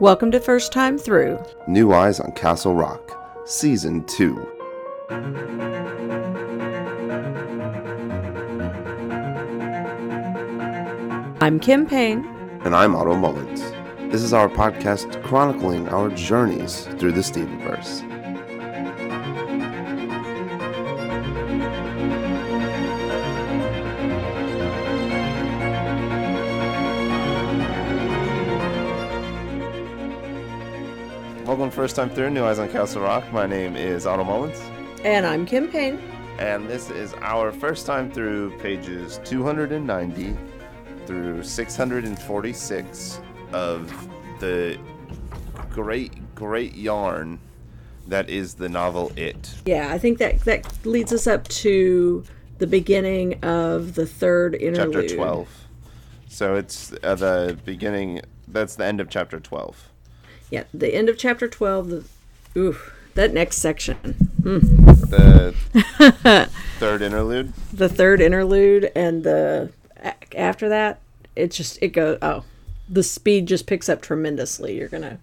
[0.00, 1.38] Welcome to First Time Through.
[1.68, 3.12] New Eyes on Castle Rock,
[3.44, 4.34] Season 2.
[11.42, 12.24] I'm Kim Payne.
[12.64, 13.60] And I'm Otto Mullins.
[14.10, 18.09] This is our podcast chronicling our journeys through the Stevenverse.
[31.90, 33.32] First time through New Eyes on Castle Rock.
[33.32, 34.62] My name is Otto Mullins.
[35.02, 35.98] And I'm Kim Payne.
[36.38, 40.36] And this is our first time through pages 290
[41.04, 43.20] through 646
[43.52, 44.08] of
[44.38, 44.78] the
[45.68, 47.40] great, great yarn
[48.06, 49.52] that is the novel It.
[49.66, 52.22] Yeah, I think that that leads us up to
[52.58, 55.08] the beginning of the third interlude.
[55.08, 55.66] Chapter 12.
[56.28, 59.89] So it's uh, the beginning, that's the end of chapter 12.
[60.50, 61.88] Yeah, the end of chapter 12.
[61.88, 62.04] The,
[62.56, 63.96] oof, that next section.
[64.40, 65.10] Mm.
[65.10, 67.52] The third interlude?
[67.72, 69.72] The third interlude, and the
[70.34, 71.00] after that,
[71.36, 72.18] it just it goes.
[72.22, 72.44] Oh,
[72.88, 74.76] the speed just picks up tremendously.
[74.76, 75.18] You're gonna.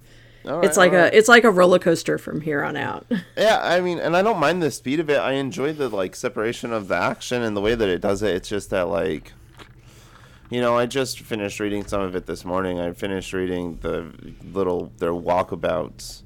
[0.45, 1.13] Right, it's like right.
[1.13, 3.05] a it's like a roller coaster from here on out.
[3.37, 5.19] Yeah, I mean, and I don't mind the speed of it.
[5.19, 8.35] I enjoy the like separation of the action and the way that it does it.
[8.35, 9.33] It's just that like
[10.49, 12.79] you know, I just finished reading some of it this morning.
[12.79, 14.11] I finished reading the
[14.53, 16.23] little their walkabouts,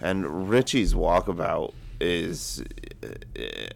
[0.00, 2.64] and Richie's walkabout is
[3.36, 3.66] eh,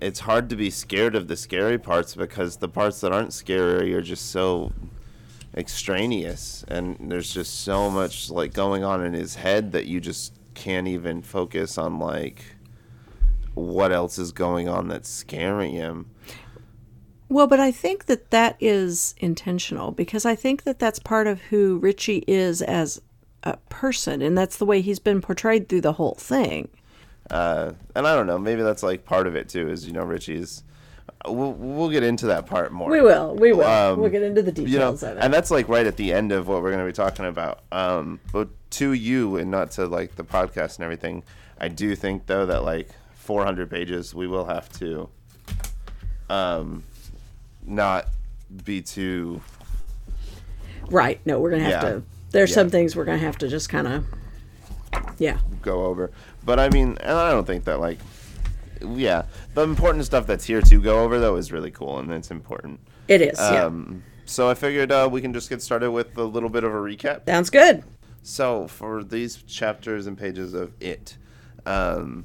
[0.00, 3.94] it's hard to be scared of the scary parts because the parts that aren't scary
[3.94, 4.72] are just so
[5.56, 10.32] extraneous and there's just so much like going on in his head that you just
[10.54, 12.56] can't even focus on like
[13.54, 16.06] what else is going on that's scaring him.
[17.32, 21.40] Well, but I think that that is intentional because I think that that's part of
[21.40, 23.00] who Richie is as
[23.42, 26.68] a person, and that's the way he's been portrayed through the whole thing.
[27.30, 29.70] Uh, and I don't know, maybe that's like part of it too.
[29.70, 30.62] Is you know Richie's.
[31.26, 32.90] We'll we'll get into that part more.
[32.90, 33.34] We will.
[33.34, 33.66] We will.
[33.66, 35.16] Um, we'll get into the details you know, of it.
[35.18, 37.60] And that's like right at the end of what we're going to be talking about.
[37.72, 41.22] Um, but to you and not to like the podcast and everything,
[41.58, 45.08] I do think though that like 400 pages, we will have to,
[46.28, 46.82] um,
[47.66, 48.08] not
[48.64, 49.40] be too.
[50.88, 51.20] Right.
[51.24, 51.90] No, we're gonna have yeah.
[51.90, 52.02] to.
[52.30, 52.54] There's yeah.
[52.54, 54.04] some things we're gonna have to just kind of.
[55.18, 55.38] Yeah.
[55.62, 56.10] Go over.
[56.44, 57.98] But I mean, and I don't think that like,
[58.80, 59.24] yeah,
[59.54, 62.80] the important stuff that's here to go over though is really cool and it's important.
[63.08, 63.38] It is.
[63.38, 64.12] Um, yeah.
[64.26, 66.76] So I figured uh, we can just get started with a little bit of a
[66.76, 67.26] recap.
[67.26, 67.84] Sounds good.
[68.22, 71.16] So for these chapters and pages of it,
[71.66, 72.24] um,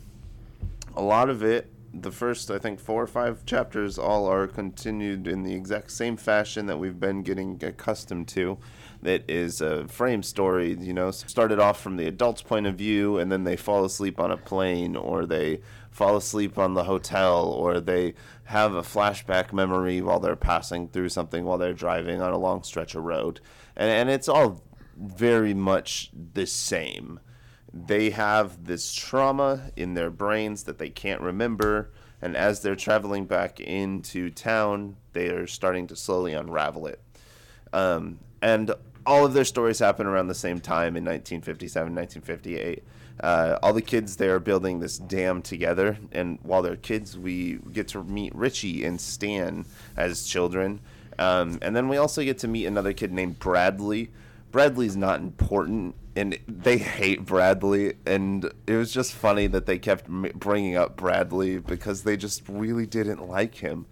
[0.95, 1.71] a lot of it,
[2.01, 6.17] the first I think four or five chapters, all are continued in the exact same
[6.17, 8.57] fashion that we've been getting accustomed to
[9.01, 13.17] that is a frame story, you know, started off from the adult's point of view
[13.17, 17.45] and then they fall asleep on a plane or they fall asleep on the hotel
[17.45, 18.13] or they
[18.45, 22.63] have a flashback memory while they're passing through something while they're driving on a long
[22.63, 23.39] stretch of road.
[23.75, 24.63] And, and it's all
[24.95, 27.19] very much the same.
[27.85, 31.91] They have this trauma in their brains that they can't remember.
[32.21, 37.01] And as they're traveling back into town, they are starting to slowly unravel it.
[37.73, 38.71] Um, and
[39.05, 42.83] all of their stories happen around the same time in 1957, 1958.
[43.19, 47.59] Uh, all the kids there are building this dam together, and while they're kids, we
[47.71, 50.79] get to meet Richie and Stan as children,
[51.17, 54.11] um, and then we also get to meet another kid named Bradley.
[54.51, 60.07] Bradley's not important, and they hate Bradley, and it was just funny that they kept
[60.09, 63.85] bringing up Bradley because they just really didn't like him.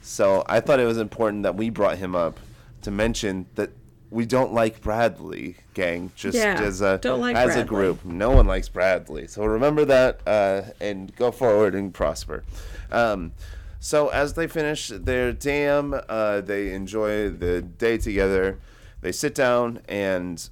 [0.00, 2.40] So I thought it was important that we brought him up
[2.80, 3.72] to mention that
[4.10, 6.12] we don't like Bradley, gang.
[6.16, 7.62] Just yeah, as a like as Bradley.
[7.62, 9.26] a group, no one likes Bradley.
[9.26, 12.42] So remember that uh, and go forward and prosper.
[12.90, 13.32] Um,
[13.80, 18.58] so as they finish their dam, uh, they enjoy the day together.
[19.02, 20.48] They sit down and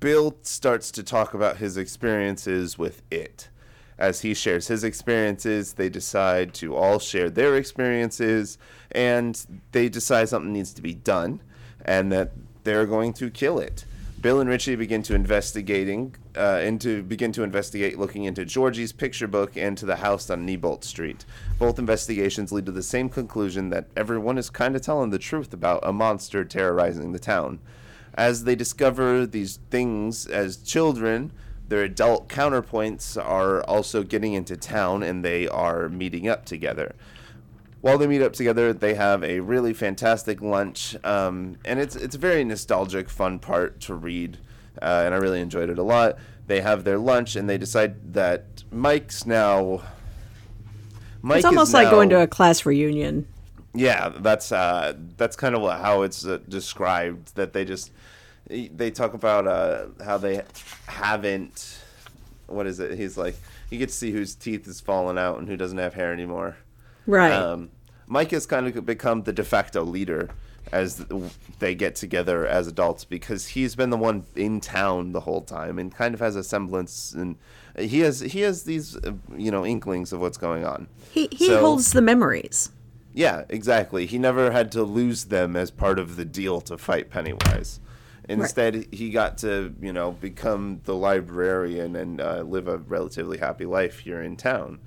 [0.00, 3.48] Bill starts to talk about his experiences with it.
[3.98, 8.58] As he shares his experiences, they decide to all share their experiences,
[8.90, 11.40] and they decide something needs to be done,
[11.84, 12.32] and that
[12.64, 13.84] they're going to kill it.
[14.20, 19.28] Bill and Richie begin to investigating, uh, into begin to investigate, looking into Georgie's picture
[19.28, 21.24] book and to the house on Neibolt Street.
[21.58, 25.54] Both investigations lead to the same conclusion that everyone is kind of telling the truth
[25.54, 27.60] about a monster terrorizing the town.
[28.16, 31.32] As they discover these things as children,
[31.68, 36.94] their adult counterpoints are also getting into town and they are meeting up together
[37.86, 42.16] while they meet up together, they have a really fantastic lunch, um, and it's it's
[42.16, 44.38] a very nostalgic, fun part to read.
[44.82, 46.18] uh, and I really enjoyed it a lot.
[46.48, 49.82] They have their lunch, and they decide that Mike's now.
[51.22, 53.28] Mike it's almost like going to a class reunion.
[53.72, 57.36] Yeah, that's uh, that's kind of how it's uh, described.
[57.36, 57.92] That they just
[58.46, 60.42] they talk about uh, how they
[60.86, 61.80] haven't.
[62.46, 62.96] What is it?
[62.96, 63.36] He's like
[63.70, 66.56] you get to see whose teeth is falling out and who doesn't have hair anymore.
[67.06, 67.32] Right.
[67.32, 67.70] Um,
[68.06, 70.30] Mike has kind of become the de facto leader
[70.72, 71.04] as
[71.60, 75.78] they get together as adults because he's been the one in town the whole time
[75.78, 77.36] and kind of has a semblance and
[77.78, 80.88] he has he has these uh, you know inklings of what's going on.
[81.10, 82.70] He he so, holds the memories.
[83.12, 84.06] Yeah, exactly.
[84.06, 87.80] He never had to lose them as part of the deal to fight Pennywise.
[88.28, 88.94] Instead, right.
[88.94, 94.00] he got to you know become the librarian and uh, live a relatively happy life
[94.00, 94.80] here in town.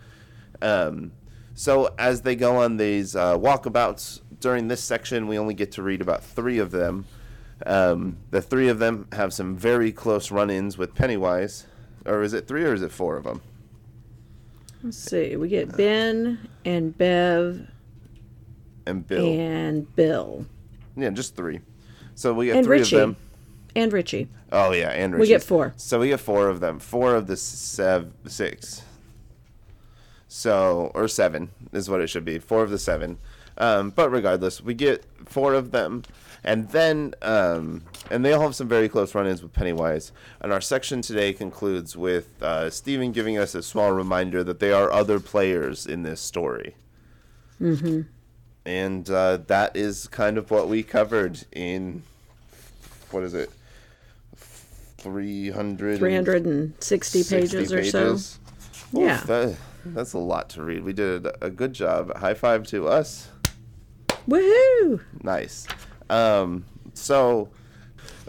[0.62, 1.13] Um,
[1.53, 5.83] so as they go on these uh, walkabouts during this section, we only get to
[5.83, 7.06] read about three of them.
[7.65, 11.65] Um, the three of them have some very close run-ins with Pennywise,
[12.06, 13.42] or is it three or is it four of them?
[14.83, 15.35] Let's see.
[15.35, 17.69] We get Ben and Bev
[18.85, 20.45] and Bill and Bill.
[20.95, 21.59] Yeah, just three.
[22.15, 22.95] So we get and three Richie.
[22.95, 23.15] of them.
[23.79, 24.27] And Richie.
[24.51, 25.21] Oh yeah, and Richie.
[25.21, 25.73] We get four.
[25.77, 26.79] So we get four of them.
[26.79, 28.81] Four of the sev- six.
[30.27, 32.39] So or seven is what it should be.
[32.39, 33.19] Four of the seven.
[33.57, 36.03] Um, but regardless, we get four of them,
[36.43, 40.11] and then um, and they all have some very close run-ins with Pennywise.
[40.41, 44.75] And our section today concludes with uh, Stephen giving us a small reminder that there
[44.75, 46.75] are other players in this story.
[47.61, 48.01] Mm-hmm
[48.65, 52.03] and uh, that is kind of what we covered in
[53.09, 53.49] what is it
[54.99, 58.17] 300 360 pages, or so.
[58.91, 59.21] yeah.
[59.25, 60.83] that, that's a lot to read.
[60.83, 62.15] We did a good job.
[62.17, 63.29] High five to us.
[64.27, 65.01] Woohoo!
[65.23, 65.67] Nice.
[66.09, 67.49] Um, so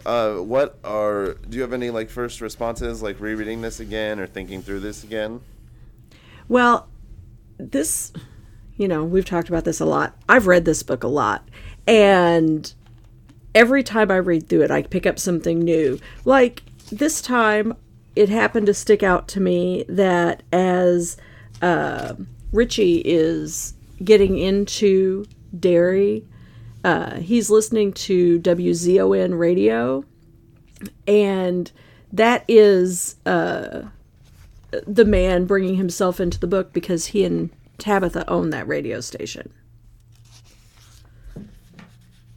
[0.06, 4.26] uh, what are do you have any like first responses like rereading this again or
[4.26, 5.40] thinking through this again?
[6.48, 6.88] Well
[7.58, 8.12] this
[8.80, 10.16] you know, we've talked about this a lot.
[10.26, 11.46] I've read this book a lot.
[11.86, 12.72] And
[13.54, 15.98] every time I read through it, I pick up something new.
[16.24, 17.76] Like this time,
[18.16, 21.16] it happened to stick out to me that as
[21.62, 22.14] uh,
[22.52, 25.24] Richie is getting into
[25.58, 26.24] Derry,
[26.84, 30.04] uh, he's listening to WZON radio,
[31.06, 31.70] and
[32.12, 33.82] that is uh,
[34.86, 39.52] the man bringing himself into the book because he and Tabitha own that radio station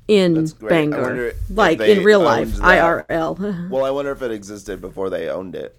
[0.07, 3.07] in Bangor, like in real life, that.
[3.07, 3.69] IRL.
[3.69, 5.77] well, I wonder if it existed before they owned it.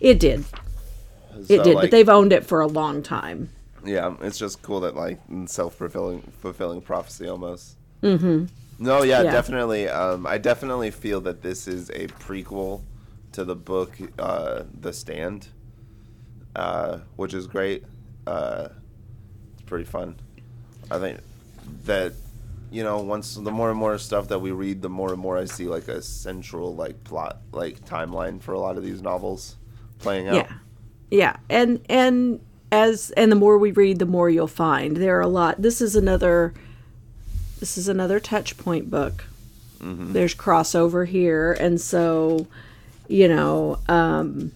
[0.00, 0.44] It did.
[0.44, 3.50] So, it did, like, but they've owned it for a long time.
[3.84, 7.76] Yeah, it's just cool that like self fulfilling fulfilling prophecy almost.
[8.02, 8.46] Mm-hmm.
[8.78, 9.32] No, yeah, yeah.
[9.32, 9.88] definitely.
[9.88, 12.82] Um, I definitely feel that this is a prequel
[13.32, 15.48] to the book uh, The Stand,
[16.54, 17.84] uh, which is great
[18.26, 18.68] uh,
[19.54, 20.16] it's pretty fun.
[20.90, 21.20] I think
[21.84, 22.12] that
[22.76, 25.38] you know once the more and more stuff that we read, the more and more
[25.38, 29.56] I see like a central like plot like timeline for a lot of these novels
[29.98, 30.34] playing out.
[30.34, 30.52] Yeah,
[31.10, 32.40] yeah, and and
[32.70, 35.62] as and the more we read, the more you'll find there are a lot.
[35.62, 36.52] This is another.
[37.60, 39.24] This is another touch point book.
[39.78, 40.12] Mm-hmm.
[40.12, 42.46] There's crossover here, and so,
[43.08, 44.52] you know, um,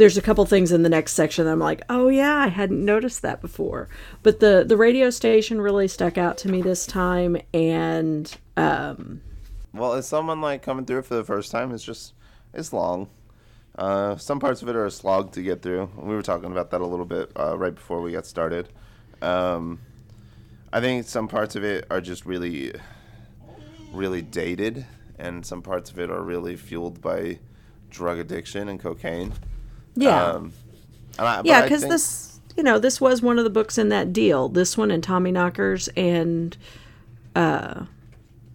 [0.00, 2.82] there's a couple things in the next section that I'm like, oh yeah, I hadn't
[2.82, 3.90] noticed that before.
[4.22, 9.20] But the the radio station really stuck out to me this time, and um,
[9.74, 12.14] well, as someone like coming through for the first time, it's just
[12.54, 13.10] it's long.
[13.76, 15.90] Uh, some parts of it are a slog to get through.
[15.96, 18.70] We were talking about that a little bit uh, right before we got started.
[19.20, 19.80] Um,
[20.72, 22.72] I think some parts of it are just really,
[23.92, 24.86] really dated,
[25.18, 27.38] and some parts of it are really fueled by
[27.90, 29.34] drug addiction and cocaine.
[29.94, 30.24] Yeah.
[30.24, 30.52] Um,
[31.18, 31.92] I, yeah, because think...
[31.92, 34.48] this, you know, this was one of the books in that deal.
[34.48, 36.56] This one and Tommyknockers and
[37.34, 37.84] uh,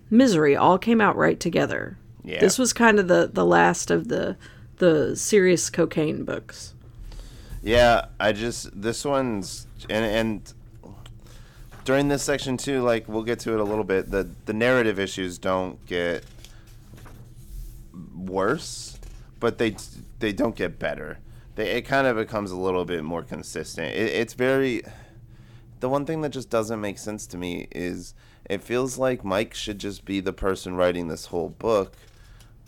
[0.09, 1.97] Misery all came out right together.
[2.23, 2.39] Yeah.
[2.39, 4.37] This was kind of the the last of the
[4.77, 6.73] the serious cocaine books.
[7.61, 10.53] Yeah, I just this one's and and
[11.83, 14.09] during this section too, like we'll get to it a little bit.
[14.09, 16.23] The the narrative issues don't get
[18.15, 18.99] worse,
[19.39, 19.75] but they
[20.19, 21.19] they don't get better
[21.55, 23.95] they, it kind of becomes a little bit more consistent.
[23.95, 24.83] It, it's very.
[25.79, 28.13] The one thing that just doesn't make sense to me is
[28.49, 31.95] it feels like Mike should just be the person writing this whole book,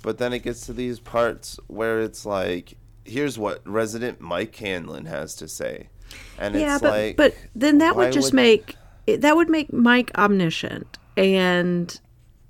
[0.02, 5.06] but then it gets to these parts where it's like, here's what resident Mike Hanlon
[5.06, 5.90] has to say,
[6.38, 8.36] and yeah, it's but, like, but then that would just would...
[8.36, 8.76] make
[9.08, 12.00] that would make Mike omniscient, and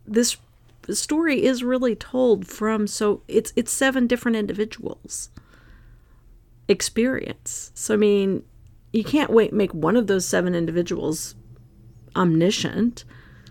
[0.05, 0.37] this
[0.89, 5.29] story is really told from so it's it's seven different individuals
[6.67, 7.71] experience.
[7.73, 8.43] So I mean,
[8.93, 11.35] you can't wait make one of those seven individuals
[12.15, 13.03] omniscient.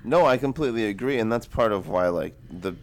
[0.05, 2.75] No, I completely agree, and that's part of why like the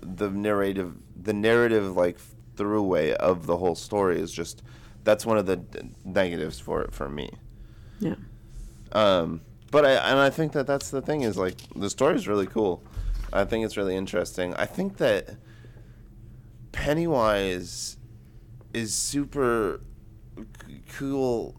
[0.00, 2.18] the narrative the narrative like
[2.56, 4.62] throughway of the whole story is just
[5.04, 5.62] that's one of the
[6.04, 7.30] negatives for it for me.
[7.98, 8.14] Yeah.
[8.92, 12.28] Um, but I and I think that that's the thing is like the story is
[12.28, 12.82] really cool.
[13.32, 14.54] I think it's really interesting.
[14.54, 15.36] I think that
[16.72, 17.96] Pennywise
[18.74, 19.80] is super
[20.36, 21.54] c- cool.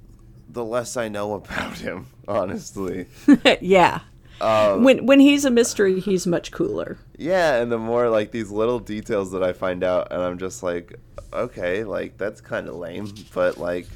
[0.50, 3.08] The less I know about him, honestly.
[3.62, 4.02] yeah.
[4.40, 6.98] when when he's a mystery, he's much cooler.
[7.18, 10.64] Yeah, and the more like these little details that I find out, and I'm just
[10.64, 11.00] like,
[11.32, 13.88] okay, like that's kind of lame, but like,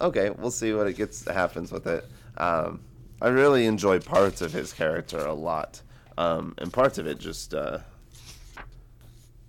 [0.00, 2.04] okay, we'll see what it gets happens with it.
[2.36, 2.80] Um,
[3.22, 5.82] I really enjoy parts of his character a lot,
[6.18, 7.78] um, and parts of it just uh,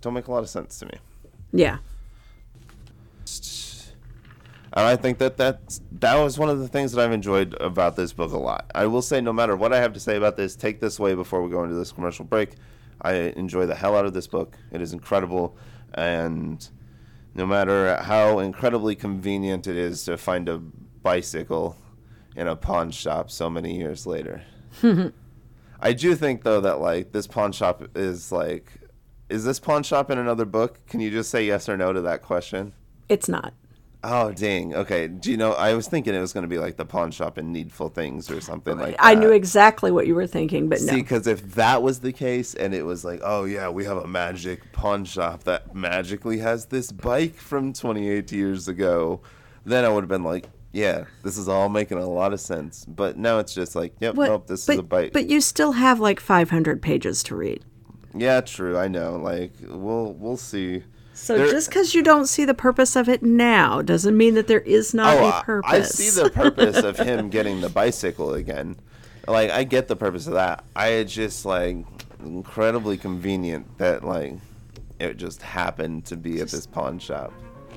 [0.01, 0.93] don't make a lot of sense to me.
[1.53, 1.77] Yeah.
[4.73, 7.97] And I think that that's, that was one of the things that I've enjoyed about
[7.97, 8.71] this book a lot.
[8.73, 11.13] I will say, no matter what I have to say about this, take this away
[11.13, 12.55] before we go into this commercial break.
[13.01, 14.57] I enjoy the hell out of this book.
[14.71, 15.57] It is incredible.
[15.93, 16.65] And
[17.35, 21.75] no matter how incredibly convenient it is to find a bicycle
[22.35, 24.43] in a pawn shop so many years later.
[25.81, 28.71] I do think, though, that like this pawn shop is like.
[29.29, 30.85] Is this pawn shop in another book?
[30.87, 32.73] Can you just say yes or no to that question?
[33.07, 33.53] It's not.
[34.03, 34.73] Oh dang!
[34.73, 35.53] Okay, do you know?
[35.53, 38.31] I was thinking it was going to be like the pawn shop in Needful Things
[38.31, 39.05] or something like that.
[39.05, 40.93] I knew exactly what you were thinking, but See, no.
[40.93, 44.07] because if that was the case, and it was like, oh yeah, we have a
[44.07, 49.21] magic pawn shop that magically has this bike from 28 years ago,
[49.65, 52.85] then I would have been like, yeah, this is all making a lot of sense.
[52.85, 55.13] But now it's just like, yep, What- nope, this but, is a bike.
[55.13, 57.63] But you still have like 500 pages to read.
[58.15, 58.79] yeah, true.
[58.79, 59.17] I know.
[59.17, 60.83] Like, we'll we'll see.
[61.21, 64.47] So There- just because you don't see the purpose of it now doesn't mean that
[64.47, 65.71] there is not Oh, a purpose.
[65.71, 68.75] I see the purpose of him getting the bicycle again.
[69.27, 70.63] Like I get the purpose of that.
[70.75, 71.77] I just like
[72.25, 74.33] incredibly convenient that like
[74.99, 77.31] it just happened to be at this pawn shop.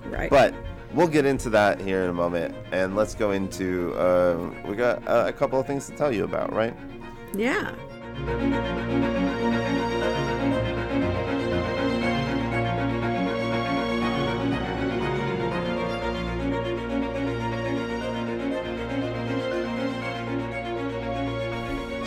[0.06, 0.30] right.
[0.30, 0.54] But
[0.94, 5.06] we'll get into that here in a moment, and let's go into uh, we got
[5.06, 6.74] uh, a couple of things to tell you about, right?
[7.36, 7.72] yeah.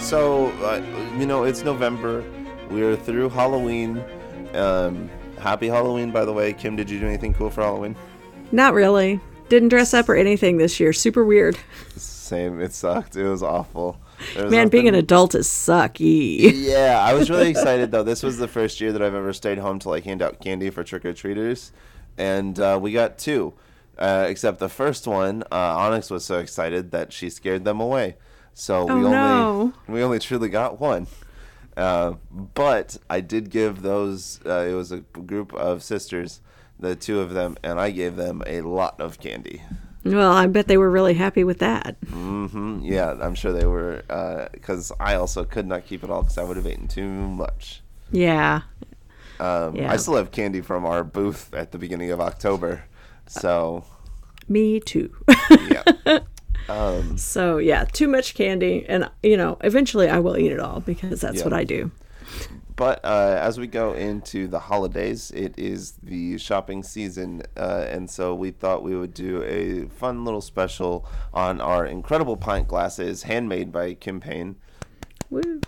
[0.07, 0.81] So, uh,
[1.19, 2.23] you know, it's November.
[2.69, 4.01] We're through Halloween.
[4.53, 6.53] Um, happy Halloween, by the way.
[6.53, 7.93] Kim, did you do anything cool for Halloween?
[8.53, 9.19] Not really.
[9.49, 10.93] Didn't dress up or anything this year.
[10.93, 11.57] Super weird.
[11.97, 12.61] Same.
[12.61, 13.17] It sucked.
[13.17, 13.99] It was awful.
[14.37, 16.53] Man, being an adult is sucky.
[16.55, 18.03] Yeah, I was really excited though.
[18.03, 20.69] This was the first year that I've ever stayed home to like hand out candy
[20.69, 21.73] for trick or treaters,
[22.17, 23.55] and uh, we got two.
[23.97, 28.15] Uh, except the first one, uh, Onyx was so excited that she scared them away.
[28.59, 29.73] So we Oh, only no.
[29.87, 31.05] we only truly got one.
[31.77, 32.13] Uh,
[32.55, 34.39] but I did give those.
[34.43, 36.41] Uh, it was a group of sisters,
[36.79, 39.61] the two of them, and I gave them a lot of candy.
[40.03, 42.01] Well, I bet they were really happy with that.
[42.01, 42.79] Mm-hmm.
[42.81, 44.01] Yeah, I'm sure they were,
[44.53, 47.81] because I also could not keep it all because I would have eaten too much.
[48.11, 48.61] Yeah.
[49.39, 49.91] Um, Yeah.
[49.91, 52.85] I still have candy from our booth at the beginning of October,
[53.27, 53.83] so
[54.47, 55.13] Me too.
[55.69, 55.83] yeah.
[56.69, 58.85] Um, so, yeah, too much candy.
[58.87, 61.43] And, you know, eventually I will eat it all because that's Yeah.
[61.43, 61.91] what I do.
[62.75, 68.09] but uh, as we go into the holidays, it is the shopping season, uh, and
[68.09, 73.23] so we thought we would do a fun little special on our incredible pint glasses,
[73.23, 74.57] handmade by Kim Payne.
[75.29, 75.61] Woo.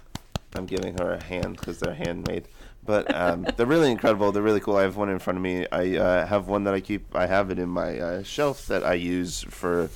[0.56, 2.48] I'm giving her a hand because they're handmade.
[2.86, 4.32] But um, they're really incredible.
[4.32, 4.78] They're really cool.
[4.78, 5.66] I have one in front of me.
[5.72, 7.16] I uh, have one that I keep.
[7.16, 9.90] I have it in my uh, shelf that I use for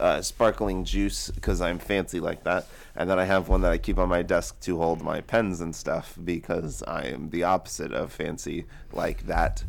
[0.00, 2.66] uh, sparkling juice because I'm fancy like that.
[2.94, 5.60] And then I have one that I keep on my desk to hold my pens
[5.60, 9.64] and stuff because I am the opposite of fancy like that.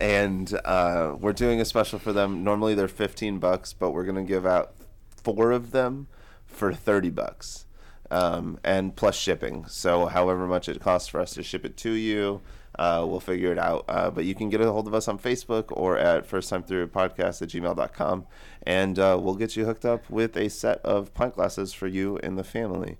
[0.00, 2.42] And uh, we're doing a special for them.
[2.42, 4.74] Normally they're 15 bucks, but we're gonna give out
[5.08, 6.08] four of them
[6.46, 7.64] for 30 bucks
[8.10, 9.66] um, and plus shipping.
[9.68, 12.40] So, however much it costs for us to ship it to you,
[12.78, 13.84] uh, we'll figure it out.
[13.88, 16.62] Uh, but you can get a hold of us on Facebook or at first time
[16.62, 18.26] through podcast at gmail.com,
[18.66, 22.18] and uh, we'll get you hooked up with a set of pint glasses for you
[22.22, 22.96] and the family.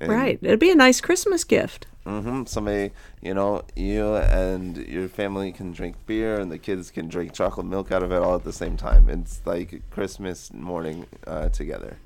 [0.00, 0.38] And, Right.
[0.42, 1.86] It'd be a nice Christmas gift.
[2.04, 2.44] Mm-hmm.
[2.44, 7.32] Somebody, you know, you and your family can drink beer, and the kids can drink
[7.32, 9.08] chocolate milk out of it all at the same time.
[9.08, 11.96] It's like Christmas morning uh, together.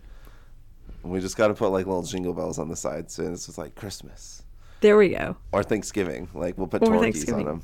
[1.03, 3.59] We just got to put like little jingle bells on the side, so it's just
[3.59, 4.43] like Christmas.
[4.81, 5.37] There we go.
[5.53, 6.29] Or Thanksgiving.
[6.33, 7.63] Like we'll put Or Torquies on them.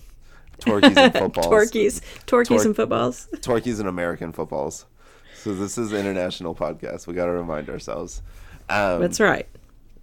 [0.61, 1.47] Torquies and footballs.
[1.47, 3.29] Torquies Tor- and footballs.
[3.37, 4.85] Torquies and American footballs.
[5.43, 7.07] So this is an international podcast.
[7.07, 8.23] We got to remind ourselves.
[8.69, 9.47] Um, That's right.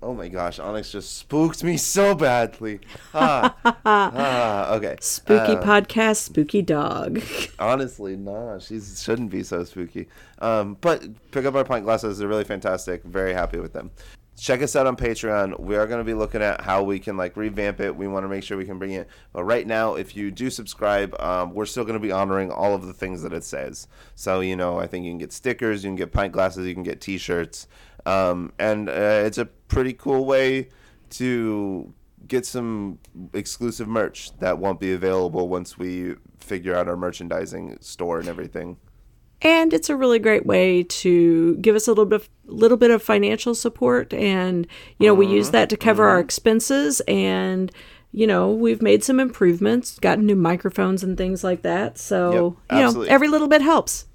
[0.01, 2.81] Oh my gosh, Onyx just spooked me so badly.
[3.13, 4.97] Ah, ah okay.
[4.99, 7.21] Spooky Uh, podcast, spooky dog.
[7.59, 10.07] Honestly, nah, she shouldn't be so spooky.
[10.39, 13.01] Um, but pick up our pint glasses; they're really fantastic.
[13.03, 13.91] Very happy with them.
[14.35, 15.59] Check us out on Patreon.
[15.59, 17.95] We are going to be looking at how we can like revamp it.
[17.95, 19.07] We want to make sure we can bring it.
[19.31, 22.73] But right now, if you do subscribe, um, we're still going to be honoring all
[22.73, 23.87] of the things that it says.
[24.15, 26.73] So you know, I think you can get stickers, you can get pint glasses, you
[26.73, 27.67] can get T-shirts,
[28.05, 30.69] um, and uh, it's a pretty cool way
[31.11, 31.93] to
[32.27, 32.99] get some
[33.33, 38.77] exclusive merch that won't be available once we figure out our merchandising store and everything.
[39.43, 42.89] And it's a really great way to give us a little bit of, little bit
[42.91, 44.13] of financial support.
[44.13, 44.65] And
[44.97, 47.01] you know we use that to cover our expenses.
[47.01, 47.71] And
[48.12, 51.97] you know we've made some improvements gotten new microphones and things like that.
[51.97, 54.05] So Yep, you know every little bit helps.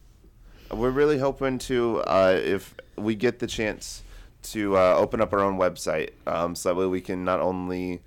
[0.70, 4.02] We're really hoping to, uh, if we get the chance
[4.42, 8.02] to uh, open up our own website, um, so that way we can not only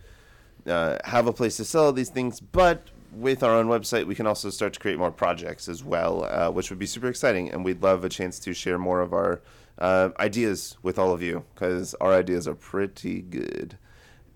[0.68, 4.26] uh, have a place to sell these things, but with our own website, we can
[4.26, 7.52] also start to create more projects as well, uh, which would be super exciting.
[7.52, 9.42] And we'd love a chance to share more of our
[9.78, 13.78] uh, ideas with all of you because our ideas are pretty good.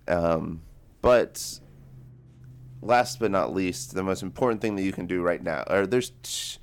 [0.08, 0.62] Um,
[1.02, 1.60] but
[2.82, 5.88] last but not least, the most important thing that you can do right now, or
[5.88, 6.60] there's t-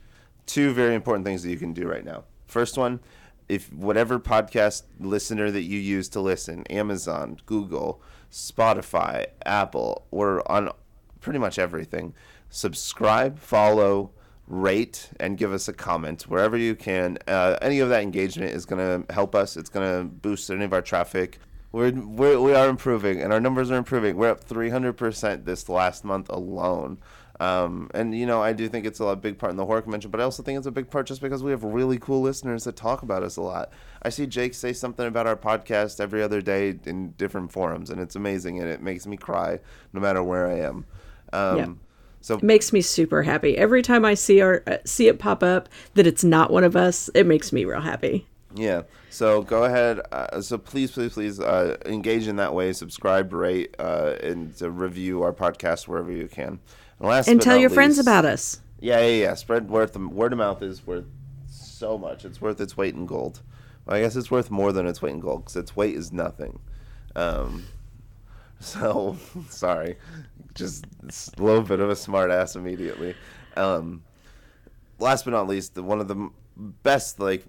[0.47, 2.25] two very important things that you can do right now.
[2.47, 3.00] First one,
[3.49, 10.71] if whatever podcast listener that you use to listen, Amazon, Google, Spotify, Apple, or on
[11.23, 12.14] pretty much everything,
[12.50, 14.11] subscribe, follow,
[14.47, 17.17] rate, and give us a comment wherever you can.
[17.26, 19.57] Uh, any of that engagement is going to help us.
[19.57, 21.38] It's going to boost any of our traffic.
[21.71, 24.17] We're, we're we are improving, and our numbers are improving.
[24.17, 26.99] We're up 300% this last month alone.
[27.41, 30.11] Um, and you know, I do think it's a big part in the horror convention,
[30.11, 32.65] but I also think it's a big part just because we have really cool listeners
[32.65, 33.73] that talk about us a lot.
[34.02, 38.00] I see Jake say something about our podcast every other day in different forums, and
[38.00, 39.58] it's amazing, and it makes me cry
[39.93, 40.85] no matter where I am.
[41.32, 41.66] Um, Yeah.
[42.21, 45.42] So it makes me super happy every time i see our uh, see it pop
[45.42, 48.82] up that it's not one of us it makes me real happy Yeah.
[49.10, 50.00] So go ahead.
[50.10, 52.73] Uh, so please, please, please uh, engage in that way.
[52.73, 56.60] Subscribe, rate, uh, and to review our podcast wherever you can.
[56.99, 59.34] And, last and tell your friends about us Yeah, yeah, yeah.
[59.34, 59.95] Spread word.
[59.97, 61.04] Word of mouth is worth
[61.47, 62.25] so much.
[62.25, 63.42] It's worth its weight in gold.
[63.84, 66.12] Well, I guess it's worth more than its weight in gold because its weight is
[66.12, 66.60] nothing.
[67.16, 67.64] Um,
[68.63, 69.17] so
[69.49, 69.97] sorry,
[70.55, 70.87] just
[71.39, 73.15] a little bit of a smart ass immediately.
[73.57, 74.03] Um,
[74.99, 77.45] last but not least, the, one of the best like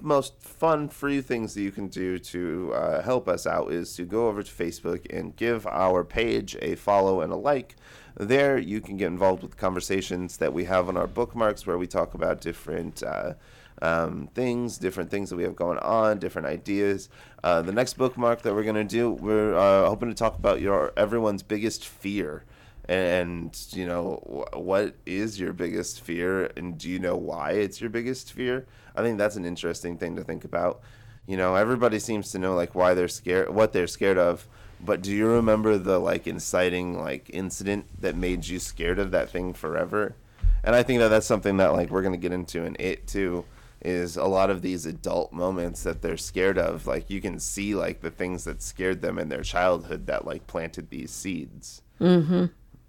[0.00, 4.04] most fun free things that you can do to uh, help us out is to
[4.04, 7.76] go over to Facebook and give our page a follow and a like.
[8.16, 11.88] There, you can get involved with conversations that we have on our bookmarks where we
[11.88, 13.34] talk about different uh,
[13.82, 17.08] um, things, different things that we have going on, different ideas.
[17.42, 20.60] Uh, the next bookmark that we're going to do, we're uh, hoping to talk about
[20.60, 22.44] your everyone's biggest fear.
[22.86, 26.50] And you know what is your biggest fear?
[26.56, 28.66] And do you know why it's your biggest fear?
[28.94, 30.80] I think that's an interesting thing to think about.
[31.26, 34.46] You know everybody seems to know like why they're scared what they're scared of.
[34.84, 39.30] But do you remember the like inciting like incident that made you scared of that
[39.30, 40.14] thing forever?
[40.62, 43.06] And i think that that's something that like we're going to get into in it
[43.06, 43.44] too
[43.84, 47.74] is a lot of these adult moments that they're scared of like you can see
[47.74, 51.82] like the things that scared them in their childhood that like planted these seeds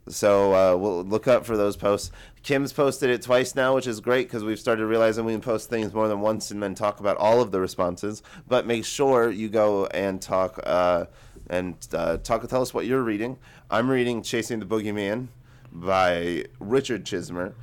[0.08, 2.12] so uh, we'll look up for those posts.
[2.43, 5.69] Kim's posted it twice now, which is great because we've started realizing we can post
[5.69, 8.21] things more than once and then talk about all of the responses.
[8.47, 11.05] But make sure you go and talk uh,
[11.49, 12.47] and uh, talk.
[12.47, 13.38] Tell us what you're reading.
[13.71, 15.29] I'm reading "Chasing the Boogeyman"
[15.71, 17.53] by Richard Chizmar,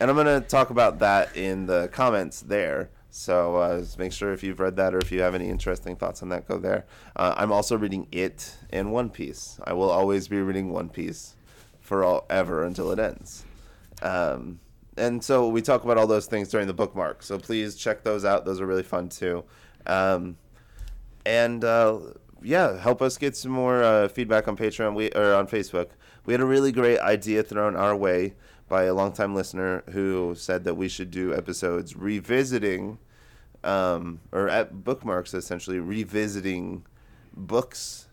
[0.00, 2.90] and I'm going to talk about that in the comments there.
[3.10, 5.94] So uh, just make sure if you've read that or if you have any interesting
[5.94, 6.84] thoughts on that, go there.
[7.14, 9.60] Uh, I'm also reading It and One Piece.
[9.62, 11.36] I will always be reading One Piece
[11.80, 13.44] for all ever until it ends.
[14.02, 14.58] Um,
[14.96, 17.22] and so we talk about all those things during the bookmark.
[17.22, 18.44] So please check those out.
[18.44, 19.44] Those are really fun too.
[19.86, 20.36] Um,
[21.24, 22.00] and uh,
[22.42, 25.90] yeah, help us get some more uh, feedback on Patreon we, or on Facebook.
[26.26, 28.34] We had a really great idea thrown our way
[28.68, 32.98] by a longtime listener who said that we should do episodes revisiting
[33.62, 36.84] um, or at bookmarks essentially revisiting
[37.34, 38.08] books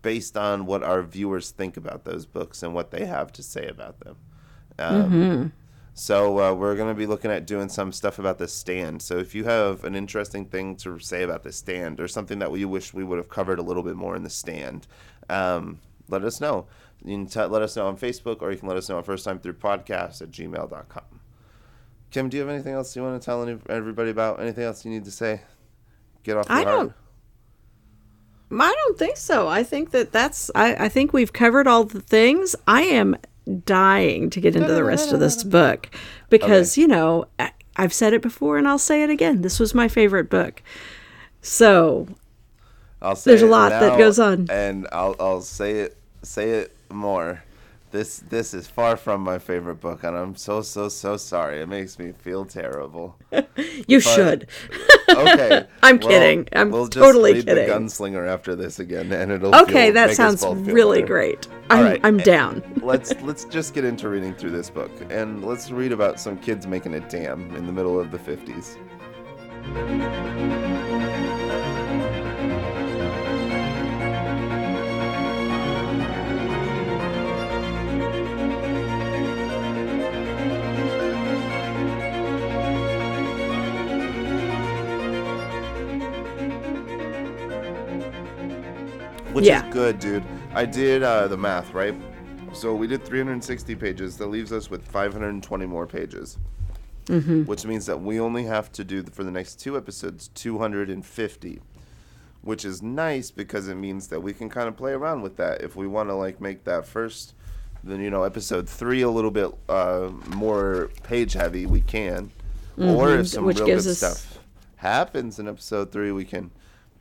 [0.00, 3.66] based on what our viewers think about those books and what they have to say
[3.66, 4.16] about them.
[4.78, 5.52] Um,
[5.94, 9.02] So uh, we're going to be looking at doing some stuff about the stand.
[9.02, 12.50] So if you have an interesting thing to say about the stand or something that
[12.50, 14.86] we wish we would have covered a little bit more in the stand,
[15.28, 16.66] um, let us know.
[17.04, 19.02] You can t- let us know on Facebook or you can let us know on
[19.02, 21.02] first time through podcast at gmail.com.
[22.10, 24.40] Kim, do you have anything else you want to tell any- everybody about?
[24.40, 25.40] Anything else you need to say?
[26.22, 26.66] Get off your I heart.
[28.50, 29.48] don't- I don't think so.
[29.48, 30.50] I think that that's.
[30.54, 32.54] I, I think we've covered all the things.
[32.68, 33.16] I am
[33.64, 35.88] dying to get into the rest of this book
[36.28, 39.40] because you know I, I've said it before and I'll say it again.
[39.40, 40.62] This was my favorite book.
[41.40, 42.06] So
[43.00, 44.48] I'll say There's a lot that goes on.
[44.50, 47.42] and I'll I'll say it say it more.
[47.90, 51.60] This this is far from my favorite book, and I'm so so so sorry.
[51.60, 53.16] It makes me feel terrible.
[53.86, 54.48] you should.
[55.10, 56.48] Okay, I'm well, kidding.
[56.54, 57.66] I'm we'll just totally read kidding.
[57.68, 61.06] The Gunslinger after this again, and it'll Okay, feel- that sounds really better.
[61.12, 61.48] great.
[61.68, 62.62] I'm right, I'm down.
[62.82, 66.66] let's let's just get into reading through this book, and let's read about some kids
[66.66, 68.78] making a dam in the middle of the 50s.
[89.32, 89.66] Which Yeah.
[89.66, 90.22] is good, dude.
[90.54, 91.94] I did uh, the math, right?
[92.52, 94.16] So we did 360 pages.
[94.18, 96.38] That leaves us with 520 more pages.
[97.06, 97.44] Mm-hmm.
[97.44, 101.60] Which means that we only have to do for the next two episodes 250.
[102.42, 105.62] Which is nice because it means that we can kind of play around with that.
[105.62, 107.34] If we want to like make that first,
[107.84, 112.30] then you know episode three a little bit uh, more page heavy, we can.
[112.78, 113.46] Or if some Mm-hmm.
[113.46, 114.38] which real good us- stuff
[114.76, 116.50] happens in episode three, we can.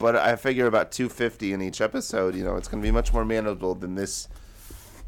[0.02, 2.36] But I figure about 250 in each episode.
[2.36, 4.28] You know, it's going to be much more manageable than this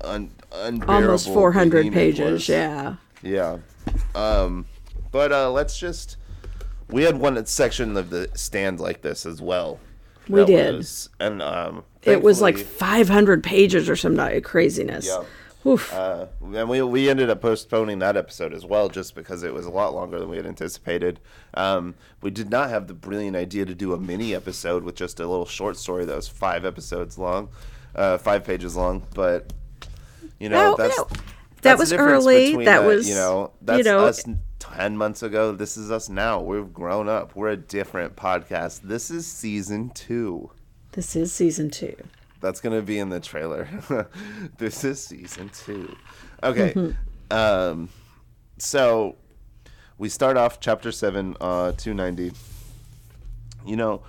[0.01, 0.93] un- unbearable.
[0.93, 2.47] Almost 400 pages.
[2.47, 2.95] Yeah.
[3.21, 3.57] Yeah.
[4.15, 4.65] Um,
[5.11, 6.17] but uh, let's just.
[6.89, 9.79] We had one section of the stand like this as well.
[10.29, 10.75] We did.
[10.75, 15.07] was- and um, It was like 500 pages or some craziness.
[15.07, 15.23] Yeah.
[15.93, 19.65] Uh, and we, we ended up postponing that episode as well, just because it was
[19.65, 21.19] a lot longer than we had anticipated.
[21.53, 25.19] Um, we did not have the brilliant idea to do a mini episode with just
[25.19, 27.49] a little short story that was five episodes long,
[27.95, 29.03] uh, five pages long.
[29.15, 29.53] But
[30.39, 31.05] you know, No, that's no.
[31.61, 32.65] That that's was early.
[32.65, 34.25] That was, you know you that's know- us
[34.59, 35.53] ten months ago.
[35.53, 36.41] This is us now.
[36.41, 37.35] We've grown up.
[37.37, 38.81] We're a different podcast.
[38.81, 40.51] This is season two.
[40.91, 41.95] this is season two.
[42.43, 43.69] That's gonna be in the trailer.
[44.57, 45.95] this is season two.
[46.43, 46.73] Okay.
[46.73, 47.33] Mm-hmm.
[47.35, 47.89] Um,
[48.57, 49.15] so
[49.97, 52.33] we start off chapter seven, uh, two ninety.
[53.65, 54.03] You know,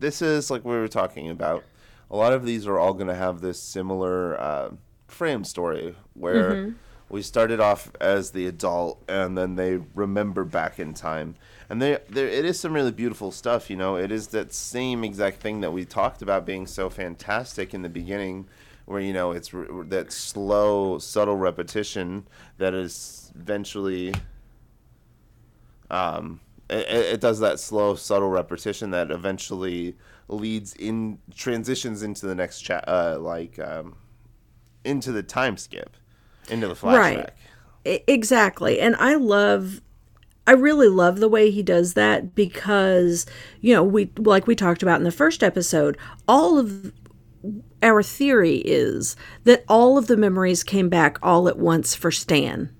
[0.00, 1.62] this is like we were talking about.
[2.10, 4.70] A lot of these are all gonna have this similar uh,
[5.06, 6.72] frame story where Mm-hmm.
[7.12, 11.36] We started off as the adult and then they remember back in time.
[11.68, 13.96] And they there it is some really beautiful stuff you know?
[13.96, 17.90] It is that same exact thing that we talked about being so fantastic in the
[17.90, 18.48] beginning
[18.86, 24.14] where you know it's re- that slow subtle repetition that is eventually
[25.90, 29.94] um it, it does that slow subtle repetition that eventually
[30.28, 33.96] leads in transitions into the next chat uh like um
[34.84, 35.96] into the time skip
[36.48, 37.30] into the flashback Right.
[37.86, 38.80] I- exactly.
[38.80, 39.80] And I love
[40.44, 43.26] I really love the way he does that because,
[43.60, 46.92] you know, we like we talked about in the first episode, all of
[47.82, 52.70] our theory is that all of the memories came back all at once for Stan.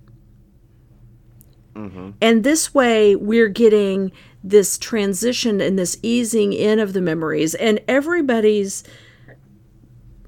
[1.75, 2.11] Mm-hmm.
[2.21, 4.11] And this way, we're getting
[4.43, 8.83] this transition and this easing in of the memories, and everybody's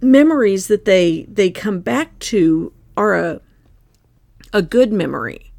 [0.01, 3.41] memories that they they come back to are a
[4.53, 5.51] a good memory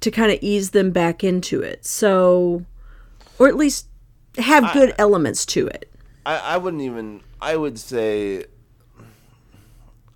[0.00, 1.84] to kind of ease them back into it.
[1.84, 2.64] So,
[3.38, 3.88] or at least
[4.38, 5.90] have good elements to it.
[6.26, 8.44] I, I wouldn't even I would say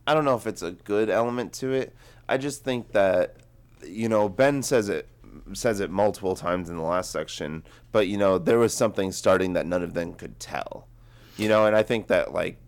[0.06, 1.94] I don't know if it's a good element to it.
[2.28, 3.36] I just think that
[3.86, 5.08] you know, Ben says it
[5.52, 9.52] says it multiple times in the last section, but you know, there was something starting
[9.54, 10.88] that none of them could tell.
[11.36, 12.58] You know, and I think that like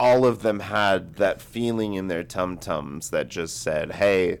[0.00, 4.38] all of them had that feeling in their tum tums that just said, "Hey,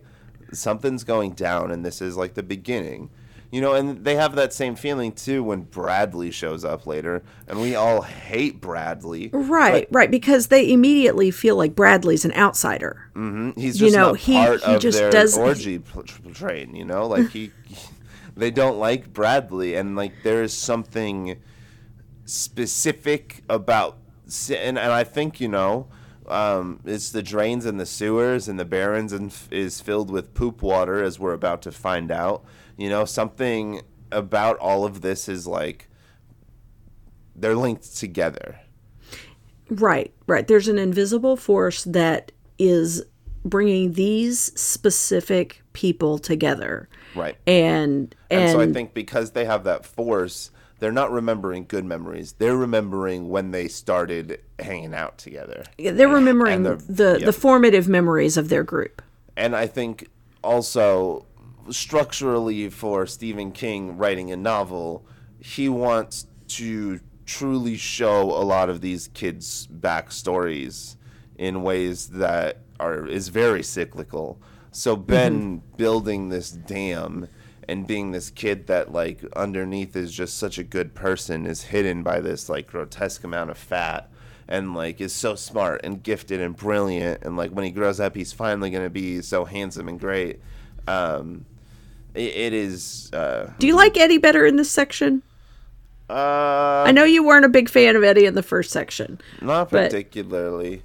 [0.52, 3.10] something's going down, and this is like the beginning."
[3.52, 7.60] You know, and they have that same feeling too when Bradley shows up later, and
[7.60, 9.28] we all hate Bradley.
[9.32, 13.10] Right, right, because they immediately feel like Bradley's an outsider.
[13.16, 13.60] Mm-hmm.
[13.60, 15.80] He's You know, he- part he of just does- orgy
[16.32, 16.76] train.
[16.76, 17.50] You know, like he,
[18.36, 21.36] they don't like Bradley, and like there is something
[22.24, 23.96] specific about,
[24.50, 25.88] and and I think you know,
[26.26, 30.34] um, it's the drains and the sewers, and the barrens and f- is filled with
[30.34, 32.44] poop water, as we're about to find out.
[32.76, 35.88] You know, something about all of this is like
[37.36, 38.60] they're linked together.
[39.68, 40.46] Right, right.
[40.46, 43.04] There's an invisible force that is
[43.44, 46.88] bringing these specific people together.
[47.14, 47.36] Right.
[47.46, 51.84] And and, And, so I think because they have that force, they're not remembering good
[51.84, 52.34] memories.
[52.38, 55.64] They're remembering when they started hanging out together.
[55.78, 57.26] Yeah, they're remembering they're- the yeah.
[57.26, 59.02] the formative memories of their group.
[59.36, 60.08] And I think
[60.42, 61.26] also
[61.70, 65.04] structurally for Stephen King writing a novel,
[65.38, 70.96] he wants to truly show a lot of these kids' backstories
[71.36, 74.40] in ways that are is very cyclical.
[74.72, 75.76] So Ben mm-hmm.
[75.76, 77.28] building this dam
[77.70, 82.02] and being this kid that like underneath is just such a good person is hidden
[82.02, 84.10] by this like grotesque amount of fat
[84.48, 88.16] and like is so smart and gifted and brilliant and like when he grows up
[88.16, 90.40] he's finally going to be so handsome and great
[90.88, 91.46] um
[92.14, 95.22] it, it is uh Do you like Eddie better in this section?
[96.10, 99.20] uh I know you weren't a big fan of Eddie in the first section.
[99.40, 100.82] not but- particularly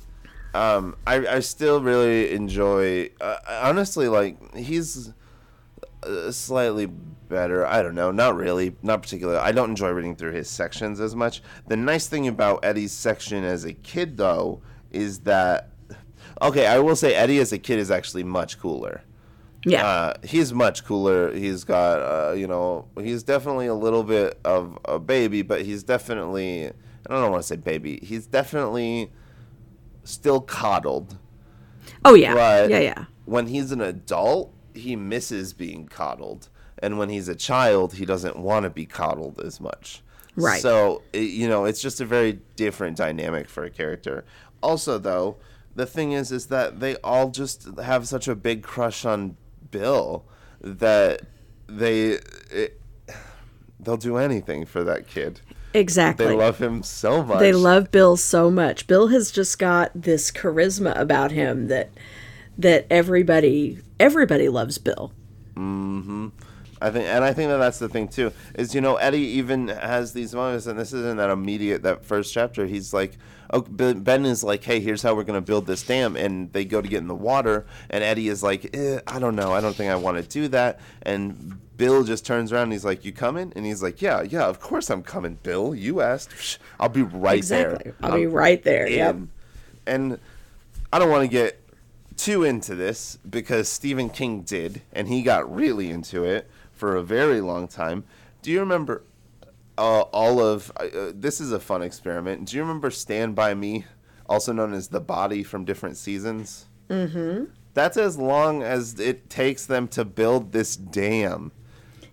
[0.54, 5.12] um i i still really enjoy uh, honestly like he's
[6.06, 10.32] uh, slightly better i don't know not really not particularly i don't enjoy reading through
[10.32, 15.20] his sections as much the nice thing about eddie's section as a kid though is
[15.22, 15.70] that
[16.41, 19.02] okay i will say eddie as a kid is actually much cooler
[19.65, 19.84] Yeah.
[19.88, 21.34] uh, he's much cooler.
[21.34, 25.82] He's got, uh, you know, he's definitely a little bit of a baby, but he's
[25.84, 26.74] definitely, I
[27.10, 29.12] don't want to say baby, he's definitely
[30.04, 31.18] still coddled.
[32.04, 32.36] oh yeah.
[32.36, 33.06] But yeah, yeah.
[33.26, 36.49] when he's an adult, he misses being coddled.
[36.77, 40.03] And when he's a child, he doesn't want to be coddled as much.
[40.35, 40.61] Right.
[40.61, 44.25] So, you know, it's just a very different dynamic for a character.
[44.61, 45.38] Also, though,
[45.75, 49.38] the thing is, is that they all just have such a big crush on
[49.71, 50.25] Bill
[50.59, 51.21] that
[51.67, 52.19] they,
[52.51, 52.81] it,
[53.79, 55.39] they'll do anything for that kid.
[55.73, 56.25] Exactly.
[56.25, 57.39] They love him so much.
[57.39, 58.88] They love Bill so much.
[58.88, 61.89] Bill has just got this charisma about him that
[62.58, 65.12] that everybody everybody loves Bill.
[65.56, 66.30] Mm-hmm.
[66.82, 68.32] I think, and I think that that's the thing too.
[68.56, 71.84] Is you know Eddie even has these moments, and this isn't that immediate.
[71.84, 73.18] That first chapter, he's like,
[73.52, 76.82] oh, Ben is like, hey, here's how we're gonna build this dam, and they go
[76.82, 79.76] to get in the water, and Eddie is like, eh, I don't know, I don't
[79.76, 83.12] think I want to do that, and Bill just turns around, and he's like, you
[83.13, 83.52] coming?
[83.56, 85.74] And he's like, yeah, yeah, of course I'm coming, Bill.
[85.74, 87.84] You asked, I'll be right Exactly.
[87.84, 87.96] there.
[88.02, 88.88] I'll be I'm right there.
[88.88, 89.18] Yep.
[89.88, 90.20] And
[90.91, 91.62] I don't want to get
[92.17, 97.04] too into this because Stephen King did, and he got really into it for a
[97.04, 98.04] very long time.
[98.41, 99.04] Do you remember
[99.78, 101.41] uh, all of uh, this?
[101.41, 102.47] Is a fun experiment.
[102.47, 103.86] Do you remember Stand by Me,
[104.28, 106.65] also known as The Body from different seasons?
[106.89, 107.45] Mm-hmm.
[107.73, 111.51] That's as long as it takes them to build this dam.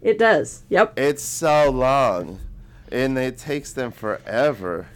[0.00, 0.64] It does.
[0.68, 0.98] Yep.
[0.98, 2.40] It's so long,
[2.90, 4.88] and it takes them forever.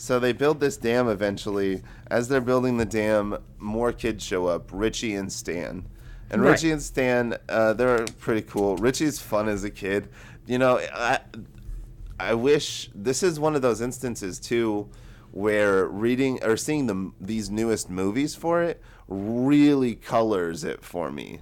[0.00, 1.82] So they build this dam eventually.
[2.10, 5.86] As they're building the dam, more kids show up Richie and Stan.
[6.30, 6.52] And Right.
[6.52, 8.76] Richie and Stan, uh, they're pretty cool.
[8.78, 10.08] Richie's fun as a kid.
[10.46, 11.18] You know, I,
[12.18, 14.88] I wish this is one of those instances too
[15.32, 21.40] where reading or seeing the, these newest movies for it really colors it for me.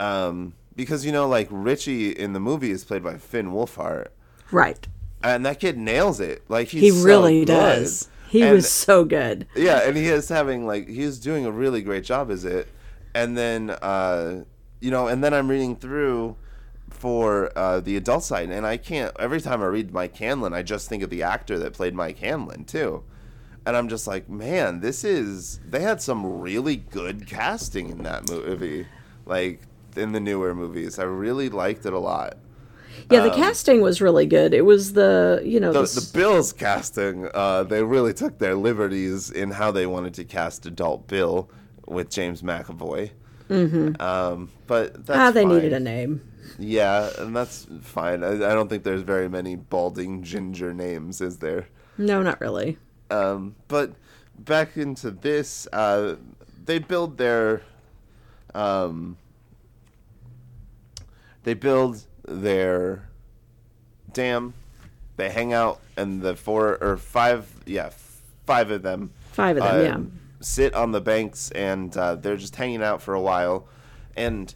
[0.00, 4.08] Um, because you know, like Richie in the movie is played by Finn Wolfhard,
[4.50, 4.88] Right.
[5.24, 6.42] And that kid nails it.
[6.48, 7.46] Like he's He really good.
[7.46, 8.08] does.
[8.28, 9.46] He And- was so good.
[9.54, 12.68] yeah, and he is having like he's doing a really great job as it.
[13.14, 14.44] And then uh,
[14.80, 16.36] you know, and then I'm reading through
[16.90, 19.14] for uh, the adult side, and I can't.
[19.18, 22.18] Every time I read Mike Hanlon, I just think of the actor that played Mike
[22.18, 23.02] Hanlon too.
[23.64, 25.60] And I'm just like, man, this is.
[25.68, 28.86] They had some really good casting in that movie,
[29.26, 29.60] like
[29.94, 30.98] in the newer movies.
[30.98, 32.38] I really liked it a lot.
[33.10, 34.54] Yeah, the casting was really good.
[34.54, 38.38] It was the you know Um, the, the the Bills casting, uh, they really took
[38.38, 41.50] their liberties in how they wanted to cast adult Bill
[41.86, 43.10] with James McAvoy.
[43.50, 44.00] Mm-hmm.
[44.00, 45.54] Um, but that's ah they fine.
[45.54, 46.22] needed a name.
[46.58, 48.22] Yeah, and that's fine.
[48.22, 51.68] I, I don't think there's very many balding ginger names, is there?
[51.96, 52.78] No, not really.
[53.10, 53.92] Um, but
[54.38, 56.16] back into this, uh,
[56.64, 57.62] they build their,
[58.54, 59.16] um,
[61.44, 62.06] they build
[62.40, 63.08] their
[64.12, 64.54] dam.
[65.16, 67.90] They hang out, and the four or five, yeah,
[68.46, 70.00] five of them, Five of them, uh, yeah.
[70.40, 73.68] sit on the banks, and uh, they're just hanging out for a while,
[74.16, 74.54] and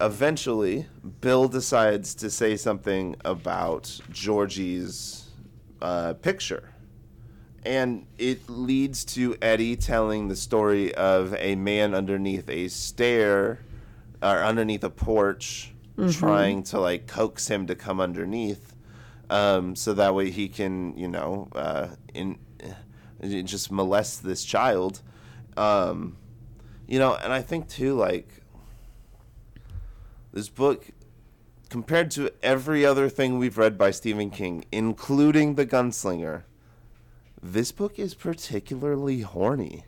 [0.00, 0.86] eventually,
[1.20, 5.30] Bill decides to say something about Georgie's
[5.80, 6.70] uh, picture.
[7.64, 13.58] And it leads to Eddie telling the story of a man underneath a stair
[14.22, 15.72] or underneath a porch
[16.12, 18.74] trying to like coax him to come underneath
[19.30, 22.38] um, so that way he can, you know, uh, in,
[23.22, 25.02] just molest this child.
[25.56, 26.16] Um,
[26.86, 28.42] you know, and I think too, like
[30.32, 30.86] this book,
[31.70, 36.44] compared to every other thing we've read by Stephen King, including The Gunslinger,
[37.42, 39.84] this book is particularly horny.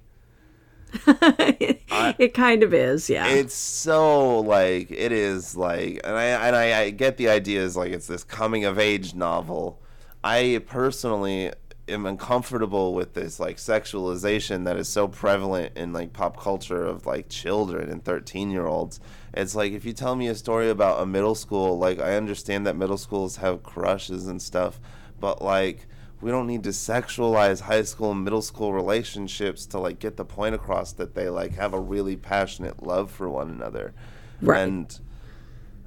[1.06, 3.28] it kind of is, yeah.
[3.28, 7.76] It's so like it is like, and I and I, I get the idea is
[7.76, 9.80] like it's this coming of age novel.
[10.24, 11.52] I personally
[11.88, 17.06] am uncomfortable with this like sexualization that is so prevalent in like pop culture of
[17.06, 19.00] like children and 13 year olds
[19.34, 22.66] it's like if you tell me a story about a middle school like i understand
[22.66, 24.80] that middle schools have crushes and stuff
[25.18, 25.86] but like
[26.20, 30.24] we don't need to sexualize high school and middle school relationships to like get the
[30.24, 33.94] point across that they like have a really passionate love for one another
[34.40, 34.60] Right.
[34.68, 35.00] and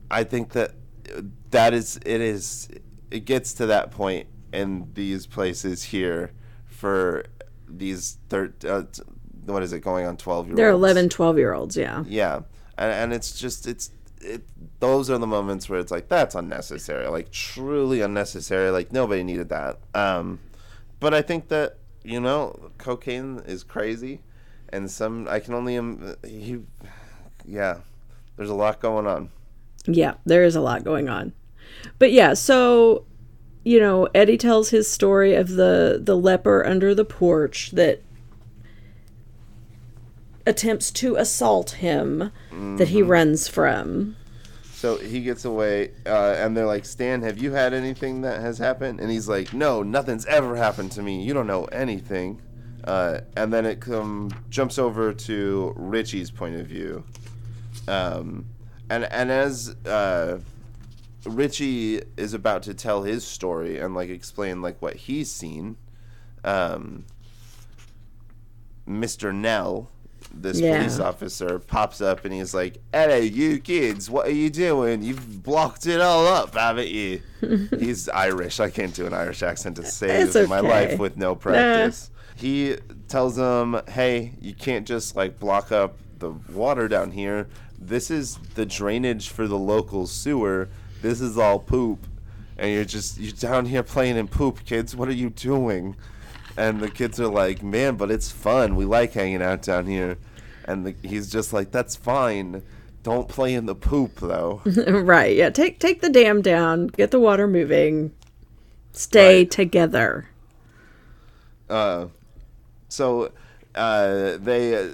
[0.10, 0.72] i think that
[1.52, 2.70] that is it is
[3.10, 6.32] it gets to that point in these places here
[6.66, 7.26] for
[7.68, 8.84] these third uh,
[9.46, 12.04] what is it going on 12 year olds They're 11, 12 year olds, yeah.
[12.08, 12.42] yeah
[12.78, 13.92] and, and it's just it's
[14.22, 14.44] it
[14.82, 19.48] those are the moments where it's like that's unnecessary like truly unnecessary like nobody needed
[19.48, 20.40] that um
[21.00, 24.20] but i think that you know cocaine is crazy
[24.70, 26.60] and some i can only um, he
[27.46, 27.78] yeah
[28.36, 29.30] there's a lot going on
[29.88, 31.34] Yeah, there is a lot going on.
[32.00, 33.06] But yeah, so
[33.64, 38.02] you know, Eddie tells his story of the the leper under the porch that
[40.46, 42.32] attempts to assault him
[42.78, 44.16] that he runs from.
[44.82, 48.58] So he gets away, uh, and they're like, Stan, have you had anything that has
[48.58, 49.00] happened?
[49.00, 51.22] And he's like, No, nothing's ever happened to me.
[51.22, 52.42] You don't know anything.
[52.84, 57.04] Uh, and then it come, jumps over to Richie's point of view.
[57.88, 58.48] Um,
[58.90, 60.40] and, and as uh,
[61.26, 65.78] Richie is about to tell his story and like explain like what he's seen,
[66.44, 67.06] um,
[68.88, 69.32] Mr.
[69.32, 69.92] Nell,
[70.34, 70.78] this Yeah.
[70.78, 75.02] police officer, pops up and he's like, "Hello, you kids, what are you doing?
[75.04, 77.22] You've blocked it all up, haven't you?"
[77.80, 78.60] he's Irish.
[78.60, 80.68] I can't do an Irish accent to save It's my okay.
[80.90, 82.10] life with no practice.
[82.36, 87.48] He tells them, "Hey, you can't just like block up the water down here.
[87.80, 90.70] This is the drainage for the local sewer.
[91.02, 92.08] This is all poop."
[92.58, 94.96] and you're just you're down here playing in poop, kids.
[94.96, 95.96] What are you doing?
[96.58, 98.76] And the kids are like, man, but it's fun.
[98.76, 100.18] We like hanging out down here.
[100.66, 102.64] And the, he's just like, that's fine.
[103.04, 104.62] Don't play in the poop though.
[104.66, 105.36] right.
[105.36, 108.14] Yeah, take take the dam down, get the water moving.
[108.94, 109.50] Stay Right.
[109.50, 110.30] together.
[111.70, 112.08] Uh,
[112.90, 113.32] so
[113.76, 114.90] uh, they uh,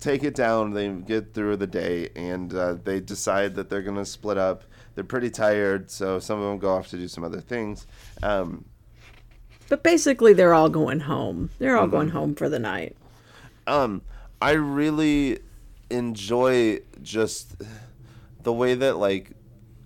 [0.00, 0.72] take it down.
[0.72, 4.64] They get through the day, and uh, they decide that they're gonna split up.
[4.94, 7.86] They're pretty tired, so some of them go off to do some other things.
[8.22, 8.66] Um,
[9.72, 11.48] But basically they're all going home.
[11.58, 12.94] They're all going home for the night.
[13.66, 14.02] um
[14.42, 15.38] i really
[15.88, 17.56] enjoy just
[18.42, 19.30] the way that like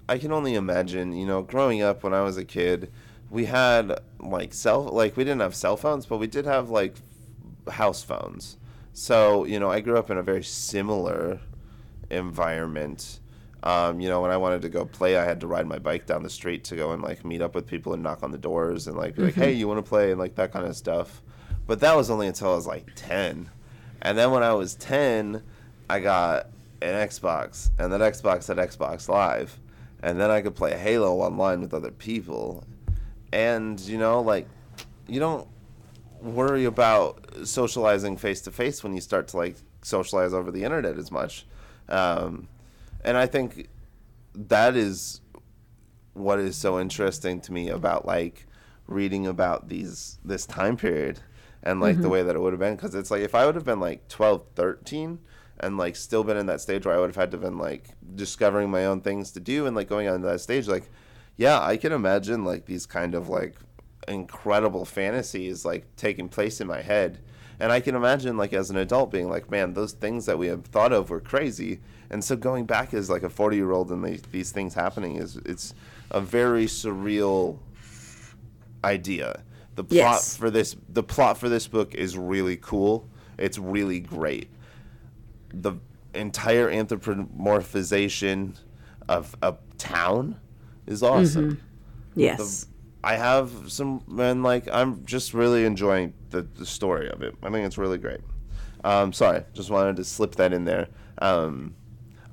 [0.08, 2.90] i can only imagine you know growing up when i was a kid
[3.30, 6.96] we had like cell like we didn't have cell phones but we did have like
[7.70, 8.56] house phones
[8.92, 11.38] so you know i grew up in a very similar
[12.10, 13.20] environment
[13.62, 16.06] um, you know when i wanted to go play i had to ride my bike
[16.06, 18.38] down the street to go and like meet up with people and knock on the
[18.38, 20.76] doors and like be like hey you want to play and like that kind of
[20.76, 21.22] stuff
[21.66, 23.50] but that was only until i was like 10
[24.02, 25.42] and then when I was 10,
[25.88, 26.46] I got
[26.82, 29.58] an Xbox, and that Xbox had Xbox Live.
[30.02, 32.64] And then I could play Halo online with other people.
[33.32, 34.46] And, you know, like,
[35.08, 35.48] you don't
[36.20, 40.98] worry about socializing face to face when you start to, like, socialize over the internet
[40.98, 41.46] as much.
[41.88, 42.46] Um,
[43.06, 43.68] and I think
[44.34, 45.22] that is
[46.12, 48.46] what is so interesting to me about, like,
[48.86, 51.20] reading about these this time period
[51.62, 52.12] and like the mm-hmm.
[52.12, 52.76] way that it would have been.
[52.76, 55.18] Because it's like if i would have been like 12 13
[55.58, 57.88] and like still been in that stage where i would have had to been like
[58.14, 60.90] discovering my own things to do and like going on that stage like
[61.36, 63.56] yeah i can imagine like these kind of like
[64.06, 67.18] incredible fantasies like taking place in my head.
[67.58, 70.46] And i can imagine like as an adult being like man those things that we
[70.48, 71.80] have thought of were crazy
[72.10, 75.16] and so going back as like a 40 year old and these, these things happening
[75.16, 75.74] is it's
[76.10, 77.58] a very surreal
[78.84, 79.42] idea.
[79.74, 80.36] The plot Yes.
[80.36, 83.08] for this the plot for this book is really cool.
[83.38, 84.48] It's really great.
[85.52, 85.74] The
[86.14, 88.56] entire anthropomorphization
[89.08, 90.36] of a town
[90.86, 91.60] is awesome.
[92.14, 92.66] Yes.
[93.04, 97.34] I have some and like I'm just really enjoying the, the story of it.
[97.42, 98.20] I think it's really great.
[98.82, 100.88] Um, sorry, just wanted to slip that in there.
[101.18, 101.74] Um,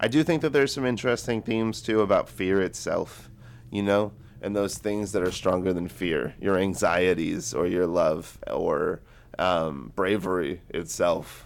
[0.04, 3.30] I do think that there's some interesting themes too about fear itself,
[3.72, 8.38] you know, and those things that are stronger than fear, your anxieties or your love
[8.52, 9.00] or
[9.40, 11.46] um, bravery itself.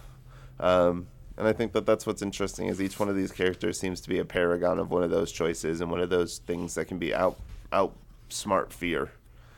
[0.58, 1.06] Um,
[1.36, 4.08] and I think that that's what's interesting is each one of these characters seems to
[4.08, 6.98] be a paragon of one of those choices and one of those things that can
[6.98, 7.38] be out
[7.72, 9.12] outsmart fear.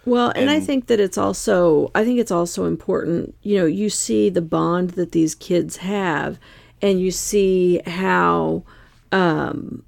[0.05, 3.89] Well, and, I think that it's also I think it's also important, you know, you
[3.89, 6.39] see the bond that these kids have
[6.83, 8.65] and you see how
[9.13, 9.85] um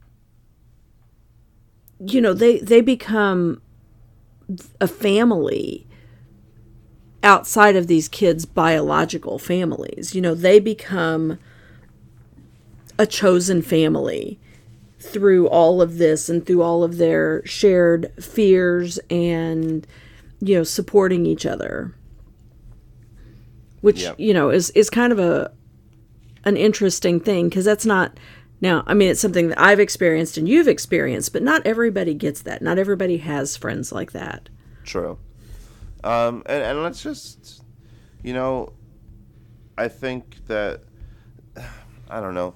[2.04, 3.62] you know, they they become
[4.80, 5.86] a family
[7.22, 10.14] outside of these kids' biological families.
[10.14, 11.38] You know, they become
[12.98, 14.38] a chosen family
[14.98, 19.86] through all of this and through all of their shared fears and
[20.40, 21.94] you know supporting each other
[23.80, 24.16] which Yep.
[24.18, 25.52] you know is is kind of a
[26.44, 28.18] an interesting thing because that's not
[28.62, 32.40] now i mean it's something that i've experienced and you've experienced but not everybody gets
[32.40, 34.48] that not everybody has friends like that
[34.84, 35.18] True.
[36.04, 37.62] Um, and, and let's just,
[38.22, 38.72] you know,
[39.78, 40.82] I think that,
[42.10, 42.54] I don't know.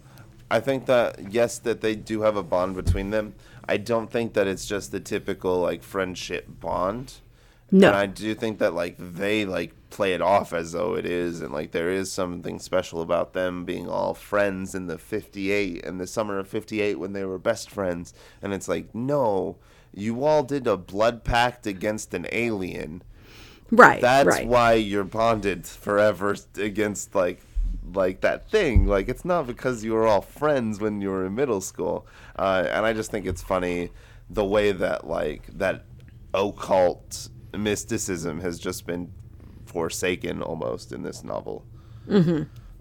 [0.50, 3.34] I think that, yes, that they do have a bond between them.
[3.68, 7.14] I don't think that it's just the typical, like, friendship bond.
[7.70, 11.06] No And I do think that, like, they, like, play it off as though it
[11.06, 11.40] is.
[11.40, 16.00] And, like, there is something special about them being all friends in the 58 and
[16.00, 18.14] the summer of 58 when they were best friends.
[18.40, 19.56] And it's like, no,
[19.92, 23.02] you all did a blood pact against an alien
[23.72, 27.40] right that's right why you're bonded forever against like
[27.94, 31.34] like that thing like it's not because you were all friends when you were in
[31.34, 32.06] middle school
[32.36, 33.90] uh, and i just think it's funny
[34.30, 35.84] the way that like that
[36.34, 37.28] occult
[37.58, 39.10] mysticism has just been
[39.64, 41.64] forsaken almost in this novel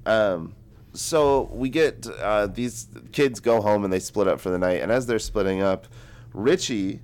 [0.06, 0.54] um,
[0.94, 4.82] so we get uh, these kids go home and they split up for the night
[4.82, 5.88] and as they're splitting up
[6.34, 7.02] richie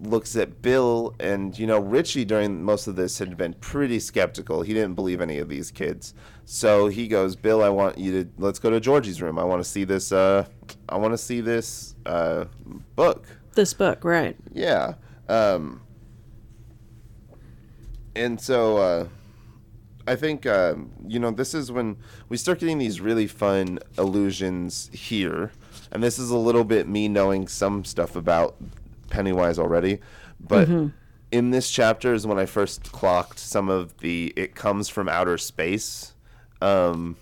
[0.00, 4.62] looks at Bill, and you know, Richie during most of this had been pretty skeptical.
[4.62, 6.14] He didn't believe any of these kids.
[6.44, 9.38] So he goes, Bill, I want you to let's go to Georgie's room.
[9.38, 10.12] I want to see this.
[10.12, 10.46] Uh,
[10.88, 12.46] I want to see this uh,
[12.96, 13.26] book.
[13.54, 14.94] this book right Yeah.
[15.28, 15.80] Um,
[18.16, 19.08] and so uh,
[20.06, 21.96] I think um, you know this is when
[22.28, 25.52] we start getting these really fun illusions here,
[25.92, 28.56] and this is a little bit me knowing some stuff about
[29.10, 30.00] Pennywise already,
[30.40, 30.68] but.
[31.32, 35.36] In this chapter is when I first clocked some of the "it comes from outer
[35.36, 36.14] space"
[36.62, 37.16] um,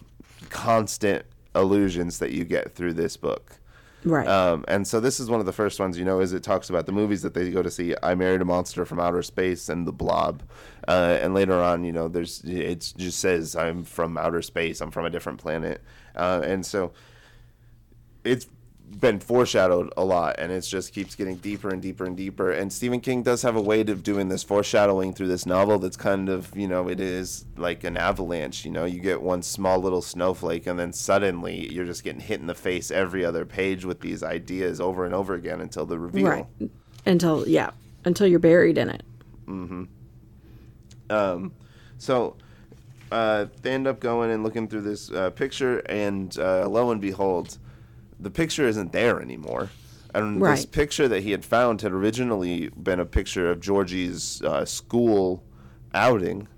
[0.50, 1.24] constant
[1.54, 3.58] illusions that you get through this book.
[4.04, 6.42] right Um, and so this is one of the first ones, you know, is it
[6.42, 7.94] talks about the movies that they go to see.
[8.02, 10.42] I married a monster from outer space and the Blob,
[10.88, 14.80] uh, and later on, you know, there's it just says I'm from outer space.
[14.80, 15.82] I'm from a different planet,
[16.16, 16.92] uh, and so
[18.24, 18.46] it's
[19.00, 22.50] been foreshadowed a lot, and it just keeps getting deeper and deeper and deeper.
[22.50, 25.96] And Stephen King does have a way of doing this foreshadowing through this novel that's
[25.96, 28.64] kind of, you know, it is like an avalanche.
[28.64, 32.40] You know, you get one small little snowflake, and then suddenly you're just getting hit
[32.40, 35.98] in the face every other page with these ideas over and over again until the
[35.98, 36.28] reveal.
[36.28, 36.46] right
[37.06, 37.70] until yeah
[38.04, 39.02] until you're buried in it
[41.10, 41.52] Um,
[41.98, 42.36] so
[43.10, 47.00] uh, they end up going and looking through this uh, picture, and uh, lo and
[47.00, 47.58] behold,
[48.18, 49.70] the picture isn't there anymore.
[50.14, 54.64] And this picture that he had found had originally been a picture of Georgie's uh,
[54.64, 55.42] school
[55.94, 56.48] outing.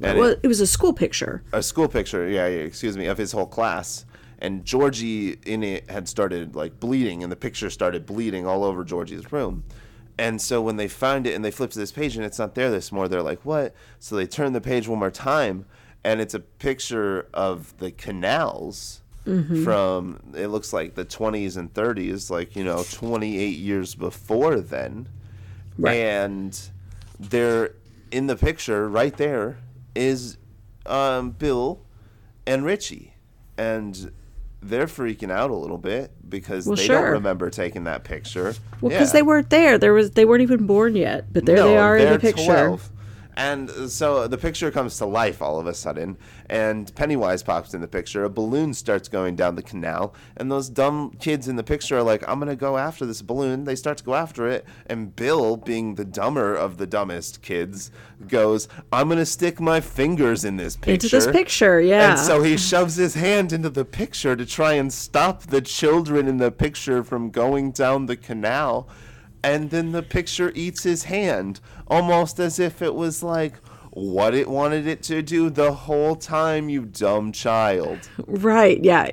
[0.00, 3.06] And well it- it was a school picture a school picture, yeah, yeah, excuse me,
[3.06, 4.04] of his whole class.
[4.40, 8.84] And Georgie in it had started like bleeding, and the picture started bleeding all over
[8.84, 9.64] Georgie's room.
[10.18, 12.54] And so when they find it and they flip to this page and it's not
[12.54, 15.64] there this more, they're like, "What?" So they turn the page one more time,
[16.04, 19.00] and it's a picture of the canals
[19.64, 25.08] from it looks like the 20s and 30s, like you know, 28 years before then
[25.78, 25.96] Right.
[25.96, 26.60] and
[27.18, 27.70] there
[28.10, 29.56] in the picture right there
[29.94, 30.36] is
[30.86, 31.80] um, Bill
[32.46, 33.14] and Richie,
[33.56, 34.12] and
[34.68, 38.54] they're freaking out a little bit because Well, they don't remember taking that picture.
[38.80, 41.76] well because they weren't there there was they weren't even born yet but there they
[41.76, 42.90] are in the picture 12.
[43.36, 46.16] And so the picture comes to life all of a sudden,
[46.48, 48.24] and Pennywise pops in the picture.
[48.24, 52.02] A balloon starts going down the canal, and those dumb kids in the picture are
[52.02, 53.64] like, I'm going to go after this balloon.
[53.64, 57.90] They start to go after it, and Bill, being the dumber of the dumbest kids,
[58.28, 60.92] goes, I'm going to stick my fingers in this picture.
[60.92, 64.74] into this picture yeah And so he shoves his hand into the picture to try
[64.74, 68.88] and stop the children in the picture from going down the canal.
[69.44, 73.54] And then the picture eats his hand, almost as if it was like,
[73.94, 78.08] what it wanted it to do the whole time, you dumb child.
[78.26, 78.82] Right?
[78.82, 79.08] Yeah.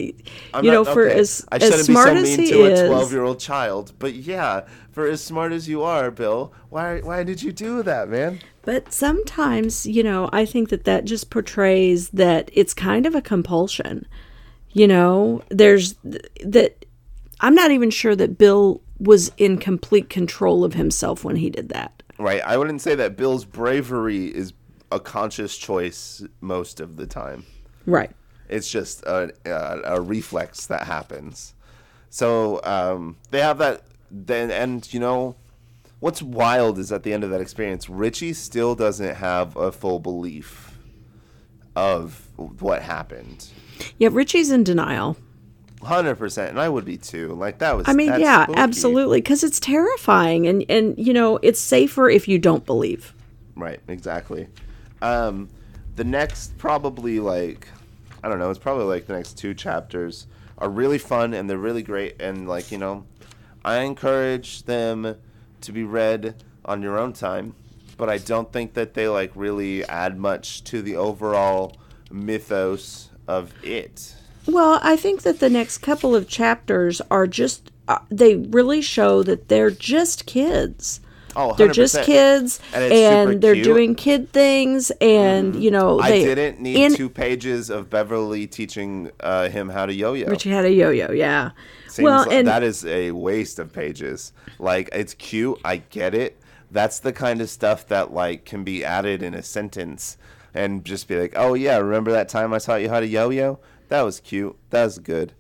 [0.54, 2.52] I'm you not- know, for okay, as I shouldn't smart be so as mean he
[2.52, 4.62] to is, a 12 year old child, but yeah,
[4.92, 8.40] for as smart as you are, Bill, why why did you do that, man?
[8.64, 13.22] But sometimes, you know, I think that that just portrays that it's kind of a
[13.22, 14.08] compulsion.
[14.72, 16.86] You know, there's th- that
[17.40, 21.70] I'm not even sure that Bill was in complete control of himself when he did
[21.70, 22.04] that.
[22.20, 22.42] Right.
[22.46, 24.54] I wouldn't say that Bill's bravery is
[24.92, 27.46] a conscious choice most of the time.
[27.88, 28.12] Right.
[28.48, 31.56] It's just a, a, a reflex that happens.
[32.10, 33.84] So um, they have that.
[34.12, 35.36] Then and you know,
[36.02, 40.00] what's wild is at the end of that experience, Richie still doesn't have a full
[40.00, 40.78] belief
[41.76, 43.48] of what happened.
[43.98, 45.16] Yeah, Richie's in denial.
[45.84, 47.30] Hundred percent, and I would be too.
[47.30, 47.88] Like that was.
[47.88, 48.60] I mean, yeah, spooky.
[48.60, 53.14] absolutely, because it's terrifying, and and you know, it's safer if you don't believe.
[53.56, 54.48] Right, exactly.
[55.02, 55.50] Um,
[55.96, 57.68] the next probably like
[58.24, 60.28] I don't know, it's probably like the next two chapters
[60.58, 63.06] are really fun and they're really great and like, you know,
[63.66, 65.18] I encourage them
[65.62, 67.56] to be read on your own time,
[67.98, 71.78] but I don't think that they like really add much to the overall
[72.12, 74.16] mythos of it.
[74.48, 79.24] Well, I think that the next couple of chapters are just uh, they really show
[79.24, 81.02] that they're just kids.
[81.36, 83.64] Oh, They're just kids, And and, they're cute.
[83.64, 88.48] Doing kid things, and you know I they didn't need in, two pages of Beverly
[88.48, 90.28] teaching uh, him how to yo-yo.
[90.28, 91.52] Richie had a yo-yo, yeah.
[91.88, 94.34] Seems well, like and that is a waste of pages.
[94.60, 96.38] Like it's cute, I get it.
[96.70, 100.18] That's the kind of stuff that like can be added in a sentence
[100.54, 103.58] and just be like, "Oh yeah, remember that time I taught you how to yo-yo?
[103.92, 104.56] That was cute.
[104.72, 105.34] That was good."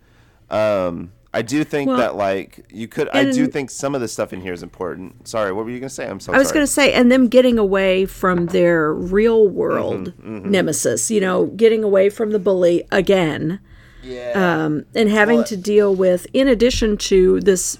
[0.49, 3.07] Um, I do think Well, that like you could.
[3.09, 5.27] I do think some of the stuff in here is important.
[5.27, 6.05] Sorry, what were you gonna say?
[6.07, 6.55] I'm so I was sorry.
[6.59, 11.45] going to say, and them getting away from their real world Mm-hmm, nemesis, you know,
[11.45, 13.61] getting away from the bully again.
[14.03, 14.33] yeah.
[14.65, 17.77] um, and having Well- to deal with, in addition to this,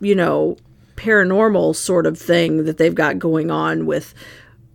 [0.00, 0.56] you know,
[0.94, 4.14] paranormal sort of thing that they've got going on with,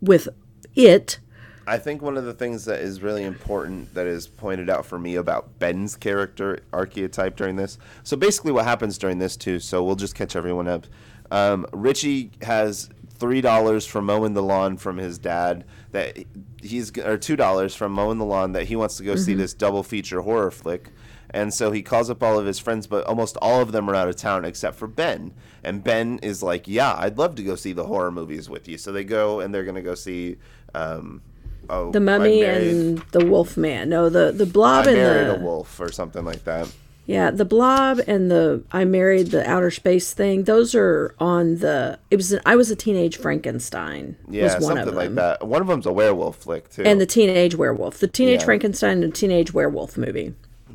[0.02, 0.28] with
[0.76, 1.20] it.
[1.66, 5.00] I think one of the things that is really important that is pointed out for
[5.00, 7.78] me about Ben's character archetype during this.
[8.04, 9.60] So basically, what happens during this too.
[9.60, 10.88] So we'll just catch everyone up.
[11.32, 16.18] Um, Richie has three dollars from mowing the lawn from his dad that
[16.62, 19.54] he's or two dollars from mowing the lawn that he wants to go see this
[19.54, 20.90] double feature horror flick.
[21.30, 23.96] And so he calls up all of his friends, but almost all of them are
[23.96, 25.34] out of town except for Ben.
[25.64, 28.78] And Ben is like, "Yeah, I'd love to go see the horror movies with you."
[28.78, 30.38] So they go and they're gonna go see.
[30.76, 31.22] Um,
[31.70, 33.90] oh, The mummy and the wolf man.
[33.90, 36.72] No, the, the blob I and married the a wolf or something like that.
[37.06, 40.44] yeah, the blob and the I married the outer space thing.
[40.44, 42.00] Those are on the.
[42.12, 44.16] It was an, I was a teenage Frankenstein.
[44.30, 45.48] Yeah, was one something of like that.
[45.48, 48.46] One of them's a werewolf flick too, And the teenage werewolf, the teenage Yeah.
[48.46, 50.34] Frankenstein and the teenage werewolf movie.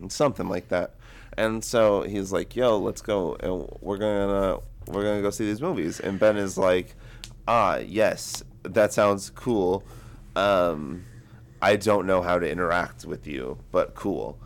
[0.08, 0.94] something like that.
[1.36, 4.58] And so he's like, "Yo, let's go, and we're gonna
[4.88, 6.96] we're gonna go see these movies." And Ben is like,
[7.46, 9.84] "Ah, yes, that sounds cool.
[10.38, 11.04] Um,
[11.60, 14.38] I don't know how to interact with you, but cool.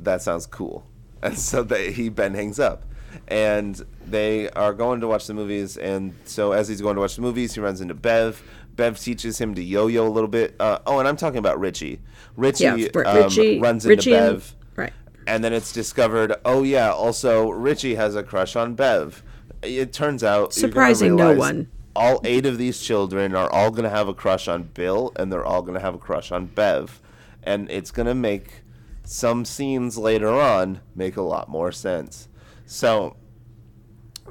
[0.00, 0.86] That sounds cool."
[1.22, 2.84] And so they, he Ben hangs up,
[3.26, 5.76] and they are going to watch the movies.
[5.76, 8.42] And so as he's going to watch the movies, he runs into Bev.
[8.76, 10.54] Bev teaches him to yo-yo a little bit.
[10.60, 12.00] Uh, oh, and I'm talking about Richie.
[12.36, 14.54] Richie, Yeah, Br- um, Richie runs into Richie and- Bev.
[14.76, 14.92] right.
[15.26, 19.24] And then it's discovered, oh yeah, also Richie has a crush on Bev.
[19.62, 21.68] It turns out, Surprising no one.
[21.96, 25.32] All eight of these children are all going to have a crush on Bill, and
[25.32, 27.00] they're all going to have a crush on Bev,
[27.42, 28.62] and it's going to make
[29.02, 32.28] some scenes later on make a lot more sense.
[32.66, 33.16] So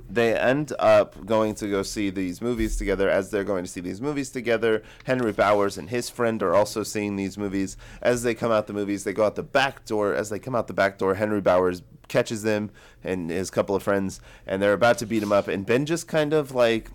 [0.07, 3.09] they end up going to go see these movies together.
[3.09, 6.83] As they're going to see these movies together, Henry Bowers and his friend are also
[6.83, 7.77] seeing these movies.
[7.99, 10.13] As they come out the movies, they go out the back door.
[10.13, 12.69] As they come out the back door, Henry Bowers catches them
[13.03, 15.47] and his couple of friends, and they're about to beat him up.
[15.47, 16.91] And Ben just kind of like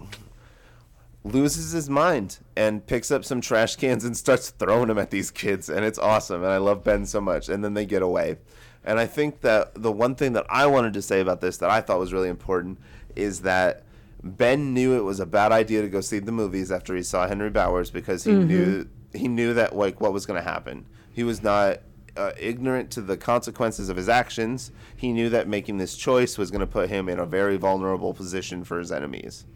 [1.25, 5.31] loses his mind and picks up some trash cans and starts throwing them at these
[5.31, 8.37] kids and it's awesome and I love Ben so much and then they get away.
[8.85, 11.69] And I think that the one thing that I wanted to say about this that
[11.69, 12.79] I thought was really important
[13.15, 13.85] is that
[14.23, 17.27] Ben knew it was a bad idea to go see the movies after he saw
[17.27, 20.87] Henry Bowers because he knew he knew that like what was going to happen.
[21.13, 21.81] He was not
[22.17, 24.73] uh, ignorant to the consequences of his actions.
[24.97, 28.15] He knew that making this choice was going to put him in a very vulnerable
[28.15, 29.47] position for his enemies.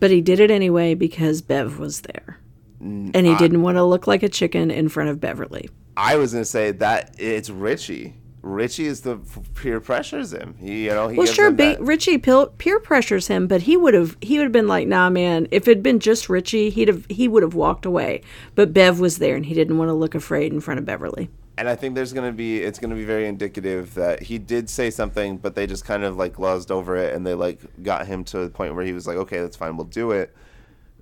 [0.00, 2.38] But he did it anyway because Bev was there.
[2.80, 5.68] And he didn't want to look like a chicken in front of Beverly.
[5.96, 8.14] I was gonna say that it's Richie.
[8.42, 9.16] Richie is the
[9.54, 10.54] peer pressures him.
[10.60, 13.94] He, you know, he Well, sure, that- Richie peer, peer pressures him, but he would
[13.94, 15.48] have he would have been like, "Nah, man.
[15.50, 18.20] If it'd been just Richie, he'd have he would have walked away."
[18.54, 21.28] But Bev was there, and he didn't want to look afraid in front of Beverly.
[21.58, 24.90] And I think there's gonna be it's gonna be very indicative that he did say
[24.90, 28.24] something, but they just kind of like glazed over it, and they like got him
[28.24, 30.34] to the point where he was like, okay, that's fine, we'll do it.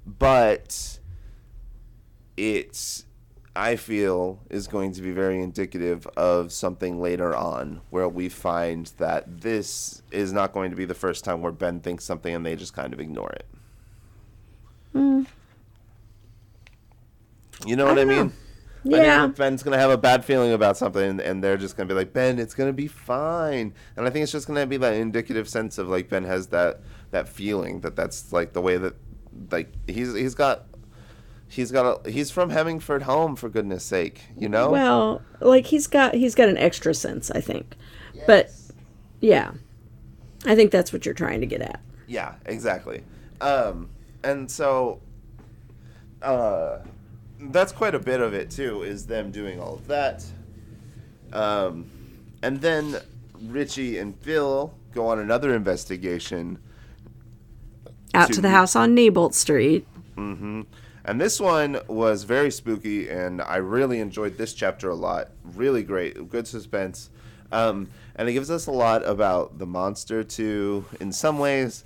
[0.07, 0.99] But
[2.37, 3.05] it's
[3.57, 8.87] I feel is going to be very indicative of something later on where we find
[8.99, 12.45] that this is not going to be the first time where Ben thinks something and
[12.45, 13.47] they just kind of ignore it.
[14.93, 15.23] Hmm.
[17.65, 18.33] You know what I, don't know.
[18.85, 18.95] Mean?
[18.95, 21.89] I think Yeah, Ben's gonna have a bad feeling about something, and they're just gonna
[21.89, 24.95] be like, "Ben, it's gonna be fine." And I think it's just gonna be that
[24.95, 26.81] indicative sense of like Ben has that
[27.11, 28.95] that feeling that that's like the way that
[29.51, 30.67] like he's he's got
[31.49, 34.71] he's got a, he's from Hemingford home for goodness sake, you know.
[34.71, 37.77] well, like he's got he's got an extra sense, I think.
[38.27, 38.51] But
[39.21, 39.53] yeah,
[40.45, 41.81] I think that's what you're trying to get at.
[42.07, 43.03] Yeah, exactly.
[43.41, 43.91] Um,
[44.23, 45.01] and so,
[46.23, 46.79] uh,
[47.53, 48.83] that's quite a bit of it too.
[48.83, 50.25] Is them doing all of that.
[51.33, 51.91] Um,
[52.43, 52.97] and then
[53.43, 56.59] Richie and Bill go on another investigation,
[58.15, 59.87] Out to, To- the house on Neibolt Street.
[60.17, 60.63] Mm-hmm.
[61.07, 65.31] and this one was very spooky, and I really enjoyed this chapter a lot.
[65.57, 67.11] Really great, good suspense.
[67.51, 70.85] Um, and it gives us a lot about the monster too.
[71.01, 71.85] In some ways,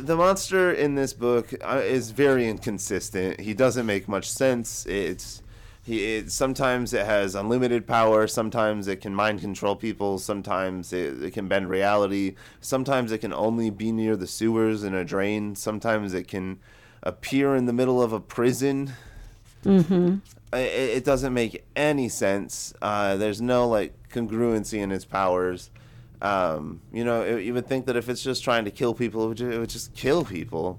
[0.00, 3.40] the monster in this book uh, is very inconsistent.
[3.40, 4.86] He doesn't make much sense.
[4.86, 5.42] It's
[5.84, 11.22] he it, sometimes it has unlimited power, sometimes it can mind control people, sometimes it,
[11.22, 15.56] it can bend reality, sometimes it can only be near the sewers in a drain,
[15.56, 16.60] sometimes it can
[17.02, 18.92] appear in the middle of a prison.
[19.64, 20.16] Mm-hmm.
[20.52, 22.72] It, it doesn't make any sense.
[22.80, 25.70] Uh, there's no like congruency in its powers.
[26.22, 29.24] Um, you know, it, you would think that if it's just trying to kill people,
[29.24, 30.78] it would, ju- it would just kill people.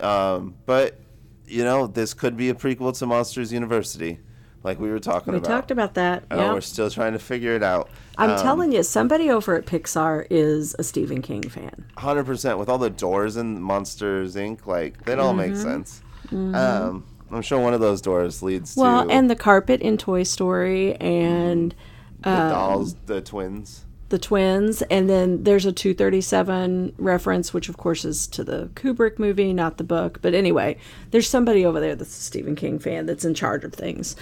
[0.00, 0.98] Um, but
[1.46, 4.20] you know, this could be a prequel to Monsters University,
[4.62, 5.48] like we were talking We about.
[5.48, 6.24] We talked about that.
[6.30, 6.52] Uh, yeah.
[6.54, 7.90] We're still trying to figure it out.
[8.16, 11.84] I'm telling you, somebody over at Pixar is a Stephen King fan.
[11.98, 14.66] hundred percent with all the doors in Monsters Inc.
[14.66, 15.60] Like they all make Mm-hmm.
[15.62, 16.02] sense.
[16.30, 19.98] Um, I'm sure one of those doors leads Well, to Well, and the carpet in
[19.98, 21.74] Toy Story and
[22.20, 23.84] the dolls, the twins.
[24.12, 29.18] The twins, and then there's a 237 reference, which of course is to the Kubrick
[29.18, 30.20] movie, not the book.
[30.22, 30.76] But anyway,
[31.10, 34.14] there's somebody over there that's a Stephen King fan that's in charge of things.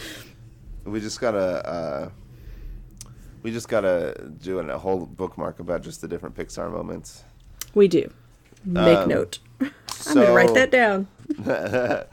[0.84, 1.68] We just gotta.
[1.68, 2.10] Uh,
[3.42, 7.24] we just gotta do a whole bookmark about just the different Pixar moments.
[7.74, 8.10] We do.
[8.64, 9.38] Make Um, note.
[9.60, 9.70] I'm
[10.14, 11.06] gonna write that down.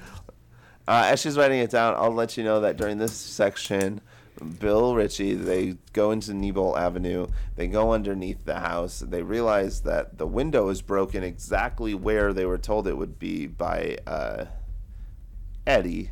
[0.89, 3.99] Uh, as she's writing it down, I'll let you know that during this section,
[4.59, 7.27] Bill Richie, they go into Neibolt Avenue.
[7.55, 8.99] They go underneath the house.
[8.99, 13.47] They realize that the window is broken exactly where they were told it would be
[13.47, 14.45] by uh,
[15.65, 16.11] Eddie.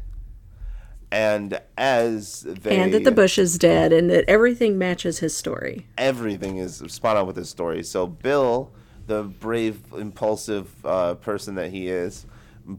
[1.12, 5.88] And as they and that the bush is dead, and that everything matches his story.
[5.98, 7.84] everything is spot on with his story.
[7.84, 8.74] So Bill,
[9.08, 12.26] the brave, impulsive uh, person that he is,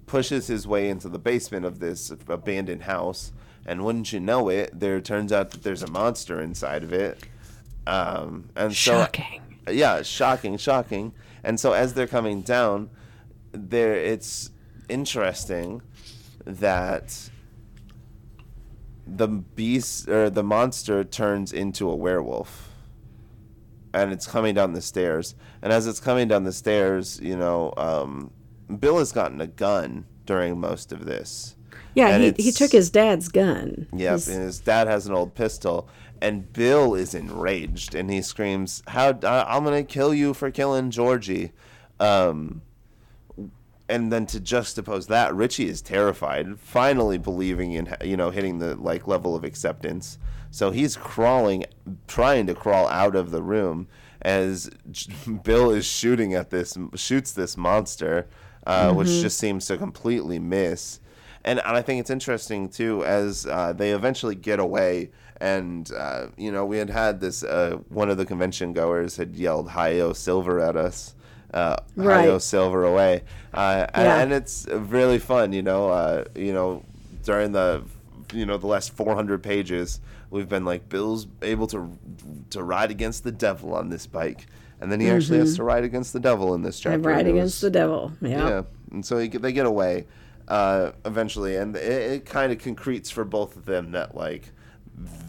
[0.07, 3.33] pushes his way into the basement of this abandoned house,
[3.67, 7.23] and wouldn't you know it, there turns out that there's a monster inside of it.
[7.87, 9.43] Um, and Shocking.
[9.67, 11.13] so, yeah, shocking, shocking.
[11.45, 12.91] And so as they're coming down,
[13.53, 14.51] there it's
[14.89, 15.83] interesting
[16.45, 17.31] that
[19.07, 22.71] the beast or the monster turns into a werewolf
[23.95, 27.73] and it's coming down the stairs and as it's coming down the stairs you know
[27.77, 28.31] um,
[28.81, 31.56] bill has gotten a gun during most of this
[31.95, 33.87] Yeah, he, he took his dad's gun.
[33.95, 35.89] Yep, His- and his dad has an old pistol,
[36.21, 40.91] and Bill is enraged, and he screams, "How I- I'm gonna kill you for killing
[40.91, 41.53] Georgie!"
[41.99, 42.63] Um,
[43.89, 48.75] and then to juxtapose that, Richie is terrified, finally believing in you know hitting the
[48.75, 50.19] like level of acceptance.
[50.51, 51.65] So he's crawling,
[52.07, 53.89] trying to crawl out of the room
[54.23, 55.13] as J-
[55.45, 58.27] Bill is shooting at this, shoots this monster,
[58.67, 61.01] uh, which just seems to completely miss.
[61.47, 65.11] And, and I think it's interesting too, as uh, they eventually get away.
[65.41, 67.45] And uh, you know, we had had this.
[67.45, 71.15] Uh, one of the convention goers had yelled "Hi-Yo Silver" at us.
[71.55, 72.21] Uh, Right.
[72.23, 73.23] Hi-Yo Silver away,
[73.55, 75.53] uh, and- and it's really fun.
[75.53, 76.83] You know, uh, you know,
[77.25, 77.83] during the
[78.33, 81.91] you know the last 400 pages, we've been like Bill's able to
[82.51, 84.47] to ride against the devil on this bike,
[84.81, 86.95] and then he actually has to ride against the devil in this chapter.
[86.95, 88.13] and and it against the devil.
[88.23, 88.49] Yeah.
[88.49, 90.07] yeah, and so he, they get away
[90.49, 91.83] uh, eventually, and it,
[92.13, 94.51] it kind of concretes for both of them that like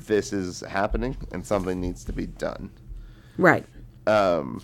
[0.06, 2.72] this is happening and something needs to be done.
[3.38, 3.66] Right.
[4.06, 4.62] Um,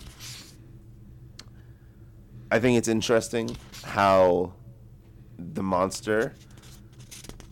[2.51, 4.53] I think it's interesting how
[5.37, 6.35] the monster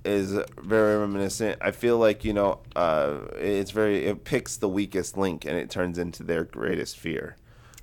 [0.05, 1.57] is very reminiscent.
[1.61, 5.69] I feel like you know, uh, it's very it picks the weakest link and it
[5.69, 7.35] turns into their greatest fear.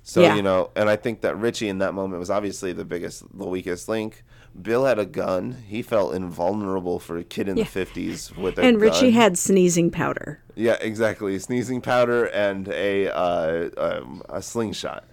[0.03, 0.35] So Yeah.
[0.35, 3.45] you know, and I think that Richie in that moment was obviously the biggest, the
[3.47, 4.23] weakest link.
[4.61, 5.57] Bill had a gun.
[5.67, 7.63] He felt invulnerable for a kid in Yeah.
[7.63, 8.65] the fifties with a gun.
[8.65, 9.21] And Richie gun.
[9.21, 10.41] had sneezing powder.
[10.55, 11.37] Yeah, exactly.
[11.39, 15.05] Sneezing powder and a uh, um, a slingshot.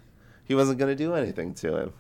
[0.45, 1.93] He wasn't going to do anything to him.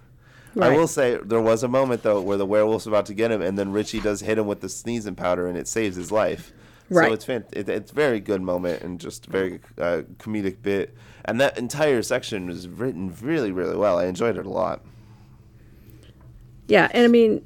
[0.59, 3.43] I will say there was a moment though where the werewolf's about to get him,
[3.43, 6.53] and then Richie does hit him with the sneezing powder, and it saves his life.
[6.89, 7.09] Right.
[7.09, 10.95] So it's fan- it, it's very good moment and just a very uh, comedic bit,
[11.27, 13.99] and that entire section was written really really well.
[13.99, 14.81] I enjoyed it a lot.
[16.69, 17.45] Yeah, and I mean,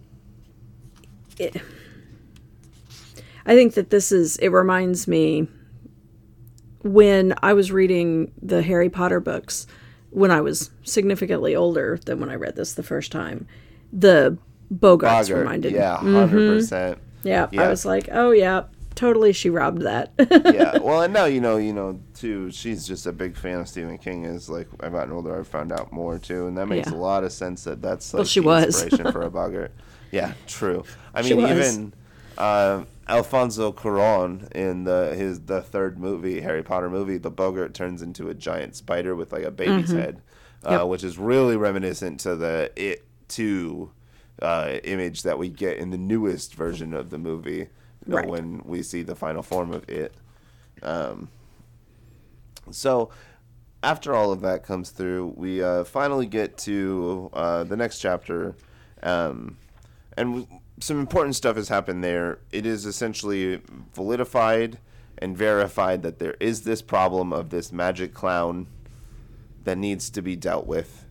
[1.39, 1.57] it,
[3.47, 4.37] I think that this is.
[4.39, 5.49] It reminds me
[6.83, 9.66] when I was reading the Harry Potter books
[10.11, 13.47] when I was significantly older than when I read this the first time.
[13.93, 14.39] The
[14.73, 16.07] Boggarts Boggart, reminded yeah, mm-hmm.
[16.07, 16.21] me.
[16.21, 16.99] 100 percent.
[17.23, 17.62] Yeah, Yeah.
[17.62, 18.64] I was like, oh yeah,
[19.01, 19.32] totally.
[19.32, 20.12] She robbed that.
[20.30, 20.78] yeah.
[20.78, 22.51] Well, and now you know, you know, too.
[22.51, 24.24] She's just a big fan of Stephen King.
[24.24, 26.96] Is like I've gotten older, I've found out more too, and that makes Yeah.
[26.96, 27.64] a lot of sense.
[27.64, 28.64] That that's like Well, she the was.
[28.82, 29.70] inspiration for a Boggart.
[30.12, 30.84] Yeah, true.
[31.14, 31.94] I mean, even
[32.36, 38.03] uh, Alfonso Cuarón in the his the third movie, Harry Potter movie, the Boggart turns
[38.03, 40.20] into a giant spider with like a baby's head,
[40.64, 40.86] uh, Yep.
[40.88, 43.92] which is really reminiscent to the It Two
[44.42, 47.68] uh, image that we get in the newest version of the movie
[48.07, 48.26] Right.
[48.26, 50.14] when we see the final form of it.
[50.82, 51.28] Um,
[52.70, 53.11] so
[53.82, 58.55] after all of that comes through, we uh, finally get to uh, the next chapter,
[59.03, 59.57] um,
[60.16, 62.38] and w- some important stuff has happened there.
[62.53, 63.59] It is essentially
[63.94, 64.76] validified
[65.18, 68.66] and verified that there is this problem of this magic clown
[69.64, 71.05] that needs to be dealt with.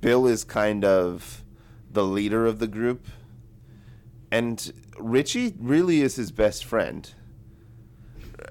[0.00, 1.44] Bill is kind of
[1.90, 3.06] the leader of the group,
[4.30, 7.10] and Richie really is his best friend.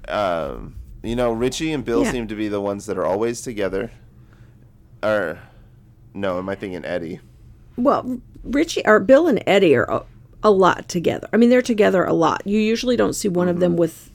[0.08, 2.12] Um, you know, Richie and Bill Yeah.
[2.12, 3.92] seem to be the ones that are always together.
[5.04, 5.40] Or,
[6.14, 7.20] no, am I thinking Eddie?
[7.78, 10.04] Well, Richie or Bill and Eddie are a,
[10.44, 11.28] a lot together.
[11.34, 12.46] I mean, they're together a lot.
[12.46, 13.62] You usually don't see one of Mm-hmm.
[13.62, 14.12] them with.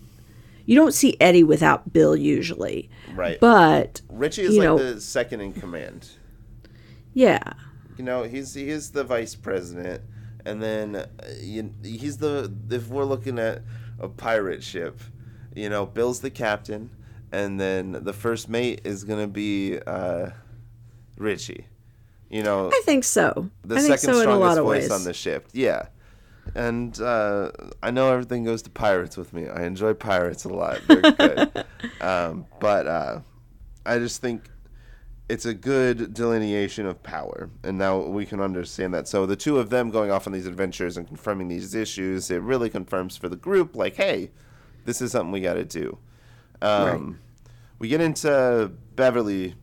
[0.66, 2.88] You don't see Eddie without Bill usually.
[3.14, 3.40] Right.
[3.40, 6.10] But Richie is like know- the second in command.
[7.12, 7.40] yeah,
[7.98, 10.02] You know, he's he is the vice president,
[10.44, 11.06] and then uh,
[11.40, 13.62] you, he's the if we're looking at
[13.98, 15.00] a pirate ship,
[15.54, 16.90] you know, Bill's the captain,
[17.32, 20.30] and then the first mate is gonna be uh,
[21.16, 21.66] Richie.
[22.28, 23.50] You know, I think so.
[23.64, 24.90] the I second so strongest lot of voice ways.
[24.92, 25.48] on the ship.
[25.52, 25.86] Yeah.
[26.54, 27.50] And uh,
[27.82, 29.48] I know everything goes to pirates with me.
[29.48, 30.80] I enjoy pirates a lot.
[30.88, 31.64] They're good.
[32.00, 33.20] um, but uh,
[33.84, 34.48] I just think
[35.30, 37.48] it's a good delineation of power.
[37.62, 39.08] And now we can understand that.
[39.08, 42.42] So the two of them going off on these adventures and confirming these issues, it
[42.42, 44.30] really confirms for the group, like, hey,
[44.84, 45.98] this is something we got to do.
[46.60, 47.18] Um,
[47.78, 49.54] We get into Beverly's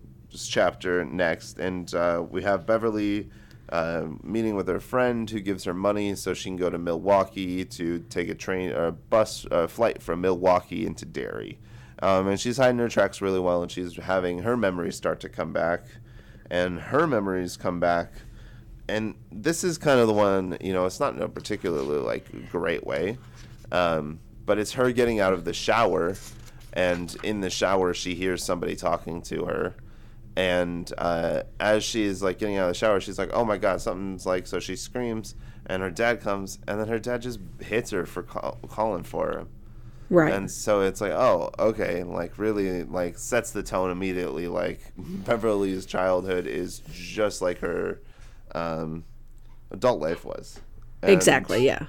[0.49, 3.29] chapter next, and uh, we have Beverly
[3.69, 7.63] uh, meeting with her friend who gives her money so she can go to Milwaukee
[7.65, 11.59] to take a train or a bus uh, flight from Milwaukee into Derry.
[12.01, 15.29] Um, and she's hiding her tracks really well, and she's having her memories start to
[15.29, 15.85] come back,
[16.49, 18.11] and her memories come back.
[18.87, 22.49] And this is kind of the one, you know, it's not in a particularly like
[22.51, 23.17] great way,
[23.71, 26.15] um, but it's her getting out of the shower,
[26.73, 29.75] and in the shower she hears somebody talking to her,
[30.37, 33.57] and uh, as she is like getting out of the shower, she's like, "Oh my
[33.57, 35.33] god, something's like!" So she screams,
[35.65, 39.25] and her dad comes, and then her dad just hits her for call- calling for
[39.25, 39.47] her.
[40.09, 40.33] Right.
[40.33, 44.47] And so it's like, oh, okay, like really, like sets the tone immediately.
[44.47, 47.99] Like Beverly's childhood is just like her
[48.53, 49.03] um,
[49.71, 50.59] adult life was.
[51.01, 51.65] And, exactly.
[51.65, 51.85] Yeah.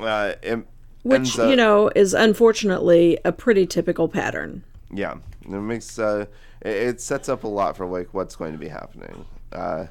[0.00, 0.66] Uh, it
[1.02, 4.62] Which up- you know is unfortunately a pretty typical pattern.
[4.92, 6.26] yeah, it makes uh,
[6.62, 9.24] it, it sets up a lot for like what's going to be happening.
[9.52, 9.86] Uh,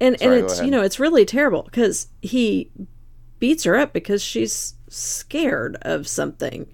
[0.00, 2.70] And Sorry, and it's you know it's really terrible because he
[3.38, 6.66] beats her up because she's scared of something.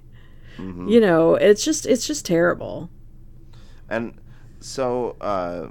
[0.58, 0.88] Mm-hmm.
[0.88, 2.90] You know, it's just it's just terrible.
[3.88, 4.14] And
[4.60, 5.68] so uh,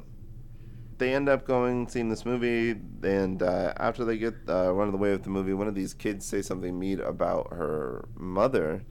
[0.98, 4.92] they end up going seeing this movie, and uh, after they get uh, run of
[4.92, 8.84] the way with the movie, one of these kids say something mean about her mother,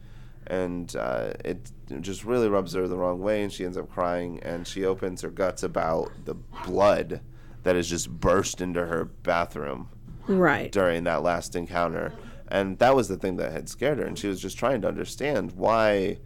[0.46, 1.70] and uh, it
[2.00, 5.22] just really rubs her the wrong way, and she ends up crying, and she opens
[5.22, 6.34] her guts about the
[6.64, 7.20] blood
[7.62, 9.88] that has just burst into her bathroom
[10.26, 10.72] Right.
[10.72, 12.12] during that last encounter.
[12.50, 14.88] And that was the thing that had scared her, and she was just trying to
[14.88, 16.18] understand why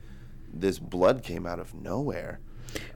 [0.53, 2.41] this blood came out of nowhere.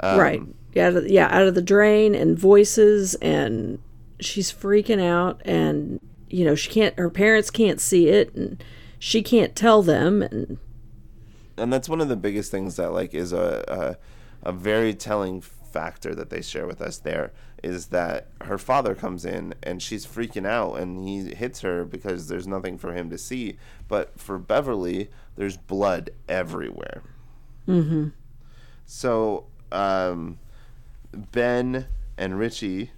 [0.01, 0.43] Um, right.
[0.73, 3.79] Yeah, out of, yeah, out of the drain and voices and
[4.21, 8.63] she's freaking out and you know, she can't her parents can't see it and
[8.99, 10.59] she can't tell them and
[11.57, 13.99] and that's one of the biggest things that like is a
[14.45, 17.33] a, a very telling factor that they share with us there
[17.63, 22.29] is that her father comes in and she's freaking out and he hits her because
[22.29, 23.59] there's nothing for him to see.
[23.89, 27.03] But for beverly there's blood everywhere.
[27.67, 28.09] Mm-hmm.
[28.87, 30.39] so um,
[31.13, 31.87] ben
[32.17, 32.93] and richie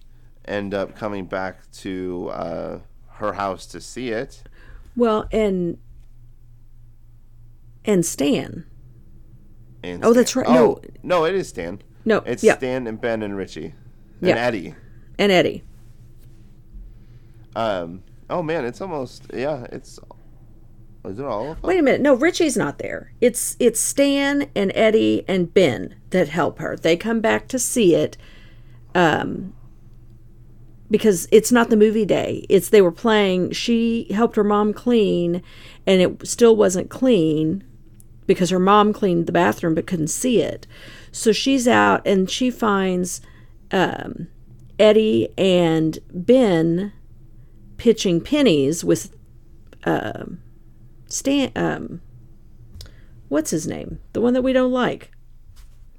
[0.45, 2.79] end up coming back to uh,
[3.15, 4.45] her house to see it.
[4.95, 5.79] Well and
[7.85, 8.65] and stan.
[9.83, 10.47] And oh that's right.
[10.47, 11.83] Oh, no no it is stan.
[12.05, 12.57] No it's yeah.
[12.57, 13.75] stan and ben and richie
[14.21, 14.37] and Yeah.
[14.37, 14.75] eddie
[15.19, 15.63] and eddie
[17.57, 18.03] Um.
[18.29, 19.67] Oh man, it's almost yeah.
[19.73, 19.99] It's
[21.05, 21.53] is it all?
[21.53, 21.69] Of them?
[21.69, 22.01] Wait a minute.
[22.01, 23.13] No, Richie's not there.
[23.21, 26.77] It's it's Stan and Eddie and Ben that help her.
[26.77, 28.17] They come back to see it.
[28.95, 29.53] Um
[30.91, 32.45] because it's not the movie day.
[32.49, 35.43] It's they were playing she helped her mom clean
[35.87, 37.65] and it still wasn't clean
[38.27, 40.67] because her mom cleaned the bathroom but couldn't see it.
[41.11, 43.21] So she's out and she finds
[43.73, 44.29] um
[44.79, 46.93] Eddie and Ben
[47.77, 49.15] pitching pennies with
[49.85, 50.41] um
[51.07, 52.01] Stan um
[53.29, 54.01] what's his name?
[54.13, 55.11] The one that we don't like.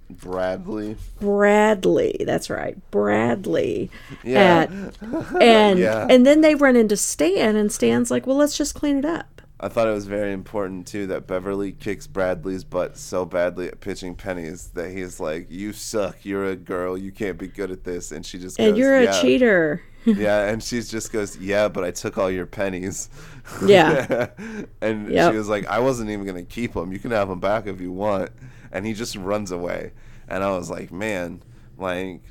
[0.10, 0.98] Bradley.
[1.22, 2.18] Bradley.
[2.26, 2.78] That's right.
[2.92, 3.90] Bradley.
[4.24, 4.68] Yeah.
[4.70, 6.06] At, and Yeah.
[6.10, 9.41] and then they run into Stan and Stan's like, "Well, let's just clean it up."
[9.64, 13.80] I thought it was very important too that Beverly kicks Bradley's butt so badly at
[13.80, 16.18] pitching pennies that he's like, "You suck.
[16.26, 16.98] You're a girl.
[16.98, 19.82] You can't be good at this." And she just And goes, you're a "Yeah." cheater.
[20.06, 23.10] yeah, and she just goes, "Yeah, but I took all your pennies."
[23.66, 24.28] Yeah.
[24.82, 25.32] and Yep.
[25.32, 26.92] she was like, "I wasn't even gonna keep them.
[26.92, 28.32] You can have them back if you want."
[28.72, 29.92] And he just runs away,
[30.28, 31.42] and I was like, "Man,
[31.78, 32.22] like,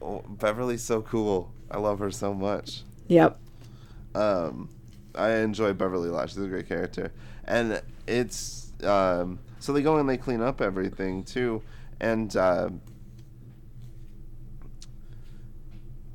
[0.00, 1.52] oh, Beverly's so cool.
[1.70, 3.38] I love her so much." Yep.
[4.14, 4.68] Um,
[5.14, 6.30] I enjoy Beverly Lodge.
[6.30, 7.12] She's a great character,
[7.44, 11.62] and it's um, so they go and they clean up everything too,
[12.00, 12.70] and uh,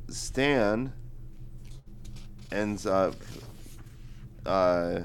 [0.10, 0.94] Stan
[2.52, 3.16] ends up.
[4.46, 5.02] Uh,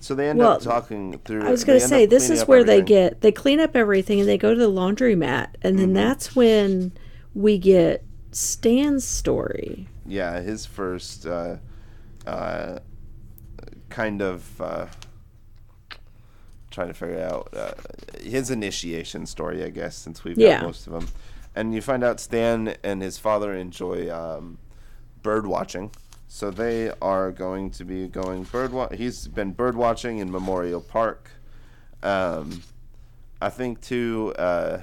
[0.00, 1.46] so they end Well, up talking through.
[1.46, 4.28] I was going to say this is where they get they clean up everything and
[4.28, 6.92] they go to the laundromat and then that's when
[7.34, 9.88] we get Stan's story.
[10.06, 11.56] yeah his first uh,
[12.28, 12.78] uh,
[13.88, 14.86] kind of uh,
[16.70, 17.72] trying to figure out uh,
[18.22, 20.58] his initiation story i guess since we've Yeah.
[20.58, 21.08] got most of them
[21.56, 24.58] and you find out stan and his father enjoy um,
[25.22, 25.90] bird watching.
[26.28, 30.80] So they are going to be going bird wa- he's been bird watching in memorial
[30.80, 31.30] park.
[32.02, 32.62] Um,
[33.40, 34.82] i think too uh,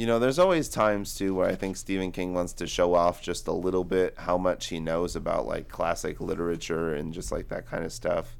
[0.00, 3.20] you know, there's always times too where I think Stephen King wants to show off
[3.20, 7.48] just a little bit how much he knows about like classic literature and just like
[7.48, 8.38] that kind of stuff.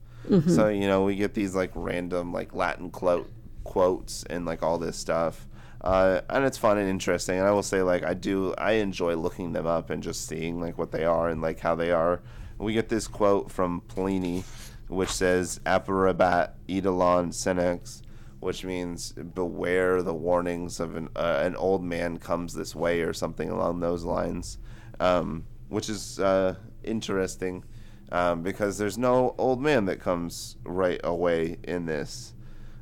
[0.48, 3.30] So, you know, we get these like random like Latin quote
[3.64, 5.46] quotes and like all this stuff.
[5.82, 7.38] Uh, and it's fun and interesting.
[7.38, 10.62] And I will say like I do I enjoy looking them up and just seeing
[10.62, 12.22] like what they are and like how they are.
[12.56, 14.44] We get this quote from Pliny
[14.88, 18.00] which says apparebat eidolon senex
[18.40, 23.12] which means beware the warnings of an uh, an old man comes this way or
[23.12, 24.58] something along those lines,
[24.98, 27.64] um, which is uh, interesting
[28.12, 32.34] um, because there's no old man that comes right away in this.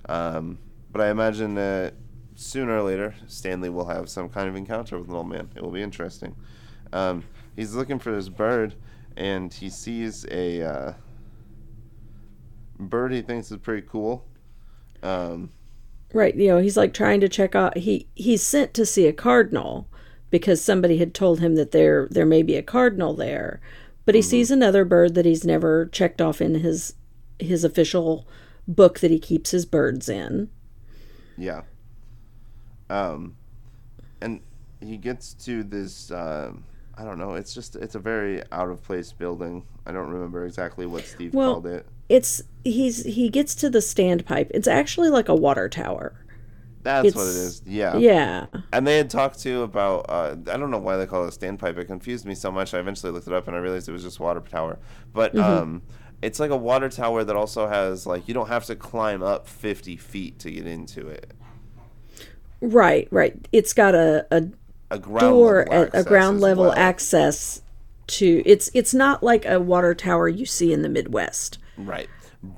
[0.08, 0.58] Um,
[0.90, 1.94] but I imagine that
[2.34, 5.50] sooner or later Stanley will have some kind of encounter with an old man.
[5.54, 6.34] It will be interesting.
[6.92, 7.24] Um,
[7.56, 8.74] he's looking for this bird,
[9.16, 10.92] and he sees a uh,
[12.78, 14.24] bird he thinks is pretty cool.
[15.02, 15.50] Um,
[16.12, 19.12] Right, you know, he's like trying to check out he he's sent to see a
[19.12, 19.88] cardinal
[20.30, 23.60] because somebody had told him that there there may be a cardinal there.
[24.06, 26.94] But he sees another bird that he's never checked off in his
[27.38, 28.26] his official
[28.66, 30.48] book that he keeps his birds in.
[31.36, 31.62] Yeah.
[32.88, 33.36] Um,
[34.22, 34.40] and
[34.80, 36.10] he gets to this.
[36.10, 36.64] Um,
[36.98, 37.34] I don't know.
[37.34, 39.64] It's just it's a very out of place building.
[39.86, 41.86] I don't remember exactly what Steve Well- called it.
[42.08, 44.50] It's he's he gets to the standpipe.
[44.54, 46.24] It's actually like a water tower.
[46.82, 47.96] That's what it's- Yeah.
[47.98, 48.46] Yeah.
[48.72, 50.06] And they had talked to about.
[50.08, 51.76] Uh, I don't know why they call it a standpipe.
[51.76, 52.72] It confused me so much.
[52.72, 54.78] I eventually looked it up and I realized it was just water tower.
[55.12, 55.82] But um,
[56.22, 59.46] it's like a water tower that also has like you don't have to climb up
[59.46, 61.32] fifty feet to get into it.
[62.60, 63.36] Right, right.
[63.52, 64.48] It's got a, a
[64.90, 66.74] A ground door level at a access ground level well.
[66.76, 67.62] access
[68.06, 71.58] to it's it's not like a water tower you see in the Midwest.
[71.76, 72.08] Right.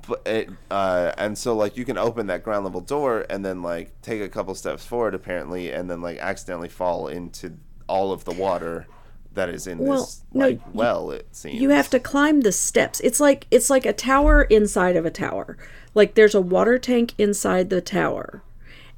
[0.06, 3.62] But it, uh, and so like you can open that ground level door and then
[3.62, 7.56] like take a couple steps forward apparently and then like accidentally fall into
[7.88, 8.86] all of the water
[9.34, 11.60] that is in Well, this like well it seems.
[11.60, 13.00] You have to climb the steps.
[13.00, 15.56] It's like it's like a tower inside of a tower.
[15.94, 18.42] Like there's a water tank inside the tower,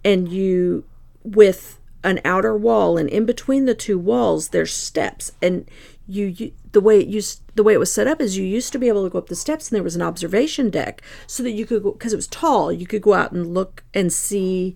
[0.05, 0.85] and you
[1.23, 5.69] with an outer wall, and in between the two walls there's steps, and
[6.07, 8.73] you, you the way it used the way it was set up is you used
[8.73, 11.43] to be able to go up the steps, and there was an observation deck so
[11.43, 12.73] that you could go because it was tall.
[12.73, 14.75] You could go out and look and see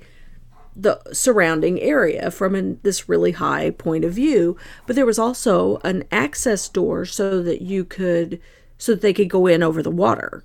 [0.79, 5.79] the surrounding area from an, this really high point of view but there was also
[5.85, 8.39] an access door so that you could
[8.77, 10.45] so that they could go in over the water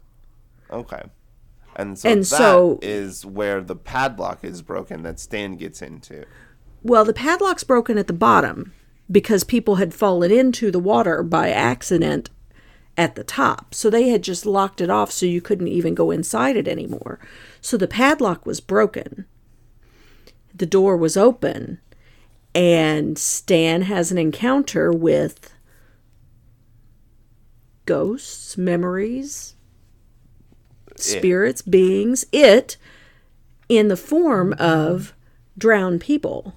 [0.71, 1.01] Okay.
[1.75, 6.23] And so And that so- is where the padlock is broken that Stan gets into.
[6.83, 8.73] Well the padlock's broken at the bottom
[9.11, 12.29] because people had fallen into the water by accident
[12.97, 13.73] at the top.
[13.73, 17.19] So they had just locked it off so you couldn't even go inside it anymore.
[17.59, 19.25] So the padlock was broken.
[20.53, 21.79] The door was open.
[22.53, 25.53] And Stan has an encounter with
[27.85, 29.55] ghosts, memories,
[30.97, 32.77] spirits, beings, it
[33.69, 35.13] in the form of
[35.57, 36.53] drowned people.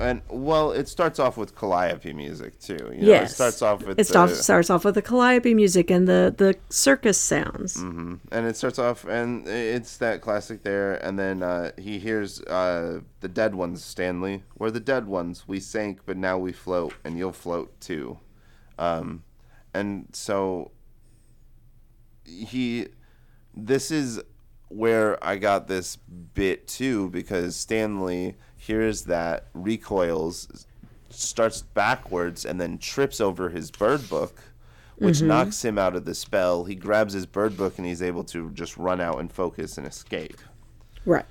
[0.00, 2.90] And well, it starts off with calliope music too.
[2.94, 3.32] You know, yes.
[3.32, 6.34] it starts off with it the, starts, starts off with the calliope music and the,
[6.36, 7.76] the circus sounds.
[8.32, 13.00] and it starts off and it's that classic there and then uh, he hears uh,
[13.20, 17.18] the dead ones stanley we're the dead ones we sank but now we float and
[17.18, 18.18] you'll float too
[18.78, 19.22] um,
[19.74, 20.70] and so
[22.24, 22.86] he
[23.54, 24.20] this is
[24.68, 30.66] where i got this bit too because stanley hears that recoils
[31.08, 34.40] starts backwards and then trips over his bird book
[35.00, 35.28] which mm-hmm.
[35.28, 36.64] knocks him out of the spell.
[36.64, 39.86] He grabs his bird book and he's able to just run out and focus and
[39.86, 40.36] escape.
[41.06, 41.24] Right.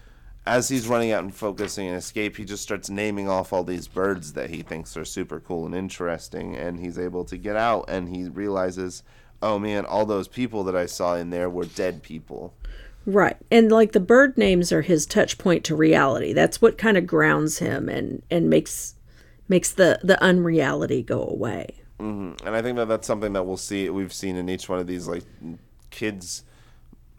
[0.48, 3.88] As he's running out and focusing and escape, he just starts naming off all these
[3.88, 7.86] birds that he thinks are super cool and interesting, and he's able to get out
[7.88, 9.04] and he realizes,
[9.44, 12.56] oh man, all those people that I saw in there were dead people.
[13.06, 13.38] Right.
[13.50, 16.34] And like the bird names are his touch point to reality.
[16.34, 18.95] That's what kind of grounds him and and makes
[19.47, 21.76] makes the the unreality go away.
[22.45, 23.89] and I think that that's something that we'll see.
[23.89, 25.24] We've seen in each one of these like
[25.89, 26.43] kids,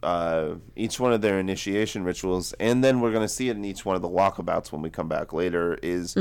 [0.01, 3.85] uh, each one of their initiation rituals, and then we're gonna see it in each
[3.85, 5.77] one of the walkabouts when we come back later.
[5.83, 6.15] Is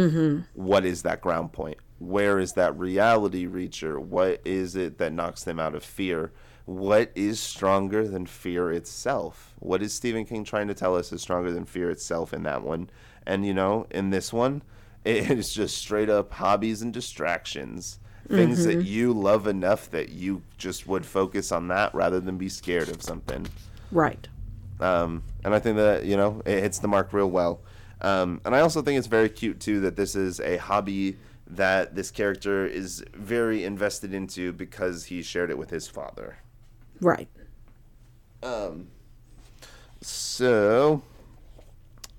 [0.54, 1.78] what is that ground point?
[1.98, 3.98] Where is that reality reacher?
[3.98, 6.32] What is it that knocks them out of fear?
[6.70, 9.54] What is stronger than fear itself?
[9.58, 12.62] What is Stephen King trying to tell us is stronger than fear itself in that
[12.62, 12.90] one?
[13.26, 14.62] And you know, in this one,
[15.04, 17.98] it is just straight up hobbies and distractions
[18.28, 22.48] things that you love enough that you just would focus on that rather than be
[22.48, 23.48] scared of something.
[23.90, 24.28] Right.
[24.78, 27.62] Um, and I think that you know it hits the mark real well.
[28.00, 31.18] Um, and I also think it's very cute too that this is a hobby
[31.48, 36.38] that this character is very invested into because he shared it with his father.
[37.01, 37.28] Right.
[40.03, 41.03] So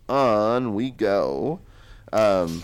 [0.08, 1.60] on we go.
[2.14, 2.64] Um,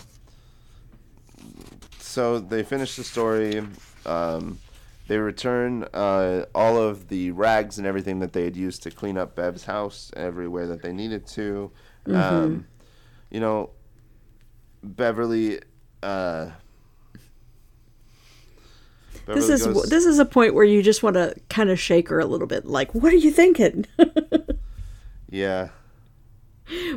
[1.98, 3.62] so they finish the story.
[4.06, 4.58] Um,
[5.08, 9.16] they return uh, all of the rags and everything that they had used to clean
[9.16, 11.70] up Bev's house everywhere that they needed to.
[12.06, 12.66] Um,
[13.30, 13.70] you know,
[14.82, 15.60] Beverly.
[16.02, 16.50] Uh,
[19.34, 22.08] This is goes- this is a point where you just want to kind of shake
[22.08, 23.86] her a little bit like, "What are you thinking?"
[25.30, 25.68] yeah.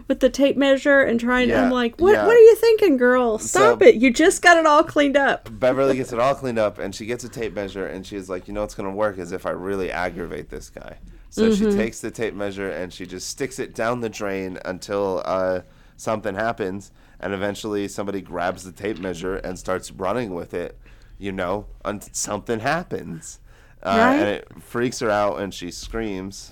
[0.10, 2.26] with the tape measure and trying Yeah, I'm like, "What yeah.
[2.26, 3.38] what are you thinking, girl?
[3.38, 3.96] Stop So- it.
[3.96, 7.06] You just got it all cleaned up." Beverly gets it all cleaned up, and she
[7.06, 9.52] gets a tape measure, and she's like, "You know what's gonna work is if I
[9.52, 10.98] really aggravate this guy."
[11.30, 15.22] So she takes the tape measure and she just sticks it down the drain until
[15.24, 15.62] uh,
[15.96, 20.78] something happens, and eventually somebody grabs the tape measure and starts running with it.
[21.22, 23.38] You know, until something happens,
[23.84, 24.16] uh, Right.
[24.20, 26.52] and it freaks her out, and she screams.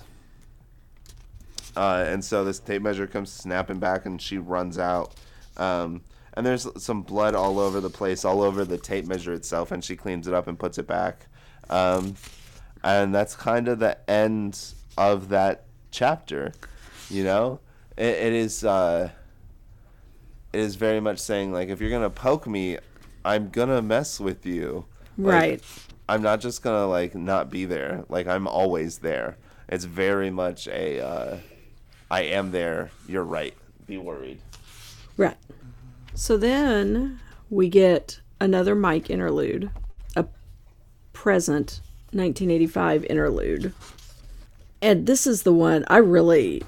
[1.76, 5.14] Uh, and so this tape measure comes snapping back, and she runs out.
[5.56, 6.02] Um,
[6.34, 9.82] and there's some blood all over the place, all over the tape measure itself, and
[9.84, 11.26] she cleans it up and puts it back.
[11.68, 12.14] Um,
[12.84, 14.56] and that's kind of the end
[14.96, 16.52] of that chapter.
[17.08, 17.58] You know,
[17.96, 18.64] it, it is.
[18.64, 19.10] Uh,
[20.52, 22.78] it is very much saying like, if you're gonna poke me,
[23.24, 24.86] I'm gonna mess with you.
[25.18, 25.62] Like, Right.
[26.08, 28.04] I'm not just gonna like not be there.
[28.08, 29.36] Like I'm always there.
[29.68, 31.00] It's very much a.
[31.00, 31.36] Uh,
[32.10, 32.90] I am there.
[33.06, 33.54] You're right.
[33.86, 34.40] Be worried.
[35.16, 35.36] Right.
[36.14, 39.70] So then we get another Mike interlude.
[40.16, 40.26] A
[41.12, 41.80] Present
[42.12, 43.72] 1985 interlude.
[44.82, 46.62] And this is the one I really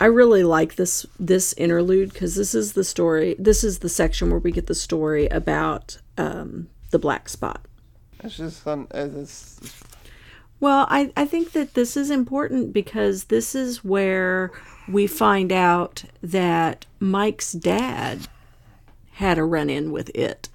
[0.00, 3.36] I really like this this interlude because this is the story.
[3.38, 7.60] This is the section where we get the story about um, the black spot.
[8.24, 8.86] It's just fun.
[8.92, 9.60] It's,
[10.58, 14.50] Well, I, I think that this is important because this is where
[14.88, 18.28] we find out that Mike's dad
[19.12, 20.48] had a run in with it.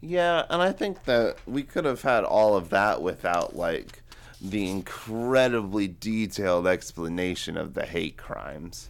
[0.00, 3.99] yeah, and I think that we could have had all of that without like
[4.40, 8.88] the incredibly detailed explanation of the hate crimes.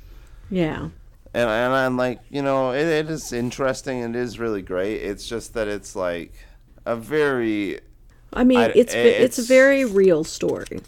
[0.50, 0.88] Yeah.
[1.34, 4.00] and and I'm like, you know, it, it is interesting.
[4.00, 4.96] It is really great.
[5.02, 6.32] It's just that it's like
[6.86, 7.80] a very
[8.32, 10.80] I mean, I- it's it's a very real story.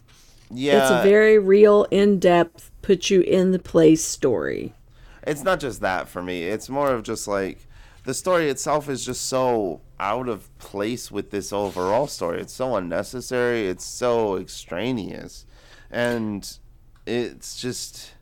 [0.50, 0.82] yeah.
[0.82, 4.74] It's a very real, in depth, put you in the place story.
[5.26, 6.44] it's not just that for me.
[6.44, 7.66] It's more of just like
[8.04, 12.40] the story itself is just so out of place with this overall story.
[12.40, 13.68] It's so unnecessary.
[13.68, 15.46] It's so extraneous,
[15.90, 16.58] and
[17.06, 18.12] it's just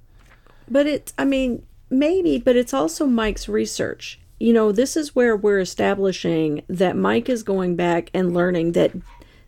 [0.68, 4.20] But it's, I mean, maybe, but it's also Mike's research.
[4.38, 8.92] You know, this is where we're establishing that Mike is going back and learning that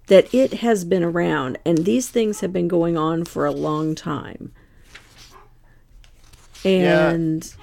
[0.08, 3.94] that it has been around and these things have been going on for a long
[3.94, 4.52] time.
[6.64, 7.54] And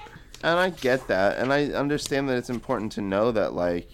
[0.42, 3.90] And I get that, and I understand that it's important to know that, like,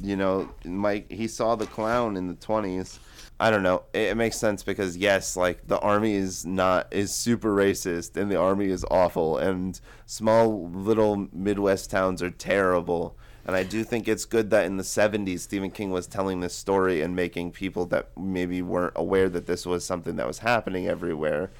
[0.00, 2.98] you know, Mike he saw the clown in the twenties.
[3.40, 3.82] I don't know.
[3.92, 8.30] It, it makes sense because yes, like the army is not is super racist, and
[8.30, 13.16] the army is awful, and small little Midwest towns are terrible.
[13.46, 16.54] And I do think it's good that in the '70s Stephen King was telling this
[16.54, 20.86] story and making people that maybe weren't aware that this was something that was happening
[20.86, 21.50] everywhere,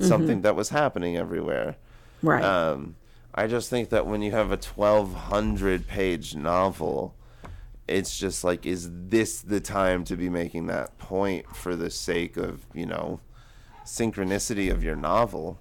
[0.00, 1.76] something that was happening everywhere.
[2.22, 2.42] right.
[2.42, 2.94] Um,
[3.34, 7.16] I just think that when you have a 1200 page novel,
[7.88, 12.36] it's just like, is this the time to be making that point for the sake
[12.36, 13.20] of, you know,
[13.84, 15.58] synchronicity of your novel?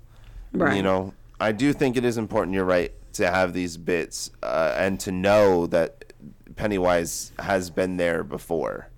[0.54, 0.76] right.
[0.76, 4.76] You know, I do think it is important, you're right, to have these bits uh,
[4.78, 6.14] and to know that
[6.56, 8.90] Pennywise has been there before.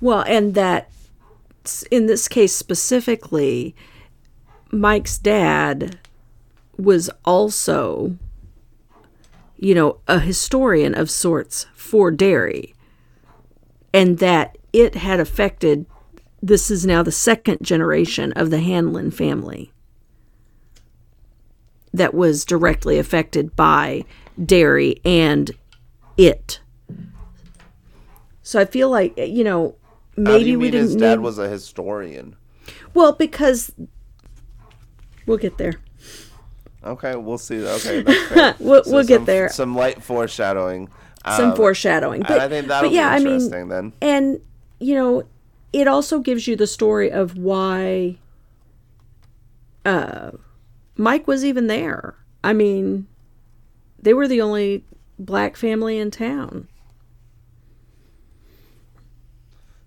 [0.00, 0.90] Well, and that
[1.90, 3.74] in this case specifically,
[4.70, 5.98] Mike's dad
[6.78, 8.16] was also,
[9.56, 12.74] you know, a historian of sorts for Derry,
[13.92, 15.86] and that it had affected.
[16.44, 19.72] This is now the second generation of the Hanlon family
[21.94, 24.04] that was directly affected by
[24.44, 25.50] Derry and
[26.16, 26.60] it.
[28.42, 29.76] So I feel like eh, you know
[30.16, 32.36] maybe you we didn't his dad need- was a historian?
[32.94, 33.72] well because
[35.26, 35.74] we'll get there.
[36.84, 37.64] Okay, we'll see.
[37.66, 38.54] Okay, that's fair.
[38.58, 39.48] We'll- we'll get there.
[39.48, 40.88] Some light foreshadowing.
[41.36, 43.92] Some Um, foreshadowing, but I think that'll but yeah, be I mean, then.
[44.02, 44.40] and
[44.80, 45.22] you know,
[45.72, 48.18] it also gives you the story of why
[49.84, 50.32] uh,
[50.96, 52.16] Mike was even there.
[52.42, 53.06] I mean,
[54.00, 54.84] they were the only
[55.16, 56.66] black family in town,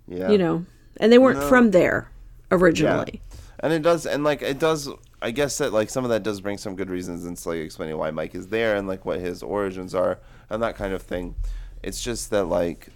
[0.07, 0.29] Yeah.
[0.31, 0.65] you know,
[0.97, 1.47] and they weren't No.
[1.49, 2.09] from there
[2.51, 3.21] originally.
[3.59, 4.87] And it does, and like it does.
[5.25, 7.97] I guess that like some of that does bring some good reasons in like explaining
[7.97, 10.19] why Mike is there and like what his origins are
[10.51, 11.33] and that kind of thing.
[11.81, 12.89] It's just that like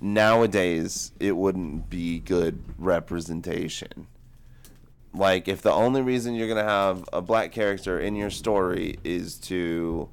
[0.00, 4.08] nowadays it wouldn't be good representation.
[5.14, 9.36] Like if the only reason you're gonna have a black character in your story is
[9.42, 10.08] to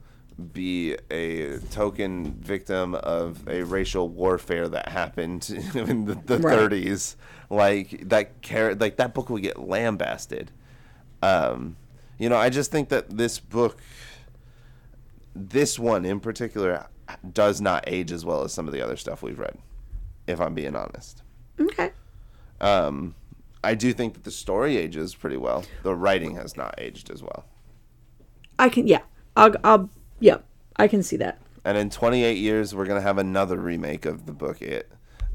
[0.53, 6.59] be a token victim of a racial warfare that happened in the, the Right.
[6.71, 7.15] 30s
[7.49, 10.51] like that char- like that book would get lambasted
[11.27, 11.75] um
[12.17, 13.81] you know i just think that this book
[15.35, 16.87] this one in particular
[17.33, 19.57] does not age as well as some of the other stuff we've read
[20.25, 21.23] if i'm being honest.
[21.59, 21.91] Okay.
[22.61, 23.15] um
[23.63, 25.63] i do think that the story ages pretty well.
[25.83, 27.45] The writing has not aged as well.
[28.59, 29.01] I can, yeah,
[29.35, 29.89] I'll, I'll,
[30.19, 30.37] yeah,
[30.77, 31.39] I can see that.
[31.63, 34.91] And in 28 years, we're gonna have another remake of the book It,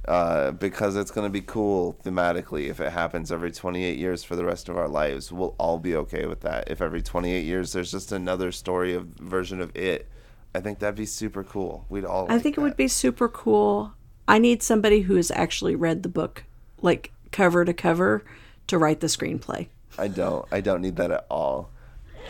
[0.06, 2.68] uh, because it's gonna be cool thematically.
[2.68, 5.94] If it happens every 28 years for the rest of our lives, we'll all be
[5.96, 6.70] okay with that.
[6.70, 10.08] If every 28 years there's just another story of version of It,
[10.54, 11.86] I think that'd be super cool.
[11.88, 12.26] We'd all.
[12.30, 13.92] I think it would be super cool.
[14.28, 16.44] I need somebody who has actually read the book,
[16.80, 18.24] like cover to cover,
[18.66, 19.68] to write the screenplay.
[19.98, 20.46] I don't.
[20.50, 21.70] I don't need that at all.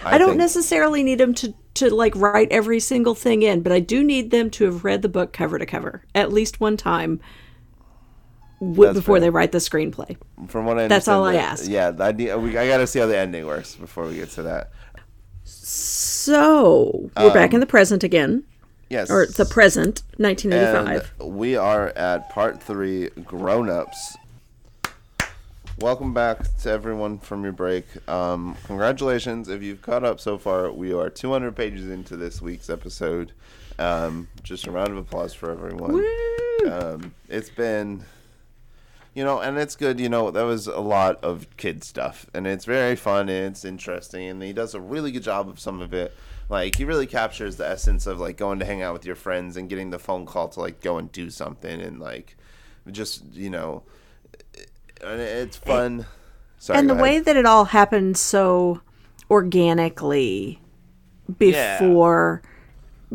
[0.05, 3.73] I, don't think- necessarily need them to to like write every single thing in, but
[3.73, 6.77] I do need them to have read the book cover to cover at least one
[6.77, 7.19] time
[8.73, 9.21] w- before fair.
[9.21, 10.17] they write the screenplay.
[10.49, 11.69] From what I That's all I ask.
[11.69, 12.35] Yeah, I need.
[12.37, 14.71] We, I gotta see how the ending works before we get to that.
[15.45, 18.45] So we're back in Um, the present again.
[18.89, 19.11] Yes.
[19.11, 21.15] or the present, 1985.
[21.21, 24.17] And we are at part three, grown ups.
[25.79, 27.87] Welcome back to everyone from your break.
[28.07, 30.71] Um, congratulations if you've caught up so far.
[30.71, 33.33] We are 200 pages into this week's episode.
[33.79, 35.95] Um, just a round of applause for everyone.
[35.95, 36.71] Woo!
[36.71, 38.05] Um, it's been,
[39.15, 40.01] you know, and it's good.
[40.01, 43.65] You know, that was a lot of kid stuff, and it's very fun and it's
[43.65, 46.15] interesting, and he does a really good job of some of it.
[46.49, 49.57] Like he really captures the essence of like going to hang out with your friends
[49.57, 52.37] and getting the phone call to like go and do something, and like
[52.91, 53.83] just you know,
[55.03, 56.07] and it's fun.
[56.59, 57.03] Sorry, and the ahead.
[57.03, 58.81] way that it all happened so
[59.31, 60.61] organically
[61.39, 62.43] before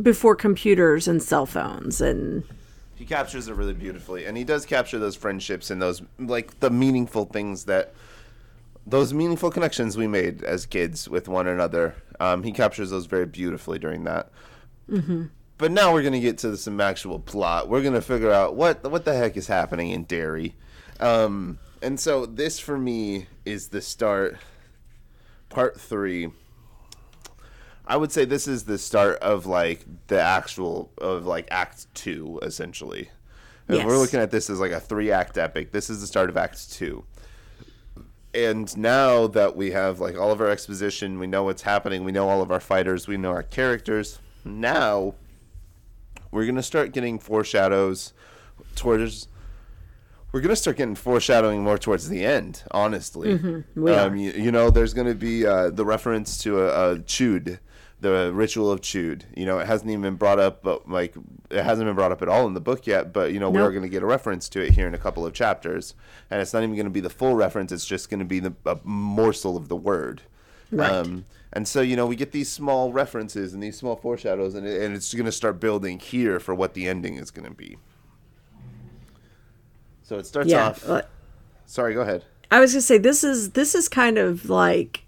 [0.02, 2.44] before computers and cell phones and
[2.98, 6.70] he captures it really beautifully and he does capture those friendships and those like the
[6.70, 7.94] meaningful things that
[8.88, 11.94] those meaningful connections we made as kids with one another.
[12.22, 14.32] Um, he captures those very beautifully during that.
[14.90, 15.26] Mm-hmm.
[15.58, 17.68] but now we're gonna get to some actual plot.
[17.68, 20.56] We're gonna figure out what what the heck is happening in Derry.
[21.02, 24.38] Um, and so this for me is the start
[25.50, 26.32] part three
[27.88, 32.40] I would say this is the start of like the actual of like Act Two,
[32.44, 33.10] essentially.
[33.70, 36.30] If we're looking at this as like a three act epic, this is the start
[36.30, 37.04] of Act Two.
[38.34, 42.12] And now that we have like all of our exposition, we know what's happening, we
[42.12, 44.20] know all of our fighters, we know our characters.
[44.46, 45.16] Now
[46.32, 48.14] we're gonna start getting foreshadows
[48.76, 49.28] towards.
[50.32, 53.64] We're gonna start getting foreshadowing more towards the end, honestly.
[53.76, 54.16] we um, are.
[54.16, 57.60] you, you know, there's gonna be uh, the reference to a, a chud,
[58.00, 59.24] the ritual of chud.
[59.36, 61.16] You know, it hasn't even been brought up, but like
[61.50, 63.12] it hasn't been brought up at all in the book yet.
[63.12, 65.34] But you know, we're gonna get a reference to it here in a couple of
[65.34, 65.96] chapters,
[66.30, 67.72] and it's not even gonna be the full reference.
[67.72, 70.22] It's just gonna be the a morsel of the word.
[70.72, 70.92] Right.
[70.92, 74.68] Um, and so you know, we get these small references and these small foreshadows, and,
[74.68, 77.78] it, and it's gonna start building here for what the ending is gonna be.
[80.04, 80.88] So it starts yeah off.
[80.88, 81.02] uh,
[81.66, 82.24] Sorry, go ahead.
[82.50, 85.04] i was gonna say this is this is kind of like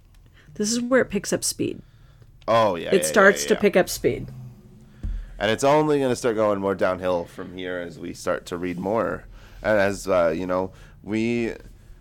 [0.55, 1.81] this is where it picks up speed
[2.49, 3.59] Oh yeah, it yeah, starts yeah, to yeah.
[3.59, 4.27] pick up speed.
[5.37, 8.57] And it's only going to start going more downhill from here as we start to
[8.57, 9.25] read more.
[9.61, 10.71] And as uh, you know
[11.03, 11.53] we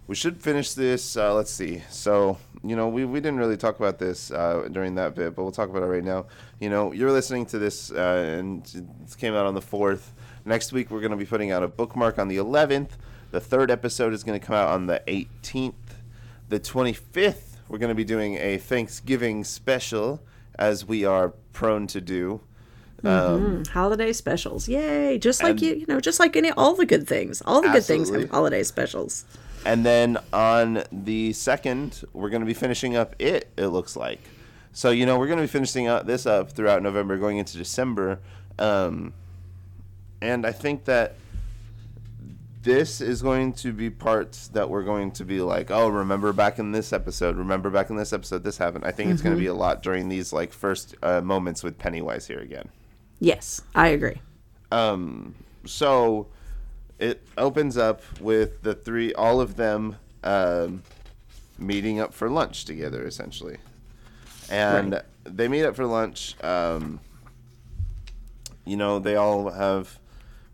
[0.06, 1.82] we should finish this uh, let's see.
[1.90, 5.42] So you know we, we didn't really talk about this uh, during that bit but
[5.42, 6.24] we'll talk about it right now.
[6.60, 10.12] You know you're listening to this uh, and it came out on the 4th
[10.46, 12.92] next week we're going to be putting out a bookmark on the 11th
[13.32, 15.74] the third episode is going to come out on the 18th
[16.48, 20.22] the 25th we're going to be doing a thanksgiving special
[20.58, 22.40] as we are prone to do.
[23.04, 24.68] Um, Mm, holiday specials.
[24.68, 25.18] Yay.
[25.18, 27.40] Just like you you know just like any all the good things.
[27.46, 29.24] All the good things have holiday specials.
[29.64, 33.50] And then on the second, we're going to be finishing up it.
[33.56, 34.20] It looks like.
[34.72, 37.56] So you know we're going to be finishing up this up throughout November, going into
[37.56, 38.18] December,
[38.58, 39.12] um,
[40.20, 41.14] and I think that
[42.68, 46.58] this is going to be parts that we're going to be like, oh, remember back
[46.58, 48.84] in this episode, remember back in this episode, this happened.
[48.84, 51.78] I think it's going to be a lot during these like first uh, moments with
[51.78, 52.68] Pennywise here again.
[53.20, 54.20] yes i agree
[54.70, 55.34] Um,
[55.64, 56.26] so
[56.98, 60.82] it opens up with the three, all of them um,
[61.58, 63.56] meeting up for lunch together, essentially.
[64.50, 65.02] And Right.
[65.24, 66.34] they meet up for lunch.
[66.44, 67.00] Um,
[68.66, 69.98] you know, they all have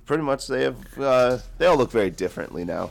[0.06, 2.90] pretty much they have uh, they all look very differently now.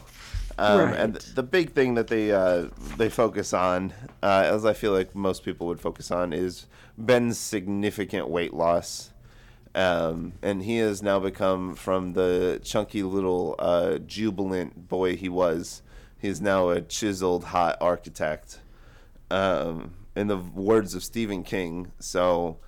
[0.58, 2.68] Um, And the big thing that they uh,
[2.98, 6.68] they focus on, uh, as I feel like most people would focus on, is
[6.98, 9.12] Ben's significant weight loss.
[9.76, 15.82] Um, and he has now become from the chunky little uh, jubilant boy he was.
[16.20, 18.60] He is now a chiseled, hot architect.
[19.32, 22.60] Um, in the words of Stephen King, so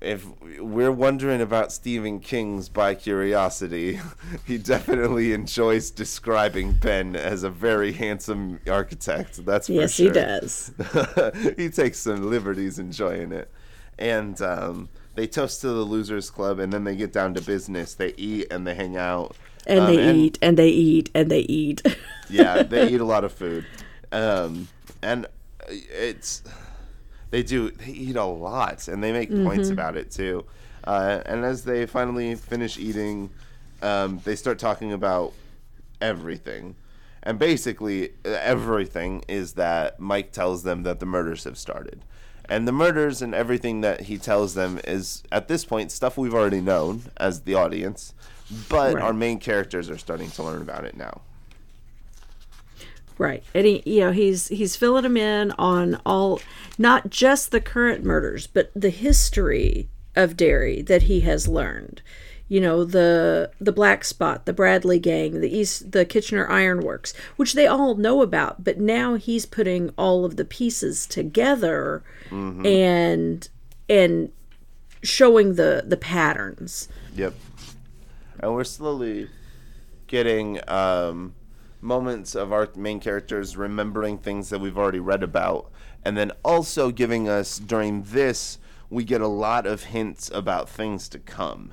[0.00, 0.26] if
[0.58, 4.00] we're wondering about Stephen King's by curiosity,
[4.46, 9.44] he definitely enjoys describing Ben as a very handsome architect.
[9.44, 10.06] That's for yes sure.
[10.06, 10.72] he does
[11.56, 13.50] he takes some liberties enjoying it.
[13.98, 17.94] And um, they toast to the Losers Club, and then they get down to business.
[17.94, 19.36] They eat and they hang out.
[19.66, 21.82] and Um, they eat and they eat and they eat
[22.30, 23.66] Yeah, they eat a lot of food.
[24.12, 24.68] Um,
[25.02, 25.26] and
[25.68, 26.42] it's
[27.30, 30.44] they do they eat a lot, and they make points about it too.
[30.84, 33.30] Uh, and as they finally finish eating,
[33.82, 35.32] um, they start talking about
[36.00, 36.74] everything.
[37.22, 42.02] And basically, everything is that Mike tells them that the murders have started.
[42.48, 46.34] And the murders and everything that he tells them is, at this point, stuff we've
[46.34, 48.14] already known as the audience.
[48.68, 49.04] But Right.
[49.04, 51.20] our main characters are starting to learn about it now.
[53.20, 53.44] Right.
[53.52, 56.40] And he you know, he's he's filling him in on all
[56.78, 62.00] not just the current murders, but the history of Derry that he has learned.
[62.48, 67.52] You know, the the Black Spot, the Bradley Gang, the East the Kitchener Ironworks, which
[67.52, 72.02] they all know about, but now he's putting all of the pieces together
[72.64, 73.46] and
[73.90, 74.32] and
[75.02, 76.88] showing the the patterns.
[77.14, 77.34] Yep.
[78.38, 79.28] And we're slowly
[80.06, 81.34] getting um,
[81.80, 85.70] moments of our main characters remembering things that we've already read about.
[86.04, 88.58] And then also giving us, during this,
[88.88, 91.72] we get a lot of hints about things to come.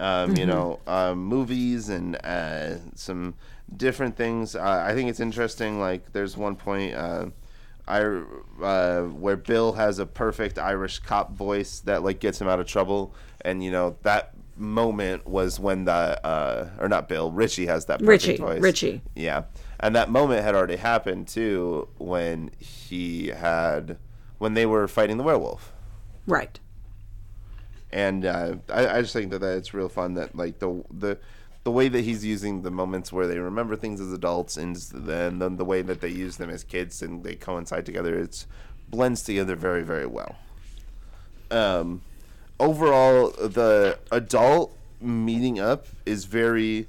[0.00, 3.34] Um, You know, um, movies and uh, some
[3.76, 4.56] different things.
[4.56, 5.78] Uh, I think it's interesting.
[5.78, 6.94] Like, there's one point.
[6.94, 7.26] Uh,
[7.86, 8.00] I
[8.62, 12.66] uh, where Bill has a perfect Irish cop voice that like gets him out of
[12.66, 17.86] trouble, and you know that moment was when the uh, or not Bill Richie has
[17.86, 18.60] that Richie, voice.
[18.60, 19.00] Richie.
[19.14, 19.44] yeah,
[19.80, 23.98] and that moment had already happened too when he had
[24.38, 25.72] when they were fighting the werewolf,
[26.26, 26.58] Right.
[27.92, 31.18] and uh, I, I just think that, that it's real fun that like the the
[31.64, 35.38] the way that he's using the moments where they remember things as adults and then
[35.38, 38.48] the, the way that they use them as kids and they coincide together it's
[38.88, 40.34] blends together very very well
[41.52, 42.02] um
[42.62, 46.86] overall the adult meeting up is very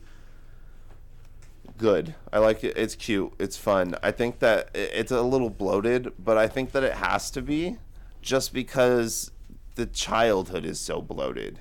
[1.78, 2.16] good.
[2.32, 2.78] I like it.
[2.78, 3.34] It's cute.
[3.40, 3.96] It's fun.
[4.04, 7.78] I think that it's a little bloated but i think that it has to be
[8.22, 9.32] just because
[9.76, 11.60] the childhood is so bloated.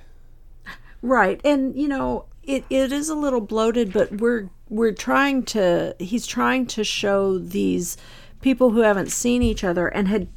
[1.01, 1.41] Right.
[1.43, 6.25] And you know, it, it is a little bloated, but we're we're trying to he's
[6.25, 7.97] trying to show these
[8.41, 10.27] people who haven't seen each other and had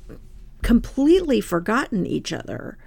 [0.63, 2.79] completely forgotten each other.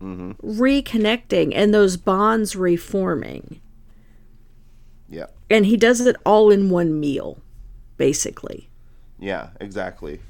[0.00, 3.60] Reconnecting and those bonds reforming.
[5.08, 7.38] yeah And he does it all in one meal,
[7.96, 8.70] basically.
[9.18, 10.20] Yeah, exactly.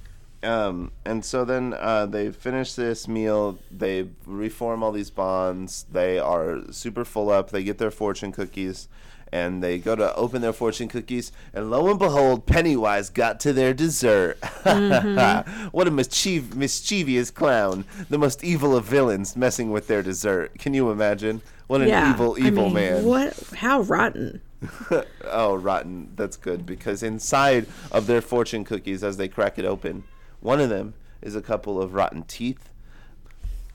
[0.42, 3.58] Um, and so then uh, they finish this meal.
[3.70, 5.84] They reform all these bonds.
[5.90, 7.50] They are super full up.
[7.50, 8.88] They get their fortune cookies,
[9.32, 11.32] and they go to open their fortune cookies.
[11.52, 14.38] And lo and behold, Pennywise got to their dessert.
[14.64, 17.84] what a mischiev- mischievous clown!
[18.08, 20.58] The most evil of villains messing with their dessert.
[20.58, 21.42] Can you imagine?
[21.66, 22.12] What an yeah.
[22.12, 23.04] evil, I evil mean, man!
[23.04, 24.40] What how rotten.
[25.24, 26.12] oh, rotten.
[26.16, 30.04] That's good because inside of their fortune cookies, as they crack it open,
[30.40, 32.70] one of them is a couple of rotten teeth.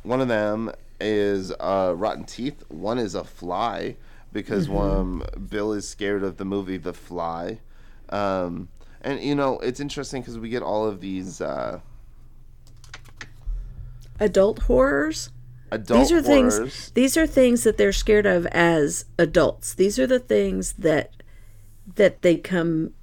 [0.04, 2.64] One of them is uh, rotten teeth.
[2.70, 3.96] One is a fly
[4.36, 7.60] because um, Bill is scared of the movie The Fly.
[8.10, 8.68] Um,
[9.02, 11.80] and you know it's interesting because we get all of these uh,
[14.20, 15.30] Adult horrors?
[15.72, 16.60] adult these are horrors.
[16.60, 21.12] things these are things that they're scared of as adults these are the things that
[21.96, 22.94] that they come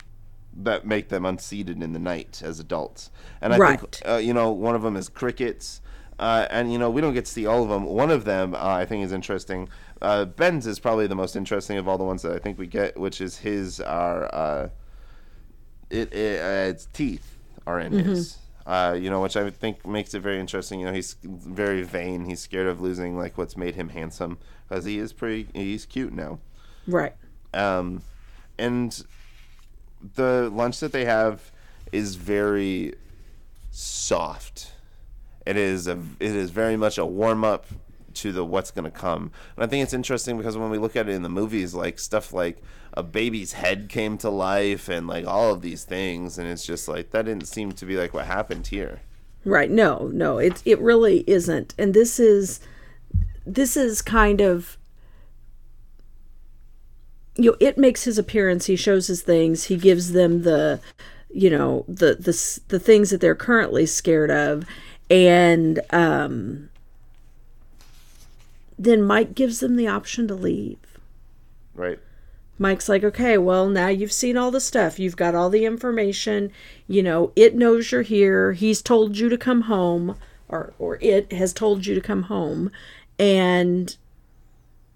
[0.55, 3.11] that make them unseated in the night as adults.
[3.41, 3.81] And I Right.
[3.81, 5.81] think uh, you know one of them is crickets.
[6.19, 7.85] Uh, and you know we don't get to see all of them.
[7.85, 9.69] One of them uh, I think is interesting.
[10.03, 12.67] Uh, Ben's is probably the most interesting of all the ones that I think we
[12.67, 14.69] get, which is his are uh,
[15.91, 18.39] it, it uh, its teeth are in his.
[18.65, 20.79] Uh, you know, which I think makes it very interesting.
[20.81, 22.27] You know, he's very vain.
[22.27, 24.39] He's scared of losing like what's made him handsome
[24.69, 25.49] because he is pretty.
[25.53, 26.39] He's cute now
[26.87, 27.15] right
[27.55, 28.03] um,
[28.59, 29.05] and
[30.15, 31.51] the lunch that they have
[31.93, 32.95] is very
[33.71, 34.73] soft.
[35.45, 37.67] It is a it is very much a warm up
[38.15, 39.31] to the what's going to come.
[39.57, 41.99] And I think it's interesting because when we look at it in the movies, like
[41.99, 42.63] stuff like
[42.95, 46.89] a baby's head came to life and like all of these things, and it's just
[46.89, 49.01] like that didn't seem to be like what happened here.
[49.45, 49.71] right.
[49.71, 50.39] No no.
[50.39, 51.75] It it really isn't.
[51.79, 52.61] And this is
[53.47, 54.77] this is kind of
[57.37, 58.67] you know it makes his appearance.
[58.67, 59.65] He shows his things.
[59.65, 60.81] He gives them the
[61.31, 64.65] you know the the the things that they're currently scared of.
[65.11, 66.69] And um
[68.85, 70.79] then Mike gives them the option to leave
[71.75, 71.99] Right.
[72.59, 74.99] Mike's like, okay, well, now you've seen all the stuff.
[74.99, 76.53] You've got all the information.
[76.87, 78.53] You know, it knows you're here.
[78.53, 80.17] He's told you to come home,
[80.49, 82.71] or, or it has told you to come home.
[83.19, 83.97] And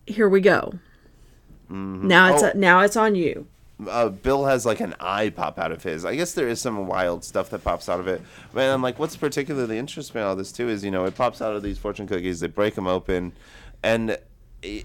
[0.07, 0.75] here we go.
[1.69, 2.53] Now it's Oh.
[2.55, 3.47] now it's on you.
[3.89, 6.05] uh, Bill has like an eye pop out of his.
[6.05, 8.23] I guess there is some wild stuff that pops out of it.
[8.55, 11.43] But I'm like, what's particularly interesting about all this too is you know it pops
[11.43, 12.41] out of these fortune cookies.
[12.41, 13.33] They break them open,
[13.82, 14.19] and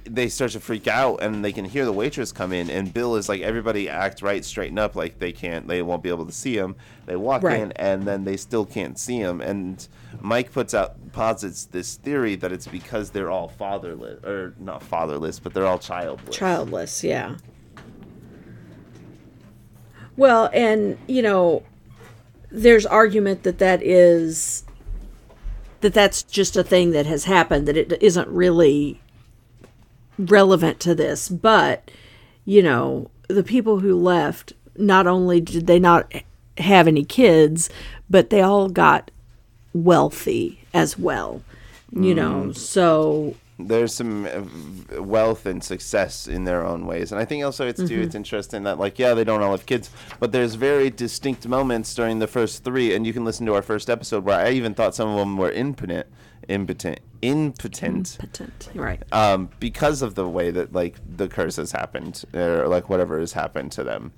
[0.05, 3.15] they start to freak out, and they can hear the waitress come in, and Bill
[3.15, 6.31] is like, everybody act right, straighten up, like they can't, they won't be able to
[6.31, 6.75] see him.
[7.07, 7.59] They walk Right.
[7.61, 9.87] in, and then they still can't see him, and
[10.19, 15.39] Mike puts out posits this theory that it's because they're all fatherless, or not fatherless,
[15.39, 16.35] but they're all childless.
[16.35, 17.37] Childless, yeah.
[20.17, 21.63] Well, and you know,
[22.51, 24.63] there's argument that that is
[25.81, 29.01] that that's just a thing that has happened that it isn't really
[30.17, 31.29] relevant to this.
[31.29, 31.91] But
[32.45, 36.11] you know the people who left not only did they not
[36.57, 37.69] have any kids
[38.09, 39.09] but they all got
[39.73, 41.41] wealthy as well
[41.93, 42.45] you know.
[42.47, 42.57] Mm.
[42.57, 43.35] So
[43.67, 47.81] there's some uh, wealth and success in their own ways and i think also it's
[47.81, 48.01] Mm-hmm.
[48.03, 49.89] it's interesting that like yeah they don't all have kids
[50.19, 53.61] but there's very distinct moments during the first three and you can listen to our
[53.61, 56.05] first episode where i even thought some of them were impotent
[56.47, 62.23] impotent impotent potent right um, because of the way that like the curse has happened
[62.33, 64.11] or like whatever has happened to them.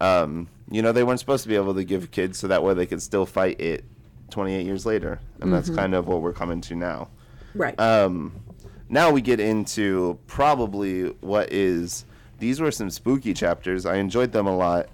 [0.00, 2.74] Um, you know, they weren't supposed to be able to give kids so that way
[2.74, 3.84] they could still fight it
[4.30, 7.08] 28 years later, and that's kind of what we're coming to now.
[7.54, 8.32] right Um,
[8.88, 12.04] now we get into probably what is
[12.38, 13.84] these were some spooky chapters.
[13.84, 14.88] I enjoyed them a lot.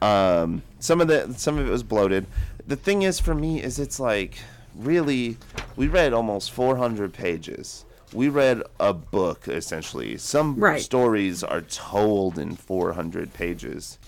[0.00, 2.26] Um, some of the some of it was bloated.
[2.66, 4.38] The thing is for me is it's like
[4.76, 5.36] really
[5.76, 7.84] we read almost 400 pages.
[8.12, 10.16] We read a book essentially.
[10.18, 10.80] Some Right.
[10.80, 13.98] stories are told in 400 pages.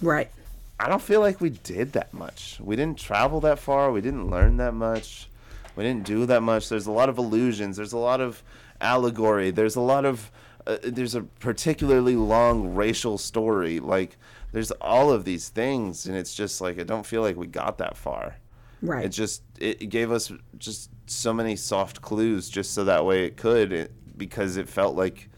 [0.00, 0.30] right
[0.78, 2.56] I don't feel like we did that much.
[2.58, 3.92] We didn't travel that far.
[3.92, 5.28] We didn't learn that much.
[5.76, 6.70] We didn't do that much.
[6.70, 7.76] There's a lot of illusions.
[7.76, 8.42] There's a lot of
[8.80, 9.50] allegory.
[9.50, 10.30] There's a lot of.
[10.66, 13.80] Uh, there's a particularly long racial story.
[13.80, 14.18] Like,
[14.52, 17.78] there's all of these things, and it's just like, I don't feel like we got
[17.78, 18.36] that far.
[18.82, 23.24] right It just it gave us just so many soft clues, just so that way
[23.24, 25.28] it could, it, because it felt like.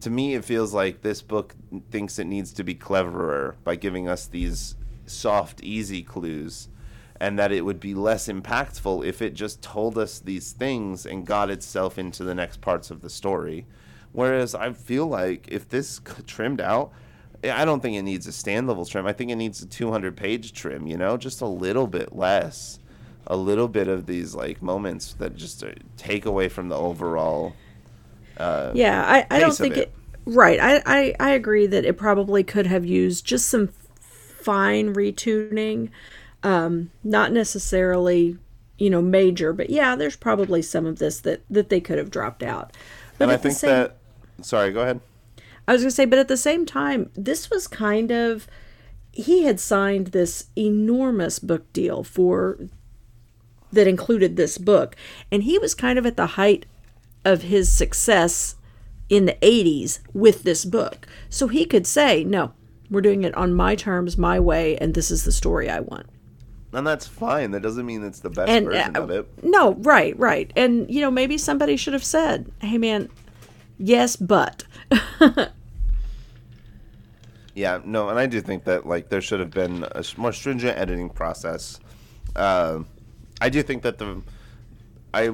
[0.00, 1.54] To me, it feels like this book
[1.90, 6.68] thinks it needs to be cleverer by giving us these soft, easy clues,
[7.20, 11.26] and that it would be less impactful if it just told us these things and
[11.26, 13.66] got itself into the next parts of the story.
[14.12, 16.92] Whereas I feel like if this trimmed out,
[17.44, 19.06] I don't think it needs a stand level trim.
[19.06, 22.78] I think it needs a 200 page trim, you know, just a little bit less.
[23.28, 27.58] A little bit of these like moments that just uh, take away from the overall.
[28.36, 29.88] Uh, Yeah, I, I don't think it.
[29.88, 29.94] it.
[30.24, 33.68] Right, I, I I agree that it probably could have used just some
[34.42, 35.90] fine retuning,
[36.46, 38.38] um, not necessarily
[38.78, 42.10] you know major, but yeah, there's probably some of this that that they could have
[42.10, 42.72] dropped out.
[43.18, 43.96] But and I think same- that.
[44.42, 45.00] Sorry, go ahead.
[45.66, 48.46] I was gonna say, but at the same time, this was kind of
[49.10, 52.58] he had signed this enormous book deal for
[53.72, 54.94] that included this book,
[55.32, 56.64] and he was kind of at the height
[57.24, 58.54] of his success
[59.08, 61.08] in the 80s with this book.
[61.28, 62.52] So he could say, "No,
[62.88, 66.06] we're doing it on my terms, my way, and this is the story I want."
[66.72, 67.52] And that's fine.
[67.52, 69.44] That doesn't mean it's the best And version uh, of it.
[69.44, 70.52] no, right, right.
[70.56, 73.08] And you know, maybe somebody should have said, "Hey man,
[73.78, 74.64] yes, but."
[77.54, 80.76] Yeah, no, and I do think that like there should have been a more stringent
[80.76, 81.80] editing process.
[82.34, 82.80] Uh,
[83.40, 84.20] I do think that the,
[85.14, 85.30] I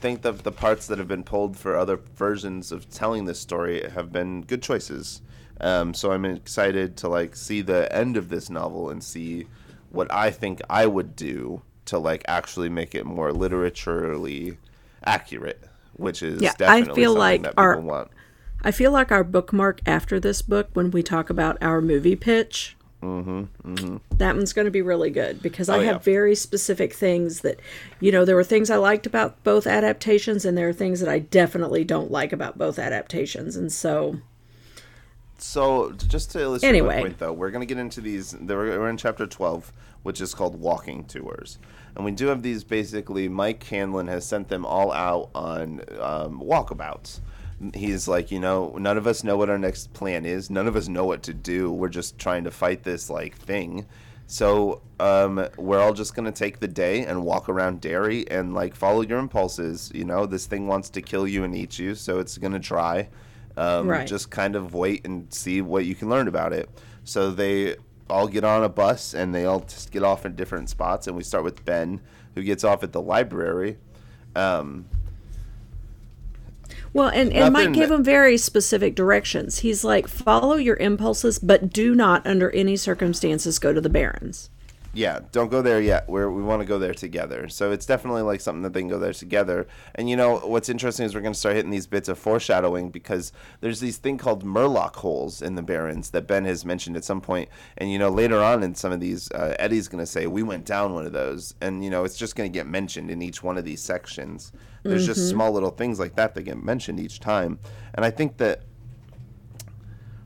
[0.00, 3.88] think that the parts that have been pulled for other versions of telling this story
[3.94, 5.22] have been good choices.
[5.62, 9.46] Um, so I'm excited to like see the end of this novel and see
[9.90, 14.56] what I think I would do to like actually make it more literaturally
[15.04, 15.62] accurate,
[15.94, 18.10] which is Yeah, I definitely feel something like that people our- want.
[18.62, 22.76] I feel like our bookmark after this book, when we talk about our movie pitch,
[23.00, 26.12] that one's going to be really good because I Mm-hmm, Oh, have yeah.
[26.12, 27.60] very specific things that,
[28.00, 31.08] you know, there were things I liked about both adaptations, and there are things that
[31.08, 33.54] I definitely don't like about both adaptations.
[33.54, 34.18] And so,
[35.40, 36.96] So, just to illustrate Anyway.
[36.96, 38.34] my point, though, we're going to get into these.
[38.34, 41.58] We're we're in chapter 12, which is called Walking Tours.
[41.94, 46.40] And we do have these basically, Mike Hanlon has sent them all out on um,
[46.40, 47.20] walkabouts.
[47.74, 50.48] He's like, you know, none of us know what our next plan is.
[50.50, 51.72] None of us know what to do.
[51.72, 53.86] We're just trying to fight this, like, thing.
[54.26, 58.54] So, um, we're all just going to take the day and walk around Derry and,
[58.54, 59.90] like, follow your impulses.
[59.94, 62.60] You know, this thing wants to kill you and eat you, so it's going to
[62.60, 63.08] try.
[63.58, 64.06] Um, Right.
[64.06, 66.70] Just kind of wait and see what you can learn about it.
[67.04, 67.76] So they
[68.08, 71.06] all get on a bus and they all just get off in different spots.
[71.06, 72.00] And we start with Ben,
[72.34, 73.76] who gets off at the library.
[74.36, 74.86] Um,
[76.92, 79.58] well, and, and Mike gave him very specific directions.
[79.58, 84.50] He's like, follow your impulses, but do not, under any circumstances, go to the Barrens.
[84.98, 86.08] Yeah, don't go there yet.
[86.08, 87.48] We're, we want to go there together.
[87.48, 89.68] So it's definitely like something that they can go there together.
[89.94, 92.90] And you know, what's interesting is we're going to start hitting these bits of foreshadowing
[92.90, 93.30] because
[93.60, 97.20] there's these thing called Morlock holes in the Barrens that Ben has mentioned at some
[97.20, 97.48] point.
[97.76, 100.42] And you know, later on in some of these, uh, Eddie's going to say, we
[100.42, 101.54] went down one of those.
[101.60, 104.50] And you know, it's just going to get mentioned in each one of these sections.
[104.82, 107.60] There's just small little things like that that get mentioned each time.
[107.94, 108.62] And I think that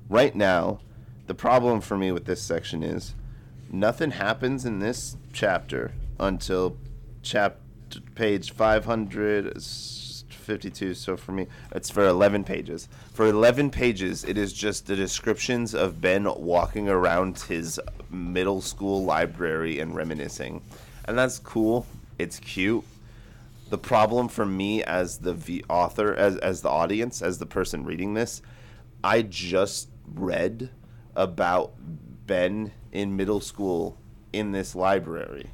[0.08, 0.80] right now,
[1.26, 3.14] the problem for me with this section is
[3.72, 6.76] nothing happens in this chapter until
[7.22, 7.56] chap
[8.14, 10.90] page 552.
[10.90, 12.88] Uh, so for me, it's for 11 pages.
[13.12, 17.80] For 11 pages, it is just the descriptions of Ben walking around his
[18.10, 20.62] middle school library and reminiscing.
[21.06, 21.86] And that's cool.
[22.18, 22.84] It's cute.
[23.70, 27.84] The problem for me as the v- author, as, as the audience, as the person
[27.84, 28.42] reading this,
[29.02, 30.70] I just read
[31.16, 31.72] about
[32.26, 33.96] Ben in middle school
[34.32, 35.50] in this library.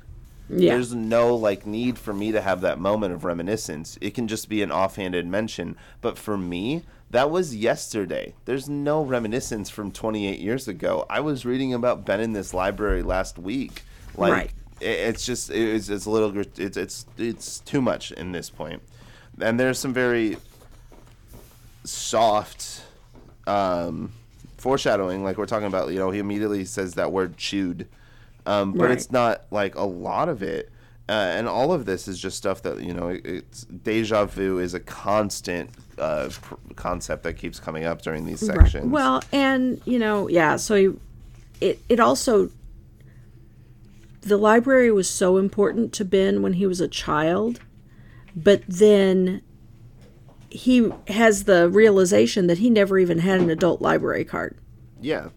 [0.51, 0.73] Yeah.
[0.75, 3.99] There's no like need for me to have that moment of reminiscence.
[4.01, 5.77] It can just be an offhanded mention.
[6.01, 8.35] But for me, that was yesterday.
[8.47, 11.05] There's no reminiscence from 28 years ago.
[11.11, 13.83] I was reading about Ben in this library last week.
[14.17, 14.51] Like Right.
[14.81, 18.83] it, it's just it's it's a little it's it's it's too much in this point.
[19.41, 20.39] And there's some very
[21.85, 22.83] soft
[23.47, 24.13] um
[24.59, 27.87] foreshadowing like we're talking about, you know, he immediately says that word chud
[28.47, 28.91] um, but Right.
[28.93, 30.71] it's not like a lot of it.
[31.07, 33.09] Uh, and all of this is just stuff that you know.
[33.09, 38.25] It, it's deja vu is a constant uh, pr- concept that keeps coming up during
[38.27, 38.85] these sections.
[38.85, 38.93] Right.
[38.93, 40.57] Well, and you know, yeah.
[40.57, 40.91] So he,
[41.67, 42.51] it it also
[44.21, 47.61] the library was so important to Ben when he was a child,
[48.37, 49.41] but then
[50.51, 54.57] he has the realization that he never even had an adult library card.
[55.01, 55.29] yeah.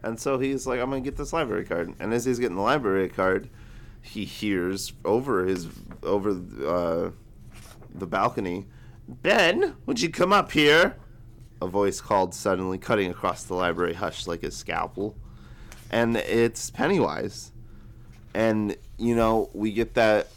[0.00, 2.62] And so he's like, "I'm gonna get this library card." And as he's getting the
[2.62, 3.50] library card,
[4.00, 5.66] he hears over his
[6.04, 6.30] over
[6.64, 7.10] uh,
[7.92, 8.66] the balcony,
[9.08, 10.94] "Ben, would you come up here?"
[11.60, 15.16] A voice called suddenly, cutting across the library hush like a scalpel.
[15.90, 17.50] And it's Pennywise.
[18.34, 20.28] And, you know, we get that.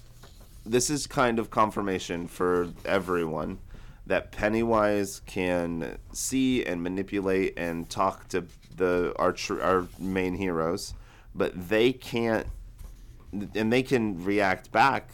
[0.66, 3.60] This is kind of confirmation for everyone
[4.06, 8.46] that Pennywise can see and manipulate and talk to
[8.76, 10.94] the our, tr- our main heroes,
[11.36, 12.48] but they can't
[13.56, 15.10] and they can react back.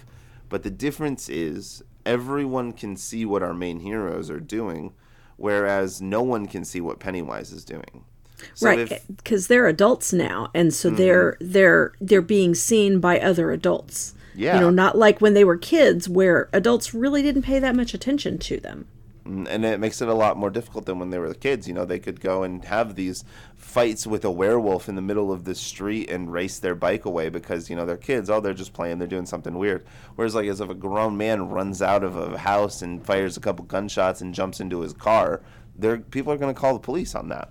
[0.50, 4.94] But the difference is everyone can see what our main heroes are doing,
[5.36, 8.06] whereas no one can see what Pennywise is doing.
[8.54, 9.14] So right, Mm-hmm.
[9.14, 14.14] because they're adults now, and so they're they're they're being seen by other adults.
[14.38, 14.56] Yeah.
[14.56, 17.94] You know, not like when they were kids where adults really didn't pay that much
[17.94, 18.88] attention to them.
[19.26, 21.68] and it makes it a lot more difficult than when they were kids.
[21.68, 23.26] You know, they could go and have these
[23.58, 27.28] fights with a werewolf in the middle of the street and race their bike away
[27.30, 28.30] because you know they're kids.
[28.30, 29.00] Oh, they're just playing.
[29.00, 29.86] They're doing something weird.
[30.16, 33.42] Whereas, like, as if a grown man runs out of a house and fires a
[33.42, 35.42] couple gunshots and jumps into his car,
[35.76, 37.50] there people are going to call the police on that.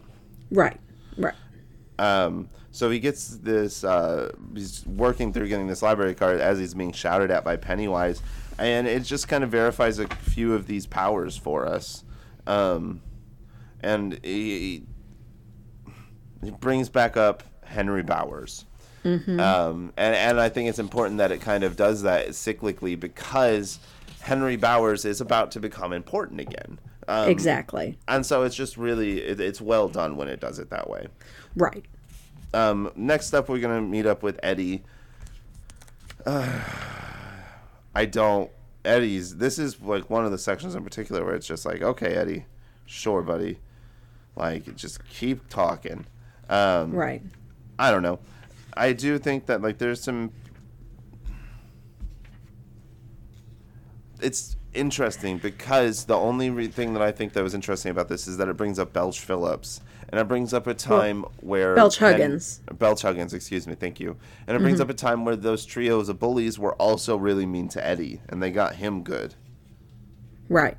[0.50, 0.80] Right.
[1.18, 1.34] Right.
[1.98, 3.84] Um, so he gets this.
[3.84, 8.20] Uh, he's working through getting this library card as he's being shouted at by Pennywise,
[8.58, 12.04] and it just kind of verifies a few of these powers for us.
[12.46, 13.00] Um,
[13.80, 14.84] and he,
[16.44, 18.66] he brings back up Henry Bowers.
[19.40, 23.78] Um, and, and I think it's important that it kind of does that cyclically because
[24.20, 26.78] Henry Bowers is about to become important again.
[27.08, 27.96] Um, exactly.
[28.06, 31.06] And so it's just really, it, it's well done when it does it that way.
[31.54, 31.86] Right.
[32.56, 34.82] Um, next up, we're gonna meet up with Eddie.
[36.26, 38.50] I don't.
[38.82, 39.36] Eddie's.
[39.36, 42.46] This is like one of the sections in particular where it's just like, okay, Eddie,
[42.86, 43.58] sure, buddy.
[44.36, 46.06] Like, just keep talking.
[46.48, 47.22] Um, Right.
[47.78, 48.20] I don't know.
[48.74, 50.32] I do think that like there's some.
[54.20, 58.26] It's interesting because the only re- thing that I think that was interesting about this
[58.26, 61.98] is that it brings up Belch Phillips, and it brings up a time where Belch
[61.98, 62.60] Huggins.
[62.78, 64.16] Belch Huggins, excuse me, thank you.
[64.46, 67.68] And it brings up a time where those trios of bullies were also really mean
[67.70, 69.34] to Eddie, and they got him good.
[70.48, 70.76] Right.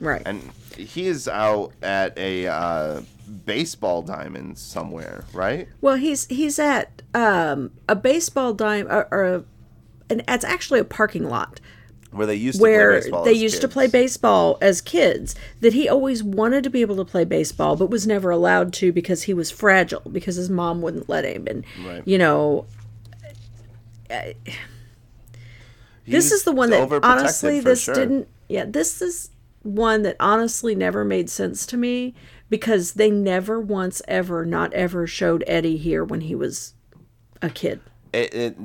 [0.00, 0.22] Right.
[0.26, 3.02] And he is out at a uh,
[3.44, 5.68] baseball diamond somewhere, right?
[5.80, 9.44] well, he's he's at um, a baseball dime or, or a,
[10.10, 11.60] and it's actually a parking lot
[12.14, 13.24] Where they used to play where baseball.
[13.24, 13.72] they as used to kids.
[13.74, 17.90] play baseball as kids that he always wanted to be able to play baseball but
[17.90, 21.64] was never allowed to because he was fragile because his mom wouldn't let him and
[21.84, 22.02] Right.
[22.06, 22.66] you know
[26.06, 27.94] this is the one that honestly this sure.
[27.94, 29.30] didn't yeah this is
[29.62, 32.14] one that honestly never made sense to me
[32.50, 36.74] because they never once ever not ever showed eddie here when he was
[37.42, 37.80] a kid
[38.12, 38.56] it, it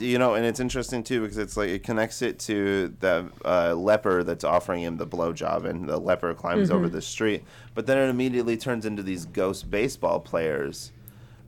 [0.00, 3.74] you know and it's interesting too because it's like it connects it to the uh,
[3.74, 7.44] leper that's offering him the blowjob and the leper climbs over the street.
[7.74, 10.92] But then it immediately turns into these ghost baseball players.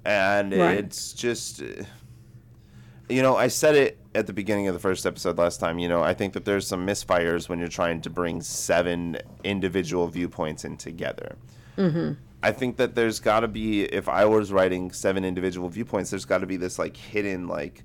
[0.04, 0.78] And Right.
[0.78, 1.62] it's just
[3.08, 5.88] you know i said it at the beginning of the first episode last time you
[5.88, 10.64] know i think that there's some misfires when you're trying to bring seven individual viewpoints
[10.64, 11.36] in together.
[12.44, 16.24] I think that there's got to be if I was writing seven individual viewpoints, there's
[16.24, 17.84] got to be this like hidden like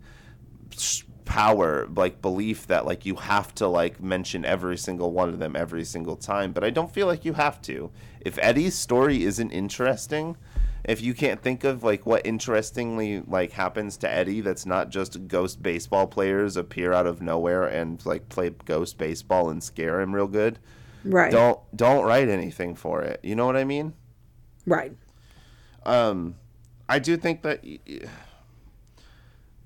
[1.26, 5.58] power like belief that like you have to like mention every single one of them
[5.58, 7.92] every single time but i don't feel like you have to
[8.22, 10.38] if eddie's story isn't interesting
[10.86, 15.28] if you can't think of like what interestingly like happens to eddie that's not just
[15.28, 20.16] ghost baseball players appear out of nowhere and like play ghost baseball and scare him
[20.16, 20.60] real good
[21.04, 21.32] Right.
[21.32, 23.94] don't don't write anything for it you know what i mean
[24.66, 24.94] Right.
[25.86, 26.36] um,
[26.90, 27.64] I do think that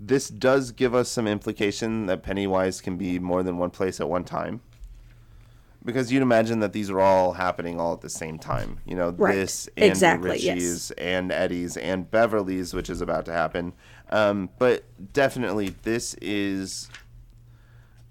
[0.04, 4.10] this does give us some implication that Pennywise can be more than one place at
[4.10, 4.62] one time.
[5.84, 8.80] Because you'd imagine that these are all happening all at the same time.
[8.86, 9.34] You know, Right.
[9.36, 10.56] this and Exactly, yes.
[10.56, 13.74] Richie's and Eddie's and Beverly's, which is about to happen.
[14.10, 14.84] Um, but
[15.14, 16.90] definitely, this is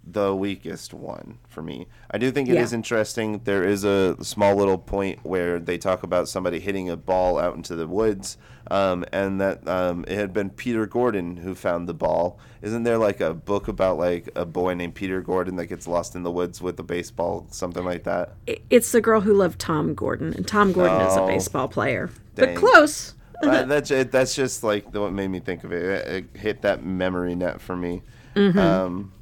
[0.03, 1.87] the weakest one for me.
[2.11, 2.77] I do think it is Yeah.
[2.77, 3.41] interesting.
[3.45, 7.55] There is a small little point where they talk about somebody hitting a ball out
[7.55, 8.39] into the woods,
[8.71, 12.39] um, and that um, it had been Peter Gordon who found the ball.
[12.63, 16.17] Isn't there like a book about like a boy named Peter Gordon that gets lost
[16.17, 18.33] in the woods with a baseball, something like that?
[18.71, 21.27] It's the girl who loved Tom Gordon, and Tom Gordon is a Oh.
[21.27, 22.11] baseball player.
[22.37, 22.55] Dang.
[22.55, 23.15] But close.
[23.43, 25.83] uh, that's it, that's just like the, what made me think of it.
[25.85, 26.09] it.
[26.35, 28.03] It hit that memory net for me,
[28.37, 29.13] um,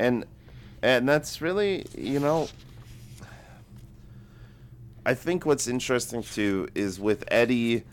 [0.00, 0.24] and
[0.82, 2.48] and that's really you know.
[5.06, 7.84] I think what's interesting too is with Eddie,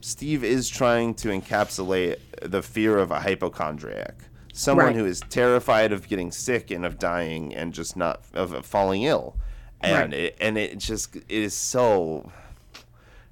[0.00, 4.16] Steve is trying to encapsulate the fear of a hypochondriac,
[4.52, 4.96] someone Right.
[4.96, 9.36] who is terrified of getting sick and of dying and just not of falling ill,
[9.80, 10.20] and Right.
[10.20, 12.30] it, and it just it is so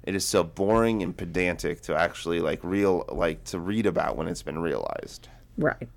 [0.03, 4.27] it is so boring and pedantic to actually like real like to read about when
[4.27, 5.27] it's been realized.
[5.57, 5.87] Right.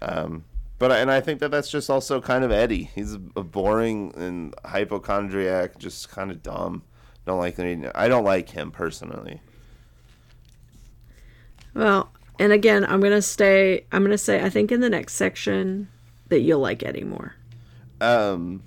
[0.00, 0.44] Um,
[0.78, 2.90] But and I think that that's just also kind of Eddie.
[2.94, 6.82] He's a boring and hypochondriac, just kind of dumb.
[7.26, 7.58] Don't like.
[7.58, 9.40] I don't like him personally.
[11.74, 13.84] Well, and again, I'm gonna stay.
[13.92, 15.88] I'm gonna say I think in the next section
[16.28, 17.34] that you'll like Eddie more.
[18.00, 18.62] Um,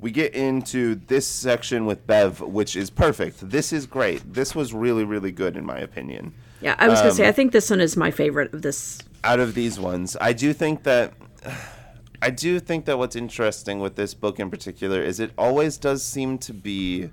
[0.00, 3.48] we get into this section with Bev, which is perfect.
[3.50, 4.34] This is great.
[4.34, 6.34] This was really really good in my opinion.
[6.60, 8.98] Yeah, I was gonna Um, say I think this one is my favorite of this.
[9.24, 11.12] out of these ones, I do think that
[12.22, 16.04] I do think that what's interesting with this book in particular is it always does
[16.04, 17.10] seem to be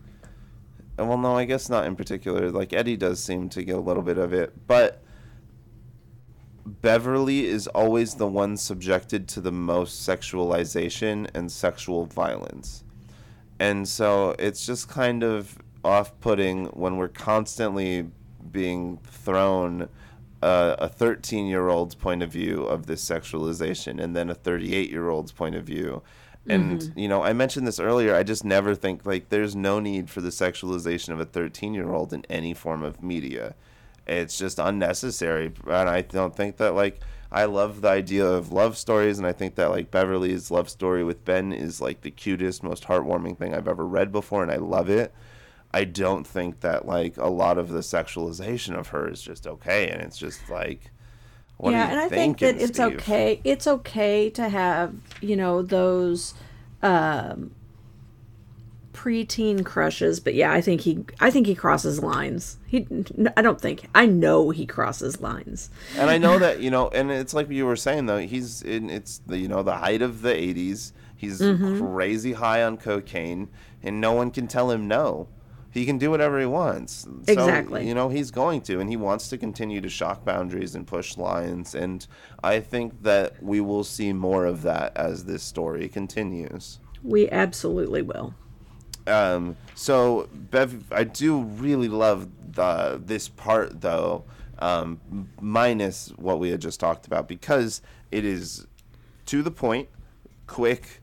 [0.98, 2.52] well no, I guess not in particular.
[2.52, 5.02] Like Eddie does seem to get a little bit of it, but
[6.66, 12.84] Beverly is always the one subjected to the most sexualization and sexual violence.
[13.60, 18.10] And so it's just kind of off putting when we're constantly
[18.52, 19.88] being thrown uh,
[20.42, 25.10] a 13 year old's point of view of this sexualization and then a 38 year
[25.10, 26.02] old's point of view.
[26.48, 27.00] And, mm-hmm.
[27.00, 28.16] you know, I mentioned this earlier.
[28.16, 31.92] I just never think, like, there's no need for the sexualization of a 13 year
[31.92, 33.56] old in any form of media.
[34.08, 35.52] It's just unnecessary.
[35.68, 37.02] And I don't think that, like,
[37.32, 39.20] I love the idea of love stories.
[39.20, 42.86] And I think that, like, Beverly's love story with Ben is, like, the cutest, most
[42.86, 44.42] heartwarming thing I've ever read before.
[44.42, 45.14] And I love it.
[45.72, 49.90] I don't think that, like, a lot of the sexualization of her is just okay.
[49.90, 50.92] And it's just, like,
[51.58, 52.98] what yeah, and I think that it's Steve?
[53.00, 53.42] okay.
[53.44, 56.34] It's okay to have you know those
[56.82, 57.52] um,
[58.94, 62.58] preteen crushes, but yeah, I think he I think he crosses lines.
[62.66, 62.88] He
[63.38, 65.70] I don't think I know he crosses lines.
[65.98, 68.20] and I know that you know, and it's like you were saying though.
[68.20, 70.94] He's in it's the you know the height of the '80s.
[71.16, 71.86] He's Mm-hmm.
[71.86, 73.50] crazy high on cocaine,
[73.84, 75.28] and no one can tell him no.
[75.72, 77.02] He can do whatever he wants.
[77.02, 77.88] So, Exactly.
[77.88, 81.18] You know he's going to, and he wants to continue to shock boundaries and push
[81.18, 81.76] lines.
[81.76, 82.06] And
[82.44, 86.80] I think that we will see more of that as this story continues.
[87.04, 88.34] We absolutely will.
[89.08, 94.26] Um, so Bev, I do really love the this part though,
[94.60, 95.00] um,
[95.40, 97.82] minus what we had just talked about because
[98.12, 98.68] it is
[99.28, 99.90] to the point,
[100.48, 101.02] quick.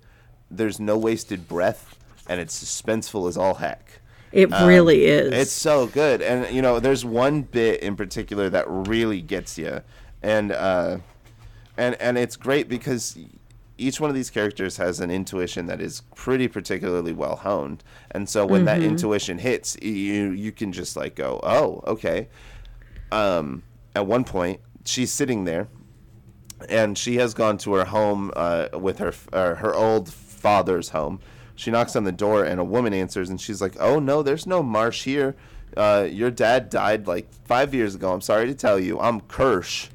[0.51, 1.99] There's no wasted breath,
[2.29, 4.01] and it's suspenseful as all heck.
[4.37, 5.33] It really is.
[5.33, 9.81] It's so good, and you know, there's one bit in particular that really gets you,
[10.23, 10.99] and uh,
[11.79, 13.19] and and it's great because
[13.79, 18.29] each one of these characters has an intuition that is pretty particularly well honed, and
[18.29, 22.29] so when that intuition hits, you you can just like go, oh, okay.
[23.11, 23.63] Um,
[23.95, 25.69] at one point, she's sitting there,
[26.69, 31.21] and she has gone to her home uh, with her uh, her old father's home.
[31.57, 34.47] She knocks on the door, and a woman answers, and she's like, "Oh no, there's
[34.47, 35.35] no Marsh here.
[35.77, 38.13] Uh, your dad died like five years ago.
[38.13, 39.01] I'm sorry to tell you.
[39.01, 39.89] I'm Kersh."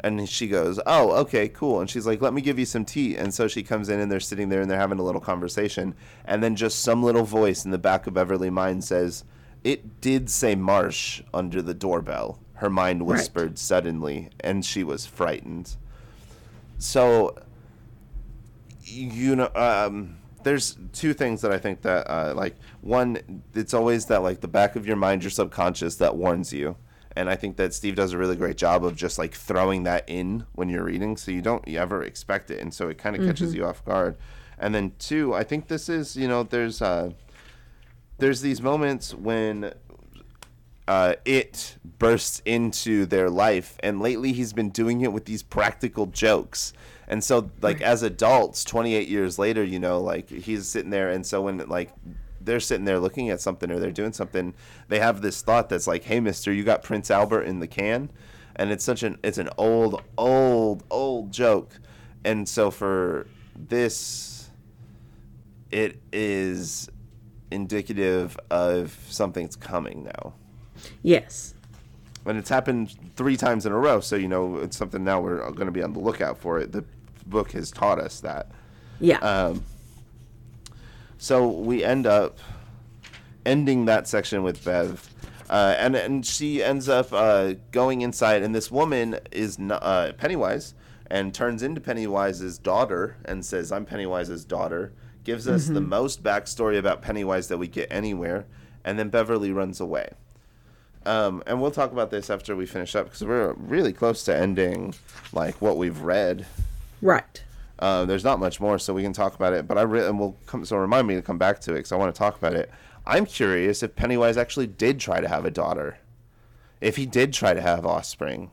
[0.00, 3.16] And she goes, "Oh, okay, cool." And she's like, "Let me give you some tea."
[3.16, 5.94] And so she comes in, and they're sitting there, and they're having a little conversation.
[6.24, 9.24] And then just some little voice in the back of Beverly Mind says,
[9.62, 15.76] "It did say Marsh under the doorbell." Her mind whispered suddenly, and she was frightened.
[16.76, 17.36] So
[18.84, 20.17] you know, um,
[20.48, 24.48] there's two things that I think that uh, like one, it's always that like the
[24.48, 26.76] back of your mind, your subconscious that warns you.
[27.14, 30.04] And I think that Steve does a really great job of just like throwing that
[30.06, 33.26] in when you're reading, so you don't ever expect it, and so it kind of
[33.26, 34.16] catches you off guard.
[34.58, 37.10] And then two, I think this is you know there's uh,
[38.16, 39.74] there's these moments when
[40.86, 46.06] uh, it bursts into their life, and lately he's been doing it with these practical
[46.06, 46.72] jokes.
[47.08, 51.26] And so, like as adults, 28 years later, you know, like he's sitting there, and
[51.26, 51.90] so when like
[52.40, 54.54] they're sitting there looking at something or they're doing something,
[54.88, 58.10] they have this thought that's like, "Hey, Mister, you got Prince Albert in the can,"
[58.56, 61.80] and it's such an it's an old, old, old joke.
[62.24, 63.26] And so for
[63.56, 64.50] this,
[65.70, 66.90] it is
[67.50, 70.34] indicative of something's coming now.
[71.02, 71.54] Yes.
[72.26, 75.38] And it's happened three times in a row, so you know it's something now we're
[75.52, 76.72] going to be on the lookout for it.
[76.72, 76.84] The
[77.28, 78.50] book has taught us that.
[79.00, 79.18] Yeah.
[79.18, 79.64] Um,
[81.18, 82.38] so we end up
[83.44, 85.08] ending that section with Bev,
[85.50, 90.74] uh, and and she ends up uh, going inside, and this woman is uh, Pennywise,
[91.10, 94.92] and turns into Pennywise's daughter, and says, "I'm Pennywise's daughter."
[95.24, 98.46] Gives us the most backstory about Pennywise that we get anywhere,
[98.82, 100.12] and then Beverly runs away.
[101.04, 104.36] Um, and we'll talk about this after we finish up because we're really close to
[104.36, 104.94] ending,
[105.32, 106.46] like what we've read.
[107.02, 107.42] Right.
[107.78, 109.68] Uh, there's not much more, so we can talk about it.
[109.68, 110.64] But I re- and we'll come.
[110.64, 112.70] So remind me to come back to it because I want to talk about it.
[113.06, 115.98] I'm curious if Pennywise actually did try to have a daughter,
[116.80, 118.50] if he did try to have offspring.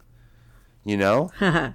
[0.84, 1.32] You know,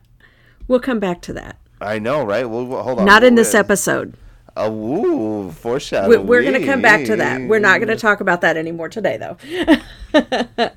[0.68, 1.56] We'll come back to that.
[1.80, 2.48] I know, right?
[2.48, 3.05] Well, well, hold on.
[3.05, 4.14] Not in this episode.
[4.56, 6.28] Uh, ooh, foreshadowing.
[6.28, 7.40] We're going to come back to that.
[7.42, 9.36] We're not going to talk about that anymore today, though.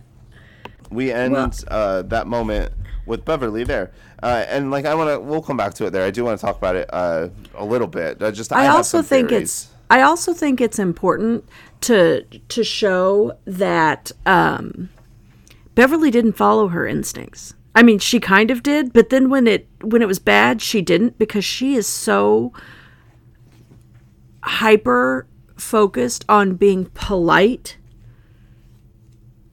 [0.90, 2.74] we end Well- uh, that moment
[3.06, 6.04] with Beverly there, uh, and like I want to, we'll come back to it there.
[6.04, 8.22] I do want to talk about it uh, a little bit.
[8.22, 9.44] I just I, I also think theories.
[9.44, 11.48] it's I also think it's important
[11.82, 14.90] to to show that um,
[15.76, 17.54] Beverly didn't follow her instincts.
[17.76, 20.82] I mean, she kind of did, but then when it when it was bad, she
[20.82, 22.54] didn't because she is so
[24.44, 25.28] hyper
[25.58, 27.78] focused on being polite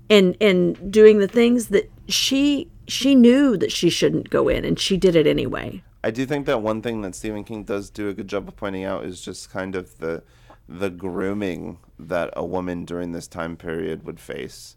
[0.09, 4.79] and and doing the things that she she knew that she shouldn't go in and
[4.79, 5.83] she did it anyway.
[6.03, 8.57] I do think that one thing that Stephen King does do a good job of
[8.57, 10.23] pointing out is just kind of the
[10.69, 14.77] the grooming that a woman during this time period would face.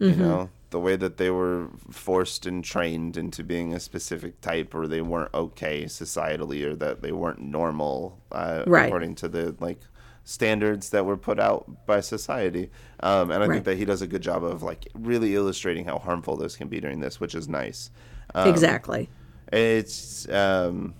[0.00, 0.20] Mm-hmm.
[0.20, 4.74] You know, the way that they were forced and trained into being a specific type,
[4.74, 8.86] or they weren't okay societally, or that they weren't normal uh, Right.
[8.86, 9.80] according to the like
[10.24, 12.70] standards that were put out by society.
[13.00, 13.54] Um, and I Right.
[13.56, 16.68] think that he does a good job of like really illustrating how harmful those can
[16.68, 17.90] be during this, which is nice.
[18.34, 19.08] Um, exactly.
[19.52, 20.94] it's um,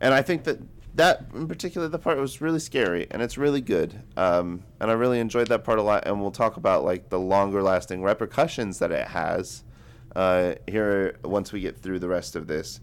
[0.00, 0.58] and I think that
[0.94, 4.02] that in particular the part was really scary and it's really good.
[4.16, 6.06] Um, and I really enjoyed that part a lot.
[6.06, 9.64] And we'll talk about like the longer lasting repercussions that it has
[10.14, 12.80] uh, here once we get through the rest of this,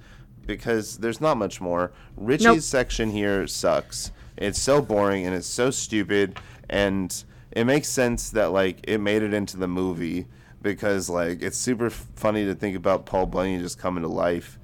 [0.48, 1.92] because there's not much more.
[2.18, 2.60] Richie's Nope.
[2.62, 4.12] section here sucks.
[4.40, 6.40] It's so boring and it's so stupid
[6.70, 10.28] and it makes sense that like it made it into the movie
[10.62, 14.58] because like it's super funny to think about Paul Bunyan just coming to life,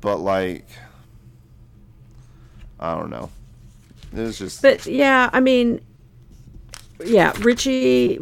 [0.00, 0.66] but like
[2.78, 3.30] I don't know.
[4.12, 5.80] It was just But yeah, I mean,
[7.04, 8.20] yeah, Richie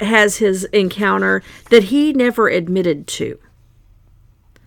[0.00, 3.38] has his encounter that he never admitted to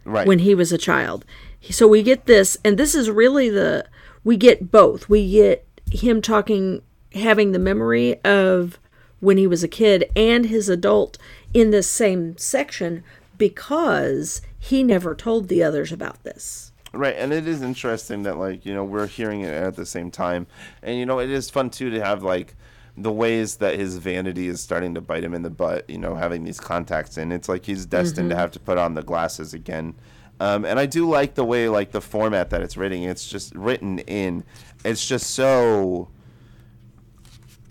[0.03, 0.27] right.
[0.27, 1.25] when he was a child.
[1.69, 3.85] So we get this, and this is really the
[4.23, 5.09] we get both.
[5.09, 6.81] We get him talking,
[7.13, 8.79] having the memory of
[9.19, 11.17] when he was a kid and his adult
[11.53, 13.03] in this same section
[13.37, 16.71] because he never told the others about this.
[16.93, 20.11] Right, and it is interesting that like you know we're hearing it at the same
[20.11, 20.45] time,
[20.83, 22.55] and you know it is fun too to have like
[22.97, 25.89] the ways that his vanity is starting to bite him in the butt.
[25.89, 28.41] You know, having these contacts in, it's like he's destined to mm-hmm.
[28.41, 29.95] have to put on the glasses again.
[30.41, 33.03] Um, and I do like the way like the format that it's written.
[33.03, 34.43] It's just written in.
[34.83, 36.07] It's just so.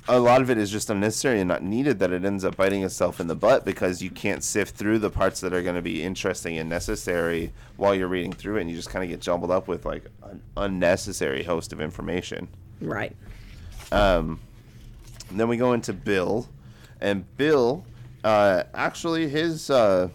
[0.06, 2.84] A lot of it is just unnecessary and not needed that it ends up biting
[2.84, 5.82] itself in the butt because you can't sift through the parts that are going to
[5.82, 9.20] be interesting and necessary while you're reading through it, and you just kind of get
[9.20, 12.46] jumbled up with like an unnecessary host of information.
[12.80, 13.16] Right.
[13.90, 14.38] Um,
[15.32, 16.48] then we go into Bill,
[17.00, 17.84] and Bill,
[18.22, 20.08] uh, actually, his uh,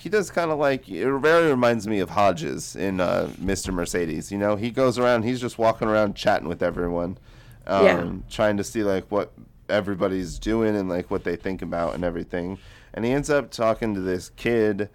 [0.00, 3.72] he does kind of like it very reminds me of Hodges in uh, Mr.
[3.72, 4.32] Mercedes.
[4.32, 7.18] You know, he goes around, he's just walking around chatting with everyone,
[7.66, 8.12] um, Yeah.
[8.30, 9.32] trying to see like what
[9.68, 12.58] everybody's doing and like what they think about and everything.
[12.94, 14.88] And he ends up talking to this kid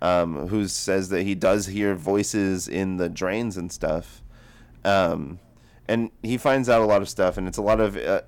[0.00, 4.22] um, who says that he does hear voices in the drains and stuff.
[4.84, 5.38] Um,
[5.88, 7.96] and he finds out a lot of stuff, and it's a lot of.
[7.96, 8.22] Uh,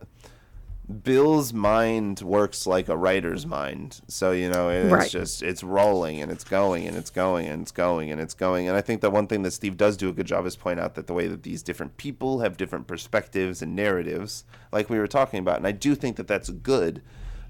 [1.02, 4.02] Bill's mind works like a writer's mind.
[4.06, 5.10] So, you know, it's Right.
[5.10, 8.68] just, it's rolling and it's going and it's going and it's going and it's going.
[8.68, 10.78] And I think that one thing that Steve does do a good job is point
[10.78, 14.98] out that the way that these different people have different perspectives and narratives, like we
[14.98, 15.56] were talking about.
[15.56, 17.00] And I do think that that's good.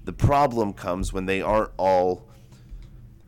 [0.05, 2.29] The problem comes when they aren't all.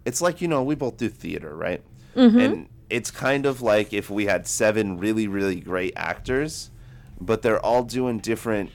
[0.06, 1.84] It's like, you know, we both do theater, right?
[2.16, 2.40] Mm-hmm.
[2.40, 6.72] And it's kind of like if we had seven really, really great actors,
[7.20, 8.70] but they're all doing different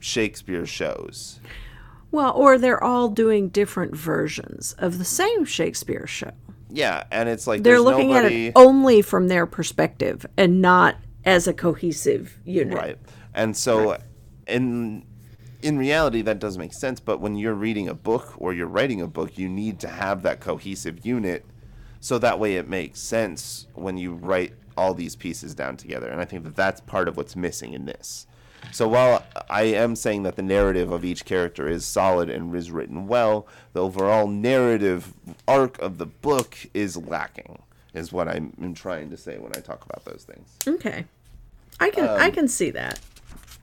[0.00, 1.40] Shakespeare shows.
[2.10, 6.32] Well, or they're all doing different versions of the same Shakespeare show.
[6.68, 10.96] Yeah, and it's like They're looking nobody, at it only from their perspective and not
[11.24, 12.74] as a cohesive unit.
[12.74, 12.98] right,
[13.34, 13.98] and so
[14.46, 15.04] in
[15.62, 17.00] in reality that does make sense.
[17.00, 20.22] But when you're reading a book or you're writing a book, you need to have
[20.22, 21.44] that cohesive unit,
[22.00, 26.08] so that way it makes sense when you write all these pieces down together.
[26.08, 28.26] And I think that that's part of what's missing in this.
[28.72, 32.70] So while I am saying that the narrative of each character is solid and is
[32.70, 35.12] written well, the overall narrative
[35.48, 37.62] arc of the book is lacking.
[37.92, 40.54] Is what I'm trying to say when I talk about those things.
[40.66, 41.06] Okay.
[41.80, 43.00] I can Um, I can see that.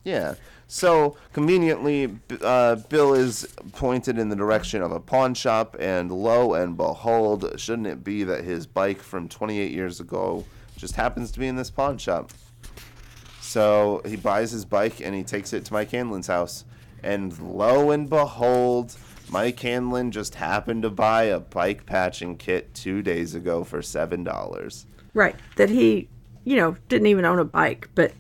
[0.04, 0.36] Yeah.
[0.68, 6.54] So conveniently, uh, Bill is pointed in the direction of a pawn shop, and lo
[6.54, 10.44] and behold, shouldn't it be that his bike from 28 years ago
[10.76, 12.32] just happens to be in this pawn shop?
[13.48, 16.66] So he buys his bike and he takes it to Mike Hanlon's house,
[17.02, 18.98] and lo and behold,
[19.30, 24.26] Mike Hanlon just happened to buy a bike patching kit two days ago for seven
[24.26, 24.86] dollars.
[25.14, 25.36] Right.
[25.56, 26.10] That he,
[26.44, 28.12] you know, didn't even own a bike, but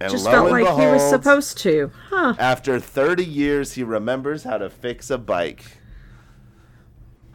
[0.00, 1.92] And just lo felt and like he was supposed to.
[2.08, 2.34] Huh.
[2.38, 5.62] After 30 years, he remembers how to fix a bike.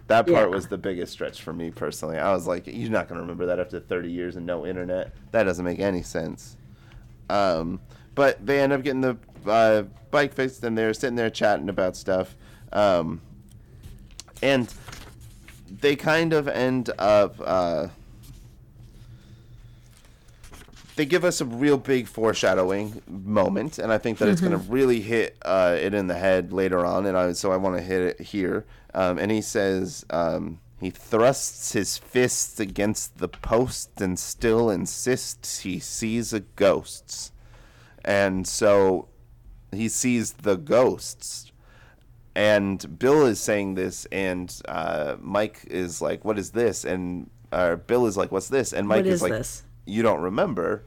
[0.08, 0.56] That part Yeah.
[0.56, 2.18] was the biggest stretch for me personally.
[2.18, 5.14] I was like, you're not going to remember that after 30 years and no internet.
[5.32, 6.58] That doesn't make any sense.
[7.30, 7.80] Um,
[8.16, 11.96] but they end up getting the uh, bike fixed and they're sitting there chatting about
[11.96, 12.36] stuff.
[12.72, 13.22] Um,
[14.42, 14.74] and
[15.82, 17.36] they kind of end up.
[17.44, 17.88] Uh,
[20.96, 24.58] they give us a real big foreshadowing moment, and I think that it's going to
[24.58, 27.82] really hit uh, it in the head later on, and I, so I want to
[27.82, 28.66] hit it here.
[28.94, 35.60] Um, and he says um, he thrusts his fists against the post and still insists
[35.60, 37.32] he sees a ghosts,
[38.04, 39.08] and so
[39.72, 41.52] he sees the ghosts.
[42.36, 47.76] And Bill is saying this, and uh, Mike is like, "What is this?" And uh,
[47.76, 49.64] Bill is like, "What's this?" And Mike is is like, this?
[49.86, 50.84] you don't remember.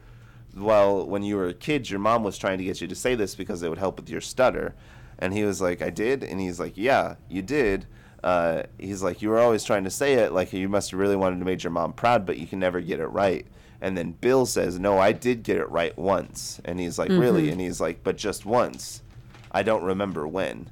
[0.55, 3.15] Well, when you were a kid, your mom was trying to get you to say
[3.15, 4.75] this because it would help with your stutter.
[5.19, 6.23] And he was like, I did.
[6.23, 7.87] And he's like, Yeah, you did.
[8.23, 10.31] Uh, he's like, You were always trying to say it.
[10.31, 12.81] Like, you must have really wanted to make your mom proud, but you can never
[12.81, 13.45] get it right.
[13.79, 16.59] And then Bill says, No, I did get it right once.
[16.65, 17.49] And he's like, Really?
[17.49, 19.01] And he's like, But just once.
[19.51, 20.69] I don't remember when.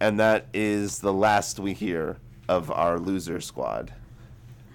[0.00, 2.16] And that is the last we hear
[2.48, 3.92] of our loser squad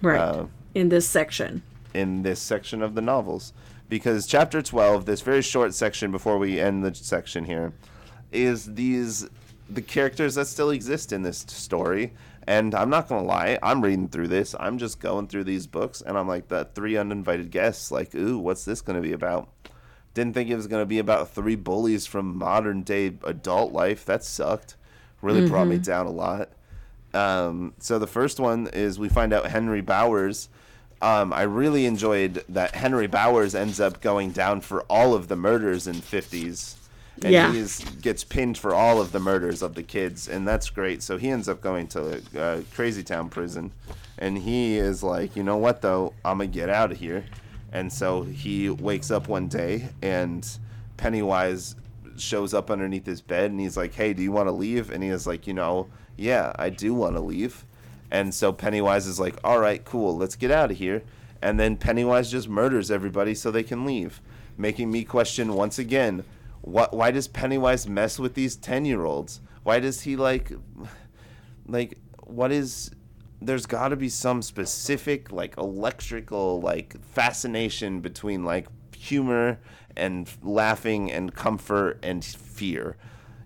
[0.02, 0.18] Right.
[0.18, 1.62] uh, in this section.
[1.94, 3.52] in this section of the novels
[3.88, 7.72] because chapter 12 this very short section before we end the section here
[8.32, 9.28] is these
[9.68, 12.12] the characters that still exist in this story.
[12.48, 16.00] And i'm not gonna lie i'm reading through this i'm just going through these books
[16.00, 19.48] and i'm like the three uninvited guests like ooh what's this gonna be about?
[20.14, 24.04] Didn't think it was gonna be about three bullies from modern day adult life.
[24.06, 24.76] That sucked.
[25.20, 26.50] Really brought me down a lot.
[27.12, 30.48] Um, so the first one is we find out Henry Bowers.
[31.02, 35.36] Um, I really enjoyed that Henry Bowers ends up going down for all of the
[35.36, 36.76] murders in 50s.
[37.22, 37.52] And Yeah.
[37.52, 41.02] he is, gets pinned for all of the murders of the kids, and that's great.
[41.02, 43.72] So he ends up going to uh, Crazy Town prison,
[44.18, 47.24] and he is like, you know what though, I'm gonna get out of here.
[47.72, 50.46] And so he wakes up one day, and
[50.96, 51.74] Pennywise
[52.16, 55.02] shows up underneath his bed and he's like, "Hey, do you want to leave?" And
[55.02, 57.64] he is like, "You know, yeah, I do want to leave."
[58.10, 61.02] And so Pennywise is like, "All right, cool, let's get out of here."
[61.42, 64.22] And then Pennywise just murders everybody so they can leave,
[64.56, 66.24] making me question once again,
[66.66, 69.40] what why does Pennywise mess with these 10-year-olds?
[69.62, 70.52] Why does he like
[71.66, 72.90] like what is
[73.40, 78.66] there's got to be some specific like electrical like fascination between like
[78.96, 79.58] humor
[79.96, 82.96] and laughing and comfort and fear.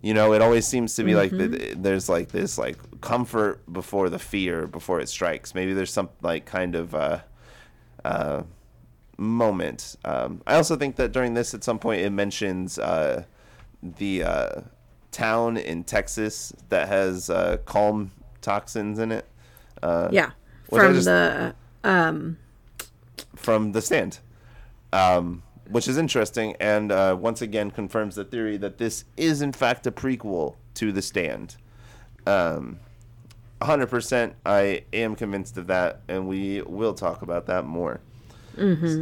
[0.01, 4.09] You know it always seems to be like the, there's like this like comfort before
[4.09, 5.55] the fear before it strikes.
[5.55, 7.19] Maybe there's some like kind of uh
[8.03, 8.43] uh
[9.21, 13.23] moment um i also think that during this at some point it mentions uh
[13.83, 14.61] the uh
[15.13, 18.11] town in texas that has uh calm
[18.41, 19.27] toxins in it
[19.83, 20.31] uh Yeah.
[20.71, 21.55] From just- the
[23.37, 24.19] from the stand.
[24.93, 29.53] Um, which is interesting, and uh, once again confirms the theory that this is in
[29.53, 31.57] fact a prequel to The Stand.
[32.27, 32.81] Um,
[33.61, 38.01] 100%, I am convinced of that, and we will talk about that more.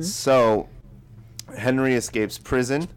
[0.03, 0.69] So,
[1.57, 2.89] Henry escapes prison,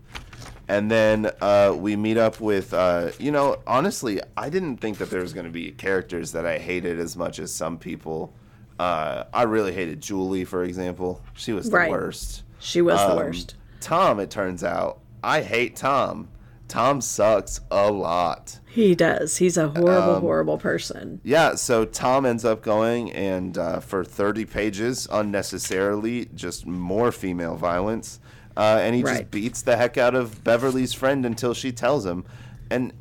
[0.68, 5.10] and then uh, we meet up with, uh, you know, honestly, I didn't think that
[5.10, 8.34] there was going to be characters that I hated as much as some people.
[8.80, 11.22] Uh, I really hated Julie, for example.
[11.36, 11.91] She was the Right.
[11.91, 12.44] worst.
[12.60, 13.56] She was the Um, worst.
[13.80, 16.28] Tom, it turns out, I hate Tom.
[16.68, 18.60] Tom sucks a lot.
[18.73, 19.38] He does.
[19.38, 21.19] He's a horrible, um, horrible person.
[21.23, 27.56] Yeah, so Tom ends up going and uh, for 30 pages, unnecessarily, just more female
[27.56, 28.19] violence.
[28.56, 29.19] Uh, and he Right.
[29.19, 32.23] just beats the heck out of Beverly's friend until she tells him.
[32.69, 32.93] And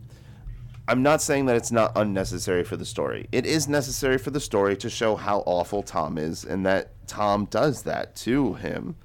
[0.88, 3.28] I'm not saying that it's not unnecessary for the story.
[3.30, 7.44] It is necessary for the story to show how awful Tom is and that Tom
[7.44, 8.96] does that to him.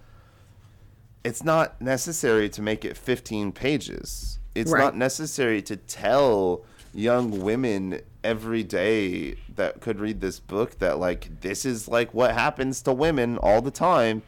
[1.23, 4.39] It's not necessary to make it 15 pages.
[4.56, 4.80] It's Right.
[4.80, 6.64] not necessary to tell
[6.94, 12.32] young women every day that could read this book that like this is like what
[12.34, 14.23] happens to women all the time.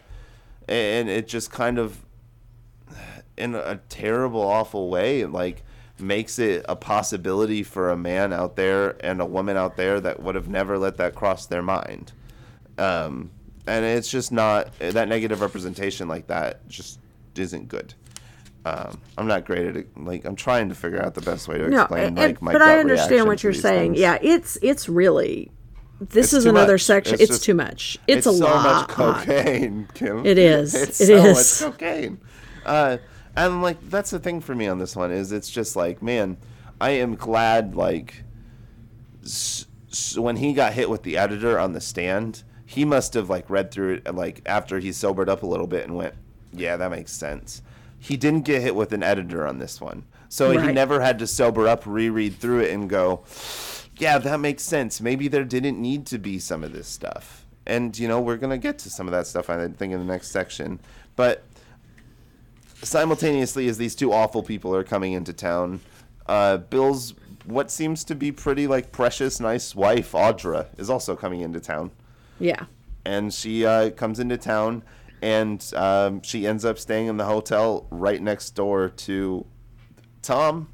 [0.67, 2.05] And it just kind of
[3.37, 5.63] in a terrible awful way like
[5.99, 10.21] makes it a possibility for a man out there and a woman out there that
[10.21, 12.11] would have never let that cross their mind.
[12.77, 13.31] Um,
[13.65, 16.99] and it's just not that negative representation like that just
[17.35, 17.93] isn't good
[18.67, 21.57] um, i'm not great at it like i'm trying to figure out the best way
[21.57, 23.91] to No, explain and- like my but I understand what you're saying.
[23.93, 24.01] things.
[24.01, 25.51] Yeah, it's it's really
[25.99, 26.83] this It's is another much.
[26.83, 27.13] section.
[27.15, 27.97] It's It's, just- too much.
[28.05, 28.91] It's, a so lot.
[28.91, 30.23] So much cocaine, Kim.
[30.27, 30.75] It is.
[30.75, 31.61] It's It so is.
[31.61, 32.19] much cocaine.
[32.65, 32.97] Uh,
[33.35, 36.37] and like that's the thing for me on this one is it's just like man,
[36.79, 38.23] I am glad like
[39.23, 43.29] s- s- when he got hit with the editor on the stand, he must have
[43.29, 46.13] like read through it like after he sobered up a little bit and went,
[46.53, 47.61] yeah, that makes sense.
[48.07, 51.27] He didn't get hit with an editor on this one, so he never had to
[51.27, 53.23] sober up, reread through it, and go,
[53.97, 55.01] yeah, that makes sense.
[55.01, 57.45] Maybe there didn't need to be some of this stuff.
[57.65, 59.99] And, you know, we're going to get to some of that stuff, I think, in
[59.99, 60.79] the next section.
[61.17, 61.43] But
[62.83, 65.81] simultaneously, as these two awful people are coming into town,
[66.27, 67.13] uh, Bill's
[67.45, 71.91] what seems to be pretty, like, precious, nice wife, Audra, is also coming into town
[72.39, 72.65] Yeah.
[73.05, 74.83] and she uh, comes into town
[75.21, 79.45] and um, she ends up staying in the hotel right next door to
[80.21, 80.69] Tom,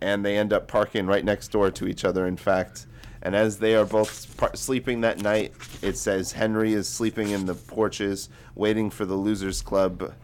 [0.00, 2.26] and they end up parking right next door to each other.
[2.26, 2.86] In fact,
[3.22, 5.52] and as they are both par- sleeping that night,
[5.82, 10.14] it says Henry is sleeping in the porches, waiting for the losers club,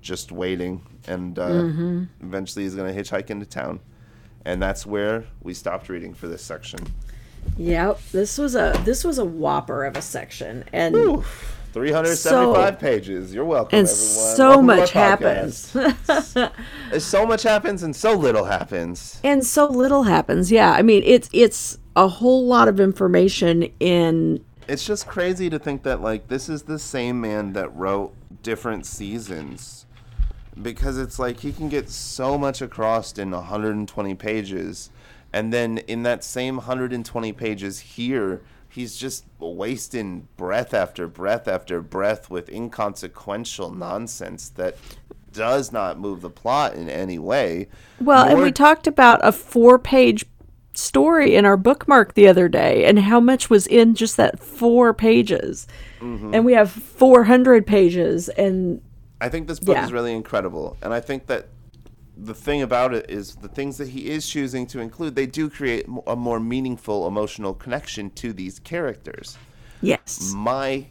[0.00, 1.70] just waiting, and uh,
[2.20, 3.80] eventually he's going to hitchhike into town.
[4.44, 6.80] And that's where we stopped reading for this section.
[7.56, 8.00] Yep.
[8.12, 10.94] This was a this was a whopper of a section, and
[11.74, 13.34] 375 pages.
[13.34, 14.36] You're welcome, and everyone.
[14.36, 15.76] so Welcome much happens.
[17.00, 19.20] So much happens and so little happens.
[19.24, 20.52] and so little happens.
[20.52, 20.70] Yeah.
[20.70, 25.82] I mean, it's it's a whole lot of information in It's just crazy to think
[25.82, 28.14] that like this is the same man that wrote
[28.44, 29.86] different seasons.
[30.62, 34.90] Because it's like he can get so much across in 120 pages
[35.32, 38.40] and then in that same 120 pages here
[38.74, 44.76] he's just wasting breath after breath after breath with inconsequential nonsense that
[45.32, 47.68] does not move the plot in any way.
[48.00, 50.24] Well, and we talked about a four page
[50.74, 54.92] story in our bookmark the other day and how much was in just that four
[54.92, 55.68] pages.
[56.00, 56.34] Mm-hmm.
[56.34, 58.80] And we have 400 pages and
[59.20, 59.84] I think this book Yeah.
[59.84, 61.46] is really incredible, and I think that
[62.16, 65.14] the thing about it is the things that he is choosing to include.
[65.14, 69.36] They do create a more meaningful emotional connection to these characters.
[69.80, 70.32] yes.
[70.34, 70.86] My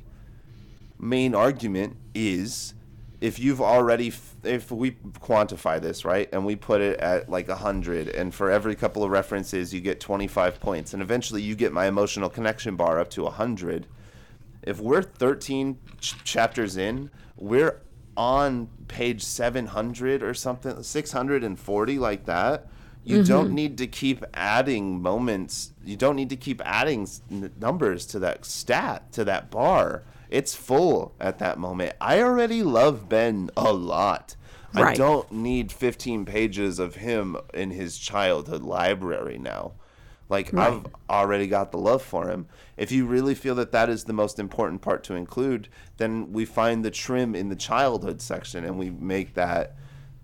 [0.99, 2.73] main argument is
[3.19, 4.13] if you've already
[4.43, 8.75] if we quantify this right and we put it at like 100 and for every
[8.75, 12.99] couple of references you get 25 points and eventually you get my emotional connection bar
[12.99, 13.85] up to 100
[14.63, 17.81] if we're 13 ch- chapters in, we're
[18.15, 22.67] on page 700 or something, 640 like that.
[23.03, 23.27] You mm-hmm.
[23.27, 25.73] don't need to keep adding moments.
[25.83, 27.07] You don't need to keep adding
[27.59, 30.03] numbers to that stat, to that bar.
[30.29, 31.95] It's full at that moment.
[31.99, 34.35] I already love Ben a lot.
[34.75, 39.73] I don't need 15 pages of him in his childhood library now.
[40.33, 42.47] Like I've already got the love for him.
[42.75, 46.43] If you really feel that that is the most important part to include, then we
[46.43, 49.75] find the trim in the childhood section and we make that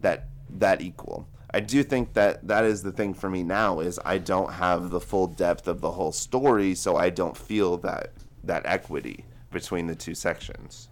[0.02, 1.28] that that equal.
[1.54, 4.90] I do think that that is the thing for me now is I don't have
[4.90, 8.14] the full depth of the whole story, so I don't feel that
[8.44, 10.89] that equity between the two sections.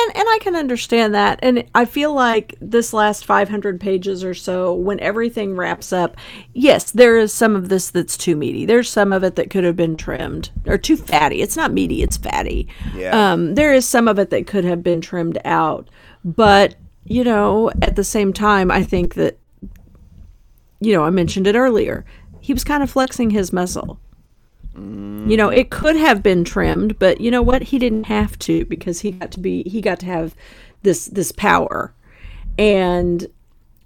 [0.00, 1.38] And and I can understand that.
[1.42, 6.16] And I feel like this last 500 pages or so, when everything wraps up,
[6.54, 8.66] yes, there is some of this that's too meaty.
[8.66, 11.42] There's some of it that could have been trimmed or too fatty.
[11.42, 12.68] It's not meaty, it's fatty.
[12.94, 13.32] Yeah.
[13.32, 15.88] Um, there is some of it that could have been trimmed out,
[16.24, 19.38] but you know, at the same time, I think that
[20.80, 22.04] you know, I mentioned it earlier.
[22.40, 24.00] He was kind of flexing his muscle.
[25.28, 27.62] You know, it could have been trimmed, but you know what?
[27.62, 30.34] He didn't have to because he got to be he got to have
[30.82, 31.92] this this power.
[32.58, 33.26] And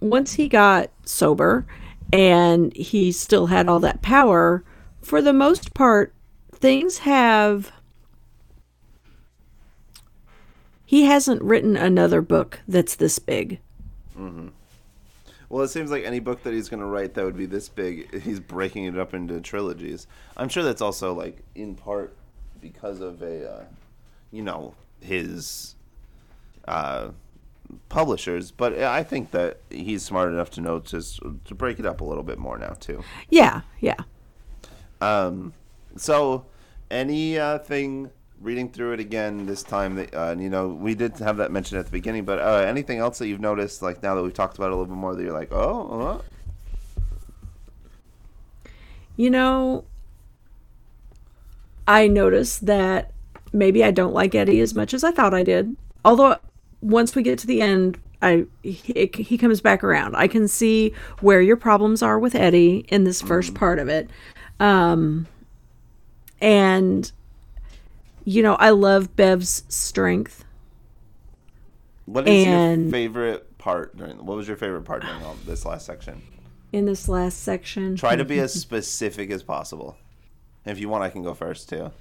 [0.01, 1.67] once he got sober
[2.13, 4.63] and he still had all that power,
[5.01, 6.13] for the most part,
[6.53, 7.73] things have
[10.85, 13.59] he hasn't written another book that's this big.
[14.17, 14.49] Mm-hmm.
[15.55, 17.69] Well, it seems like any book that he's going to write that would be this
[17.69, 20.09] big, he's breaking it up into trilogies.
[20.37, 22.17] I'm sure that's also like in part
[22.61, 23.65] because of a, uh,
[24.33, 25.77] you know, his
[26.67, 27.11] uh,
[27.89, 28.51] publishers.
[28.51, 31.01] But I think that he's smart enough to know to
[31.45, 33.05] to break it up a little bit more now too.
[33.31, 34.01] Yeah, yeah.
[35.01, 35.53] Um,
[35.95, 36.47] so
[36.91, 38.11] anything uh,
[38.45, 41.79] reading through it again this time that uh, you know we did have that mentioned
[41.79, 44.57] at the beginning, but uh, anything else that you've noticed like now that we've talked
[44.57, 46.23] about it a little bit more that you're like, oh, uh,
[49.17, 49.85] You know,
[51.87, 53.13] I noticed that
[53.53, 55.77] maybe I don't like Eddie as much as I thought I did.
[56.05, 56.37] Although
[56.81, 60.17] once we get to the end, I he, he comes back around.
[60.17, 64.11] I can see where your problems are with Eddie in this first part of it.
[64.59, 65.29] Um
[66.41, 67.11] and
[68.25, 70.45] you know, I love Bev's strength.
[72.07, 74.25] What is And- your favorite part during?
[74.25, 76.23] What was your favorite part during all this last section?
[76.73, 77.95] in this last section.
[77.95, 79.97] Try to be as specific as possible.
[80.65, 81.93] If you want, I can go first too.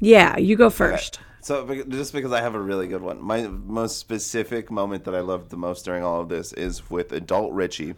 [0.00, 1.20] Yeah, you go first.
[1.42, 5.20] So just because I have a really good one, my most specific moment that I
[5.20, 7.96] loved the most during all of this is with adult Richie,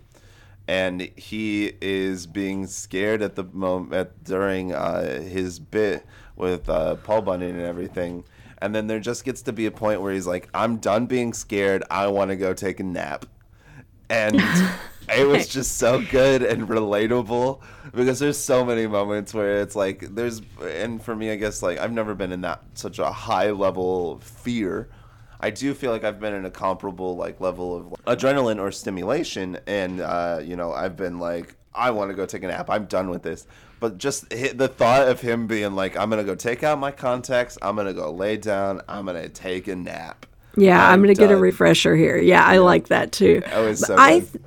[0.71, 6.07] and he is being scared at the moment during uh, his bit
[6.37, 8.23] with uh, Paul Bunyan and everything.
[8.59, 11.33] And then there just gets to be a point where he's like, "I'm done being
[11.33, 11.83] scared.
[11.91, 13.27] I want to go take a nap."
[14.11, 14.43] and
[15.17, 17.61] it was just so good and relatable
[17.95, 21.79] because there's so many moments where it's like there's and for me I guess like
[21.79, 24.89] I've never been in that such a high level fear.
[25.41, 29.59] I do feel like I've been in a comparable like level of adrenaline or stimulation
[29.67, 32.69] and uh, you know I've been like I want to go take a nap.
[32.69, 33.47] I'm done with this.
[33.79, 36.91] But just the thought of him being like I'm going to go take out my
[36.91, 40.27] contacts, I'm going to go lay down, I'm going to take a nap.
[40.57, 42.19] Yeah, I'm, I'm going to get a refresher here.
[42.19, 43.41] Yeah, I like that too.
[43.77, 44.45] So I, th-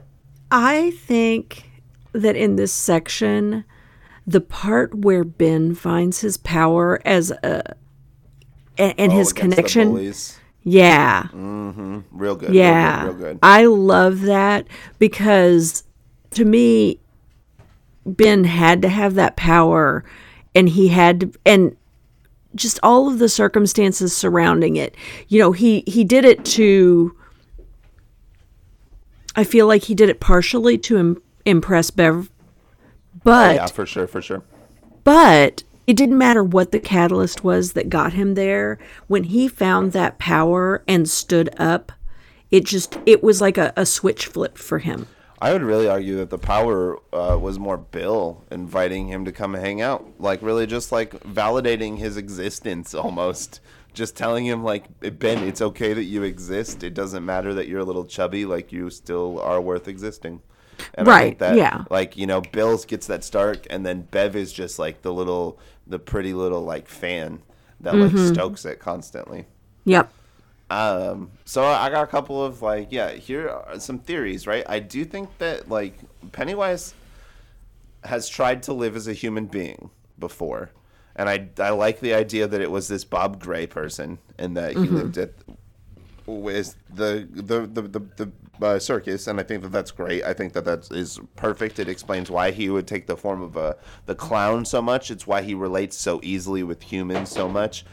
[0.51, 1.69] I think
[2.11, 3.63] that in this section,
[4.27, 7.75] the part where Ben finds his power as a
[8.77, 10.13] and, and Oh, his connection,
[10.63, 11.99] yeah, mm-hmm.
[12.11, 12.53] Real good.
[12.53, 13.21] yeah, Real good.
[13.23, 13.39] Real good.
[13.43, 14.67] I love that
[14.99, 15.83] because
[16.31, 16.99] to me,
[18.05, 20.03] Ben had to have that power,
[20.55, 21.75] and he had to, and
[22.55, 24.95] just all of the circumstances surrounding it.
[25.27, 27.15] You know, he he did it to.
[29.35, 32.29] I feel like he did it partially to Im- impress Bev,
[33.23, 34.43] but oh, yeah, for sure, for sure.
[35.03, 38.79] but it didn't matter what the catalyst was that got him there.
[39.07, 41.91] When he found that power and stood up,
[42.51, 45.07] it just it was like a, a switch flip for him.
[45.41, 49.55] I would really argue that the power uh, was more Bill inviting him to come
[49.55, 53.59] hang out, like really just like validating his existence almost.
[53.93, 54.85] Just telling him like
[55.19, 56.81] Ben, it's okay that you exist.
[56.81, 58.45] It doesn't matter that you're a little chubby.
[58.45, 60.41] Like you still are worth existing.
[60.95, 61.83] And Right, that, yeah.
[61.89, 65.59] Like you know, Bill's gets that start, and then Bev is just like the little,
[65.87, 67.41] the pretty little like fan
[67.81, 68.33] that like Mm-hmm.
[68.33, 69.45] stokes it constantly.
[69.85, 70.11] Yep.
[70.69, 74.63] Um, so I got a couple of like, yeah, here are some theories, right?
[74.67, 75.93] I do think that like
[76.31, 76.93] Pennywise
[78.03, 80.71] has tried to live as a human being before,
[81.15, 84.71] and I I like the idea that it was this Bob Gray person and that
[84.73, 85.31] he lived at
[86.25, 88.31] with the the the the, the
[88.61, 90.23] uh, circus, and I think that that's great.
[90.23, 91.79] I think that that is perfect.
[91.79, 95.11] It explains why he would take the form of a the clown so much.
[95.11, 97.85] It's why he relates so easily with humans so much.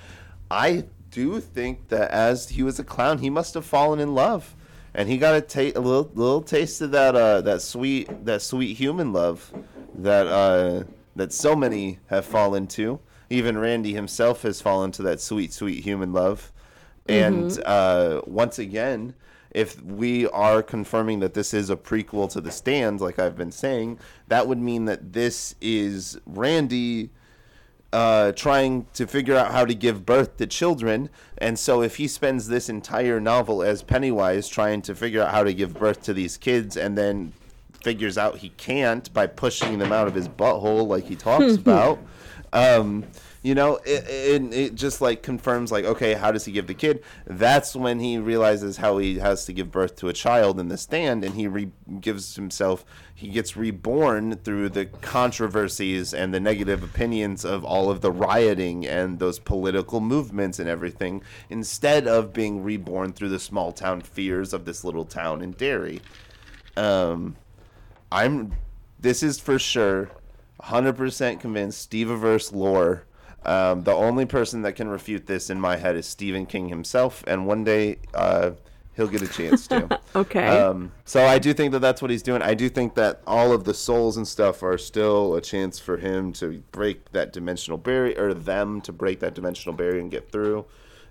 [0.50, 4.54] I do think that as he was a clown, he must have fallen in love,
[4.94, 8.42] and he got a, ta- a little little taste of that uh, that sweet that
[8.42, 9.52] sweet human love
[9.94, 10.84] that uh,
[11.16, 13.00] that so many have fallen to.
[13.28, 16.52] Even Randy himself has fallen to that sweet sweet human love.
[17.08, 19.14] And uh, once again,
[19.50, 23.52] if we are confirming that this is a prequel to The Stand, like I've been
[23.52, 23.98] saying,
[24.28, 27.10] that would mean that this is Randy
[27.92, 31.10] uh, trying to figure out how to give birth to children.
[31.38, 35.42] And so, if he spends this entire novel as Pennywise trying to figure out how
[35.42, 37.32] to give birth to these kids and then
[37.82, 41.98] figures out he can't by pushing them out of his butthole, like he talks about,
[42.52, 43.04] um,
[43.42, 46.74] you know, it, it, it just like confirms, like, okay, how does he give the
[46.74, 47.02] kid?
[47.26, 50.76] That's when he realizes how he has to give birth to a child in the
[50.76, 52.84] stand, and he re- gives himself,
[53.14, 58.86] he gets reborn through the controversies and the negative opinions of all of the rioting
[58.86, 64.52] and those political movements and everything, instead of being reborn through the small town fears
[64.52, 66.02] of this little town in Derry.
[66.76, 67.36] Um,
[68.12, 68.52] I'm,
[68.98, 70.10] this is for sure,
[70.62, 73.06] 100% convinced Steveverse lore
[73.44, 77.24] um, the only person that can refute this in my head is Stephen King himself,
[77.26, 78.52] and one day uh,
[78.94, 80.00] he'll get a chance to.
[80.14, 80.46] okay.
[80.46, 82.42] Um, so I do think that that's what he's doing.
[82.42, 85.96] I do think that all of the souls and stuff are still a chance for
[85.96, 90.30] him to break that dimensional barrier, or them to break that dimensional barrier and get
[90.30, 90.66] through.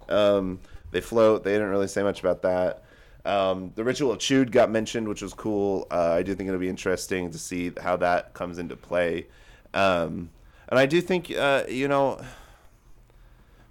[0.07, 0.59] Um,
[0.91, 1.43] they float.
[1.43, 2.83] They didn't really say much about that.
[3.25, 5.87] Um, the ritual of Chud got mentioned, which was cool.
[5.91, 9.27] Uh, I do think it'll be interesting to see how that comes into play.
[9.73, 10.29] Um,
[10.69, 12.21] and I do think uh, you know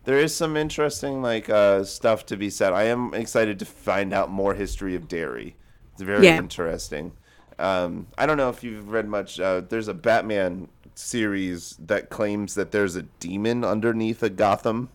[0.05, 2.73] there is some interesting like uh, stuff to be said.
[2.73, 5.57] I am excited to find out more history of Derry.
[5.93, 6.39] It's very yeah.
[6.39, 7.13] interesting.
[7.59, 9.41] Um, I don't know if you've read much.
[9.41, 14.91] Uh, there's a Batman series that claims that there's a demon underneath a Gotham,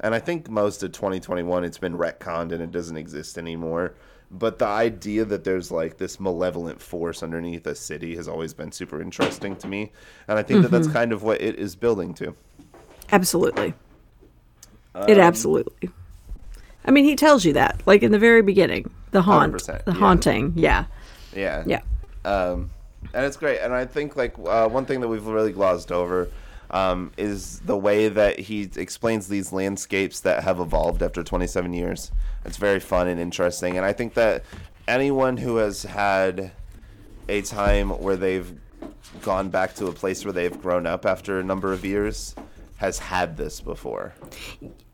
[0.00, 3.94] and I think most of 2021 it's been retconned and it doesn't exist anymore
[4.30, 8.70] but the idea that there's like this malevolent force underneath a city has always been
[8.70, 9.90] super interesting to me
[10.26, 10.62] and i think mm-hmm.
[10.64, 10.96] that that's mm-hmm.
[10.96, 12.34] kind of what it is building to
[13.12, 13.72] absolutely
[14.94, 15.90] um, it absolutely
[16.84, 19.92] i mean he tells you that like in the very beginning the haunt the yeah.
[19.94, 20.84] haunting yeah
[21.34, 21.80] yeah yeah
[22.24, 22.70] um,
[23.14, 26.28] and it's great and i think like uh, one thing that we've really glossed over
[26.70, 32.10] um, is the way that he explains these landscapes that have evolved after 27 years.
[32.44, 34.44] It's very fun and interesting, and I think that
[34.86, 36.52] anyone who has had
[37.28, 38.52] a time where they've
[39.22, 42.34] gone back to a place where they've grown up after a number of years
[42.76, 44.14] has had this before.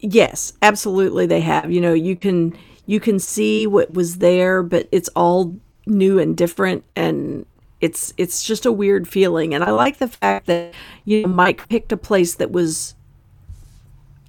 [0.01, 1.71] Yes, absolutely they have.
[1.71, 2.57] You know, you can
[2.87, 5.57] you can see what was there, but it's all
[5.87, 7.47] new and different and
[7.85, 10.73] it's it's just a weird feeling and i like the fact that
[11.05, 12.94] you know mike picked a place that was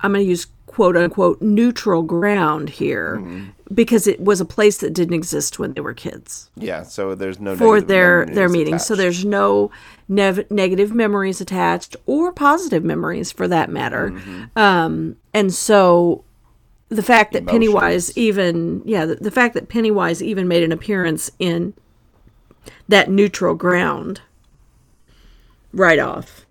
[0.01, 3.45] i'm going to use quote unquote neutral ground here mm-hmm.
[3.73, 7.39] because it was a place that didn't exist when they were kids yeah so there's
[7.39, 8.87] no for their their meetings attached.
[8.87, 9.71] so there's no
[10.09, 14.59] nev- negative memories attached or positive memories for that matter mm-hmm.
[14.59, 16.25] um, and so
[16.89, 17.53] the fact that Emotions.
[17.53, 21.73] pennywise even yeah the, the fact that pennywise even made an appearance in
[22.87, 24.21] that neutral ground
[25.73, 26.45] right off.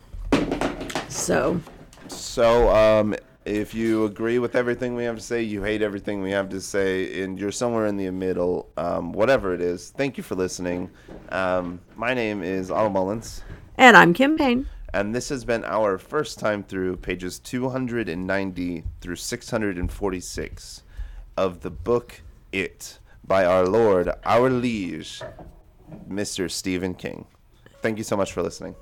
[1.09, 1.61] So.
[2.09, 6.31] So, um, if you agree with everything we have to say, you hate everything we
[6.31, 10.23] have to say, and you're somewhere in the middle, um, whatever it is, thank you
[10.23, 10.91] for listening.
[11.29, 13.43] Um, my name is Otto Mullins.
[13.77, 14.67] And I'm Kim Payne.
[14.95, 20.83] And this has been our first time through pages 290 through 646
[21.37, 25.21] of the book It by our Lord, our Liege,
[26.09, 26.51] Mr.
[26.51, 27.27] Stephen King.
[27.83, 28.75] Thank you so much for listening.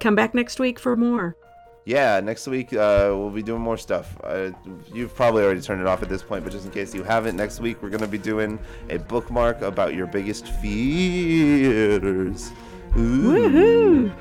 [0.00, 1.36] Come back next week for more.
[1.84, 4.16] Yeah, next week uh, we'll be doing more stuff.
[4.22, 4.52] Uh,
[4.92, 7.36] you've probably already turned it off at this point, but just in case you haven't,
[7.36, 8.58] next week we're going to be doing
[8.88, 12.52] a bookmark about your biggest fears.
[12.96, 13.22] Ooh.
[13.22, 14.12] Woohoo!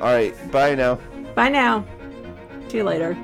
[0.00, 0.96] All right, bye now.
[1.34, 1.86] Bye now.
[2.68, 3.14] See you later.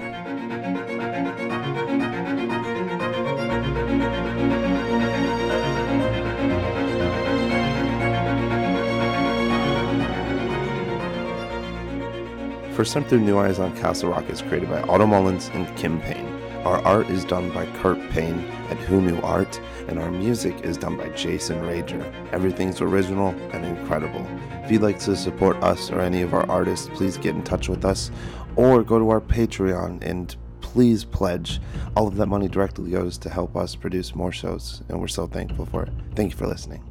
[12.72, 16.26] Through New Eyes on Castle Rock is created by Otto Mullins and Kim Payne.
[16.64, 18.40] Our art is done by Kurt Payne
[18.70, 22.02] at Who Knew Art, and our music is done by Jason Rager.
[22.32, 24.26] Everything's original and incredible.
[24.64, 27.68] If you'd like to support us or any of our artists, please get in touch
[27.68, 28.10] with us
[28.56, 31.60] or go to our Patreon and please pledge.
[31.96, 35.26] All of that money directly goes to help us produce more shows, and we're so
[35.26, 35.92] thankful for it.
[36.14, 36.89] Thank you for listening.